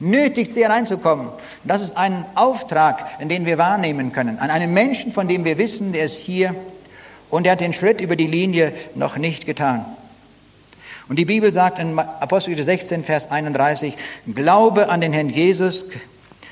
Nötigt 0.00 0.52
sie 0.52 0.62
hereinzukommen. 0.62 1.28
Das 1.62 1.80
ist 1.80 1.96
ein 1.96 2.24
Auftrag, 2.34 3.18
den 3.20 3.46
wir 3.46 3.58
wahrnehmen 3.58 4.12
können. 4.12 4.38
An 4.38 4.50
einen 4.50 4.74
Menschen, 4.74 5.12
von 5.12 5.28
dem 5.28 5.44
wir 5.44 5.56
wissen, 5.58 5.92
der 5.92 6.04
ist 6.04 6.18
hier 6.18 6.54
und 7.30 7.46
er 7.46 7.52
hat 7.52 7.60
den 7.60 7.72
Schritt 7.72 8.00
über 8.00 8.16
die 8.16 8.26
Linie 8.26 8.72
noch 8.94 9.16
nicht 9.16 9.46
getan. 9.46 9.84
Und 11.08 11.18
die 11.18 11.24
Bibel 11.24 11.52
sagt 11.52 11.78
in 11.78 11.98
Apostel 11.98 12.60
16, 12.60 13.04
Vers 13.04 13.30
31, 13.30 13.96
Glaube 14.34 14.88
an 14.88 15.00
den 15.00 15.12
Herrn 15.12 15.28
Jesus, 15.28 15.84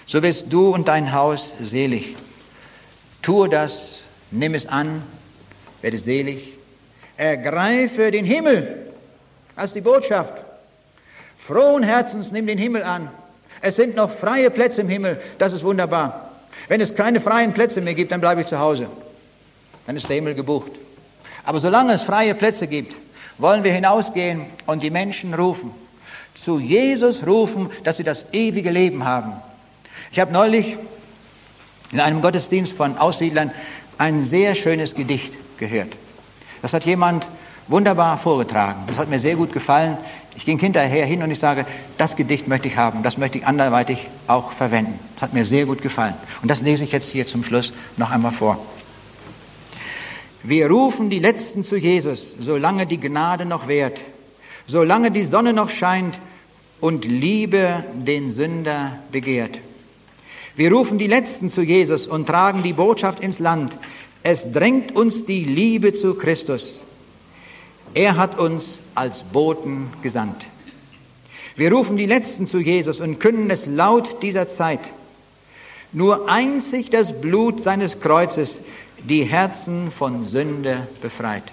so 0.06 0.22
wirst 0.22 0.52
du 0.52 0.68
und 0.68 0.88
dein 0.88 1.12
Haus 1.12 1.52
selig. 1.60 2.16
Tue 3.22 3.48
das, 3.48 4.02
nimm 4.30 4.54
es 4.54 4.66
an, 4.66 5.02
werde 5.80 5.98
selig. 5.98 6.58
Ergreife 7.16 8.10
den 8.10 8.24
Himmel. 8.24 8.90
Ist 9.62 9.74
die 9.74 9.80
Botschaft. 9.80 10.32
Frohen 11.36 11.82
Herzens 11.82 12.32
nimm 12.32 12.46
den 12.46 12.58
Himmel 12.58 12.82
an. 12.82 13.10
Es 13.60 13.76
sind 13.76 13.94
noch 13.94 14.10
freie 14.10 14.50
Plätze 14.50 14.80
im 14.80 14.88
Himmel. 14.88 15.20
Das 15.38 15.52
ist 15.52 15.62
wunderbar. 15.62 16.30
Wenn 16.68 16.80
es 16.80 16.94
keine 16.94 17.20
freien 17.20 17.52
Plätze 17.52 17.80
mehr 17.80 17.94
gibt, 17.94 18.10
dann 18.10 18.20
bleibe 18.20 18.40
ich 18.40 18.48
zu 18.48 18.58
Hause. 18.58 18.88
Dann 19.86 19.96
ist 19.96 20.08
der 20.08 20.16
Himmel 20.16 20.34
gebucht. 20.34 20.72
Aber 21.44 21.60
solange 21.60 21.92
es 21.92 22.02
freie 22.02 22.34
Plätze 22.34 22.66
gibt, 22.66 22.96
wollen 23.38 23.64
wir 23.64 23.72
hinausgehen 23.72 24.46
und 24.66 24.82
die 24.82 24.90
Menschen 24.90 25.34
rufen. 25.34 25.72
Zu 26.34 26.58
Jesus 26.58 27.26
rufen, 27.26 27.70
dass 27.84 27.98
sie 27.98 28.04
das 28.04 28.26
ewige 28.32 28.70
Leben 28.70 29.04
haben. 29.04 29.34
Ich 30.10 30.20
habe 30.20 30.32
neulich 30.32 30.76
in 31.92 32.00
einem 32.00 32.22
Gottesdienst 32.22 32.72
von 32.72 32.96
Aussiedlern 32.98 33.52
ein 33.98 34.22
sehr 34.22 34.54
schönes 34.54 34.94
Gedicht 34.94 35.36
gehört. 35.58 35.92
Das 36.62 36.72
hat 36.72 36.84
jemand 36.84 37.28
wunderbar 37.68 38.18
vorgetragen. 38.18 38.82
Das 38.86 38.98
hat 38.98 39.08
mir 39.08 39.18
sehr 39.18 39.36
gut 39.36 39.52
gefallen. 39.52 39.96
Ich 40.34 40.46
ging 40.46 40.58
hinterher 40.58 41.04
hin 41.04 41.22
und 41.22 41.30
ich 41.30 41.38
sage, 41.38 41.66
das 41.98 42.16
Gedicht 42.16 42.48
möchte 42.48 42.68
ich 42.68 42.76
haben, 42.76 43.02
das 43.02 43.18
möchte 43.18 43.38
ich 43.38 43.46
anderweitig 43.46 44.08
auch 44.26 44.52
verwenden. 44.52 44.98
Das 45.14 45.24
hat 45.24 45.34
mir 45.34 45.44
sehr 45.44 45.66
gut 45.66 45.82
gefallen. 45.82 46.14
Und 46.40 46.50
das 46.50 46.62
lese 46.62 46.84
ich 46.84 46.92
jetzt 46.92 47.10
hier 47.10 47.26
zum 47.26 47.44
Schluss 47.44 47.74
noch 47.98 48.10
einmal 48.10 48.32
vor. 48.32 48.58
Wir 50.42 50.68
rufen 50.68 51.10
die 51.10 51.18
Letzten 51.18 51.62
zu 51.62 51.76
Jesus, 51.76 52.34
solange 52.40 52.86
die 52.86 52.98
Gnade 52.98 53.44
noch 53.44 53.68
währt, 53.68 54.00
solange 54.66 55.10
die 55.10 55.24
Sonne 55.24 55.52
noch 55.52 55.70
scheint 55.70 56.20
und 56.80 57.04
Liebe 57.04 57.84
den 57.94 58.30
Sünder 58.30 58.98
begehrt. 59.12 59.58
Wir 60.54 60.70
rufen 60.70 60.98
die 60.98 61.06
Letzten 61.06 61.48
zu 61.48 61.62
Jesus 61.62 62.06
und 62.06 62.26
tragen 62.26 62.62
die 62.62 62.74
Botschaft 62.74 63.20
ins 63.20 63.38
Land. 63.38 63.76
Es 64.22 64.52
drängt 64.52 64.94
uns 64.94 65.24
die 65.24 65.44
Liebe 65.44 65.94
zu 65.94 66.14
Christus. 66.14 66.82
Er 67.94 68.16
hat 68.16 68.38
uns 68.38 68.82
als 68.94 69.22
Boten 69.22 69.90
gesandt. 70.02 70.46
Wir 71.56 71.72
rufen 71.72 71.96
die 71.96 72.06
Letzten 72.06 72.46
zu 72.46 72.58
Jesus 72.58 73.00
und 73.00 73.18
können 73.18 73.50
es 73.50 73.66
laut 73.66 74.22
dieser 74.22 74.48
Zeit. 74.48 74.80
Nur 75.92 76.28
einzig 76.28 76.90
das 76.90 77.20
Blut 77.20 77.64
seines 77.64 78.00
Kreuzes 78.00 78.60
die 79.08 79.24
Herzen 79.24 79.90
von 79.90 80.24
Sünde 80.24 80.86
befreit. 81.00 81.44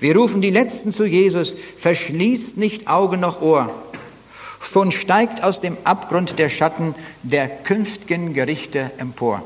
Wir 0.00 0.16
rufen 0.16 0.42
die 0.42 0.50
Letzten 0.50 0.92
zu 0.92 1.04
Jesus, 1.04 1.54
verschließt 1.78 2.56
nicht 2.56 2.88
Auge 2.88 3.16
noch 3.16 3.40
Ohr 3.40 3.72
schon 4.64 4.92
steigt 4.92 5.42
aus 5.42 5.60
dem 5.60 5.76
Abgrund 5.84 6.38
der 6.38 6.48
Schatten 6.48 6.94
der 7.22 7.48
künftigen 7.48 8.34
Gerichte 8.34 8.90
empor. 8.98 9.42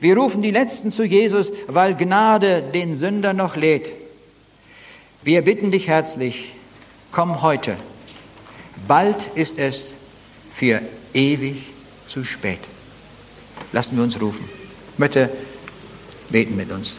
Wir 0.00 0.16
rufen 0.16 0.42
die 0.42 0.50
Letzten 0.50 0.90
zu 0.90 1.04
Jesus, 1.04 1.52
weil 1.66 1.94
Gnade 1.94 2.62
den 2.62 2.94
Sünder 2.94 3.32
noch 3.32 3.56
lädt. 3.56 3.92
Wir 5.22 5.42
bitten 5.42 5.70
dich 5.70 5.88
herzlich, 5.88 6.52
komm 7.12 7.42
heute. 7.42 7.76
Bald 8.86 9.28
ist 9.34 9.58
es 9.58 9.94
für 10.52 10.80
ewig 11.14 11.62
zu 12.06 12.24
spät. 12.24 12.58
Lassen 13.72 13.96
wir 13.96 14.04
uns 14.04 14.20
rufen. 14.20 14.48
Ich 14.92 14.98
möchte 14.98 15.30
beten 16.28 16.56
mit 16.56 16.70
uns. 16.70 16.98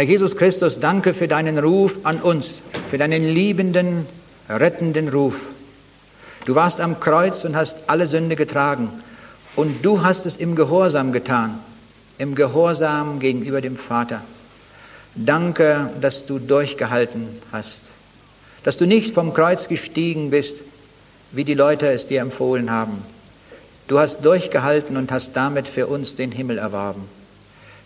Herr 0.00 0.06
Jesus 0.08 0.34
Christus, 0.34 0.80
danke 0.80 1.12
für 1.12 1.28
deinen 1.28 1.58
Ruf 1.58 1.98
an 2.04 2.22
uns, 2.22 2.62
für 2.88 2.96
deinen 2.96 3.22
liebenden, 3.22 4.06
rettenden 4.48 5.10
Ruf. 5.10 5.50
Du 6.46 6.54
warst 6.54 6.80
am 6.80 7.00
Kreuz 7.00 7.44
und 7.44 7.54
hast 7.54 7.82
alle 7.86 8.06
Sünde 8.06 8.34
getragen. 8.34 8.88
Und 9.56 9.84
du 9.84 10.02
hast 10.02 10.24
es 10.24 10.38
im 10.38 10.56
Gehorsam 10.56 11.12
getan, 11.12 11.58
im 12.16 12.34
Gehorsam 12.34 13.20
gegenüber 13.20 13.60
dem 13.60 13.76
Vater. 13.76 14.22
Danke, 15.16 15.90
dass 16.00 16.24
du 16.24 16.38
durchgehalten 16.38 17.28
hast, 17.52 17.82
dass 18.64 18.78
du 18.78 18.86
nicht 18.86 19.12
vom 19.12 19.34
Kreuz 19.34 19.68
gestiegen 19.68 20.30
bist, 20.30 20.62
wie 21.30 21.44
die 21.44 21.52
Leute 21.52 21.92
es 21.92 22.06
dir 22.06 22.22
empfohlen 22.22 22.70
haben. 22.70 23.04
Du 23.86 23.98
hast 23.98 24.24
durchgehalten 24.24 24.96
und 24.96 25.12
hast 25.12 25.36
damit 25.36 25.68
für 25.68 25.88
uns 25.88 26.14
den 26.14 26.32
Himmel 26.32 26.56
erworben. 26.56 27.19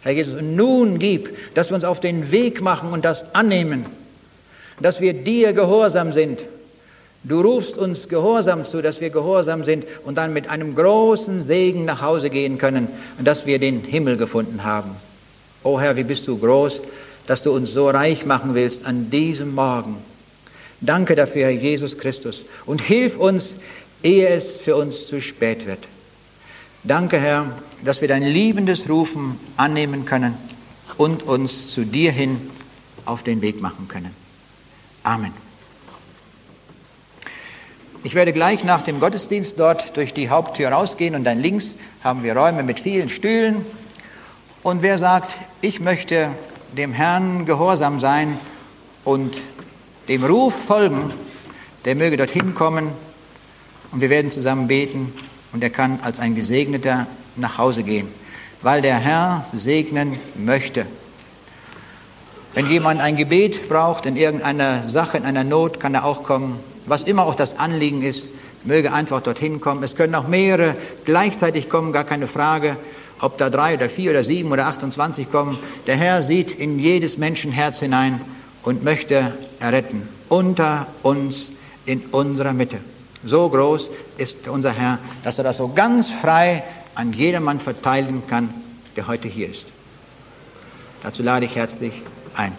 Herr 0.04 0.12
Jesus, 0.12 0.40
nun 0.40 0.98
gib, 0.98 1.36
dass 1.54 1.70
wir 1.70 1.74
uns 1.74 1.84
auf 1.84 1.98
den 1.98 2.30
Weg 2.30 2.60
machen 2.60 2.92
und 2.92 3.04
das 3.04 3.34
annehmen, 3.34 3.86
dass 4.80 5.00
wir 5.00 5.14
dir 5.14 5.52
gehorsam 5.52 6.12
sind. 6.12 6.44
Du 7.24 7.40
rufst 7.40 7.78
uns 7.78 8.08
Gehorsam 8.08 8.66
zu, 8.66 8.82
dass 8.82 9.00
wir 9.00 9.08
gehorsam 9.08 9.64
sind 9.64 9.84
und 10.04 10.18
dann 10.18 10.34
mit 10.34 10.48
einem 10.48 10.74
großen 10.74 11.40
Segen 11.40 11.86
nach 11.86 12.02
Hause 12.02 12.28
gehen 12.28 12.58
können 12.58 12.86
und 13.18 13.26
dass 13.26 13.46
wir 13.46 13.58
den 13.58 13.80
Himmel 13.80 14.18
gefunden 14.18 14.62
haben. 14.62 14.90
O 15.62 15.80
Herr, 15.80 15.96
wie 15.96 16.04
bist 16.04 16.28
du 16.28 16.36
groß, 16.36 16.82
dass 17.26 17.42
du 17.42 17.52
uns 17.52 17.72
so 17.72 17.88
reich 17.88 18.26
machen 18.26 18.54
willst 18.54 18.84
an 18.84 19.10
diesem 19.10 19.54
Morgen. 19.54 19.96
Danke 20.82 21.14
dafür, 21.16 21.44
Herr 21.44 21.50
Jesus 21.50 21.96
Christus, 21.96 22.44
und 22.66 22.82
hilf 22.82 23.16
uns, 23.16 23.54
ehe 24.02 24.28
es 24.28 24.58
für 24.58 24.76
uns 24.76 25.06
zu 25.06 25.22
spät 25.22 25.66
wird. 25.66 25.78
Danke, 26.82 27.18
Herr, 27.18 27.46
dass 27.84 28.00
wir 28.00 28.08
dein 28.08 28.22
liebendes 28.22 28.88
Rufen 28.88 29.38
annehmen 29.56 30.04
können 30.04 30.34
und 30.96 31.22
uns 31.22 31.70
zu 31.70 31.84
dir 31.84 32.12
hin 32.12 32.50
auf 33.04 33.22
den 33.22 33.42
Weg 33.42 33.60
machen 33.60 33.88
können. 33.88 34.14
Amen. 35.02 35.32
Ich 38.02 38.14
werde 38.14 38.32
gleich 38.32 38.64
nach 38.64 38.82
dem 38.82 39.00
Gottesdienst 39.00 39.58
dort 39.58 39.96
durch 39.96 40.12
die 40.12 40.28
Haupttür 40.28 40.70
rausgehen 40.70 41.14
und 41.14 41.24
dann 41.24 41.40
links 41.40 41.76
haben 42.02 42.22
wir 42.22 42.36
Räume 42.36 42.62
mit 42.62 42.80
vielen 42.80 43.08
Stühlen. 43.08 43.64
Und 44.62 44.82
wer 44.82 44.98
sagt, 44.98 45.36
ich 45.60 45.80
möchte 45.80 46.30
dem 46.76 46.92
Herrn 46.92 47.46
gehorsam 47.46 48.00
sein 48.00 48.38
und 49.04 49.38
dem 50.08 50.24
Ruf 50.24 50.54
folgen, 50.54 51.12
der 51.84 51.94
möge 51.94 52.16
dorthin 52.16 52.54
kommen 52.54 52.90
und 53.92 54.00
wir 54.00 54.10
werden 54.10 54.30
zusammen 54.30 54.68
beten 54.68 55.12
und 55.52 55.62
er 55.62 55.70
kann 55.70 56.00
als 56.02 56.18
ein 56.18 56.34
Gesegneter 56.34 57.06
nach 57.36 57.58
Hause 57.58 57.82
gehen, 57.82 58.08
weil 58.62 58.82
der 58.82 58.96
Herr 58.96 59.46
segnen 59.52 60.18
möchte. 60.34 60.86
Wenn 62.54 62.68
jemand 62.70 63.00
ein 63.00 63.16
Gebet 63.16 63.68
braucht 63.68 64.06
in 64.06 64.16
irgendeiner 64.16 64.88
Sache, 64.88 65.16
in 65.16 65.24
einer 65.24 65.42
Not, 65.42 65.80
kann 65.80 65.94
er 65.94 66.04
auch 66.04 66.22
kommen. 66.22 66.60
Was 66.86 67.02
immer 67.02 67.24
auch 67.26 67.34
das 67.34 67.58
Anliegen 67.58 68.02
ist, 68.02 68.28
möge 68.62 68.92
einfach 68.92 69.20
dorthin 69.20 69.60
kommen. 69.60 69.82
Es 69.82 69.96
können 69.96 70.14
auch 70.14 70.28
mehrere 70.28 70.76
gleichzeitig 71.04 71.68
kommen, 71.68 71.92
gar 71.92 72.04
keine 72.04 72.28
Frage. 72.28 72.76
Ob 73.20 73.38
da 73.38 73.50
drei 73.50 73.74
oder 73.74 73.88
vier 73.88 74.10
oder 74.10 74.22
sieben 74.22 74.52
oder 74.52 74.66
28 74.66 75.30
kommen, 75.30 75.58
der 75.86 75.96
Herr 75.96 76.22
sieht 76.22 76.52
in 76.52 76.78
jedes 76.78 77.18
Menschenherz 77.18 77.80
hinein 77.80 78.20
und 78.62 78.84
möchte 78.84 79.32
erretten. 79.60 80.08
Unter 80.28 80.86
uns, 81.02 81.50
in 81.86 82.00
unserer 82.12 82.52
Mitte. 82.52 82.78
So 83.24 83.48
groß 83.48 83.90
ist 84.18 84.48
unser 84.48 84.72
Herr, 84.72 84.98
dass 85.22 85.38
er 85.38 85.44
das 85.44 85.56
so 85.56 85.68
ganz 85.68 86.08
frei 86.08 86.62
an 86.94 87.12
jedermann 87.12 87.60
verteilen 87.60 88.26
kann, 88.26 88.52
der 88.96 89.06
heute 89.06 89.28
hier 89.28 89.48
ist. 89.48 89.72
Dazu 91.02 91.22
lade 91.22 91.46
ich 91.46 91.56
herzlich 91.56 92.02
ein. 92.34 92.52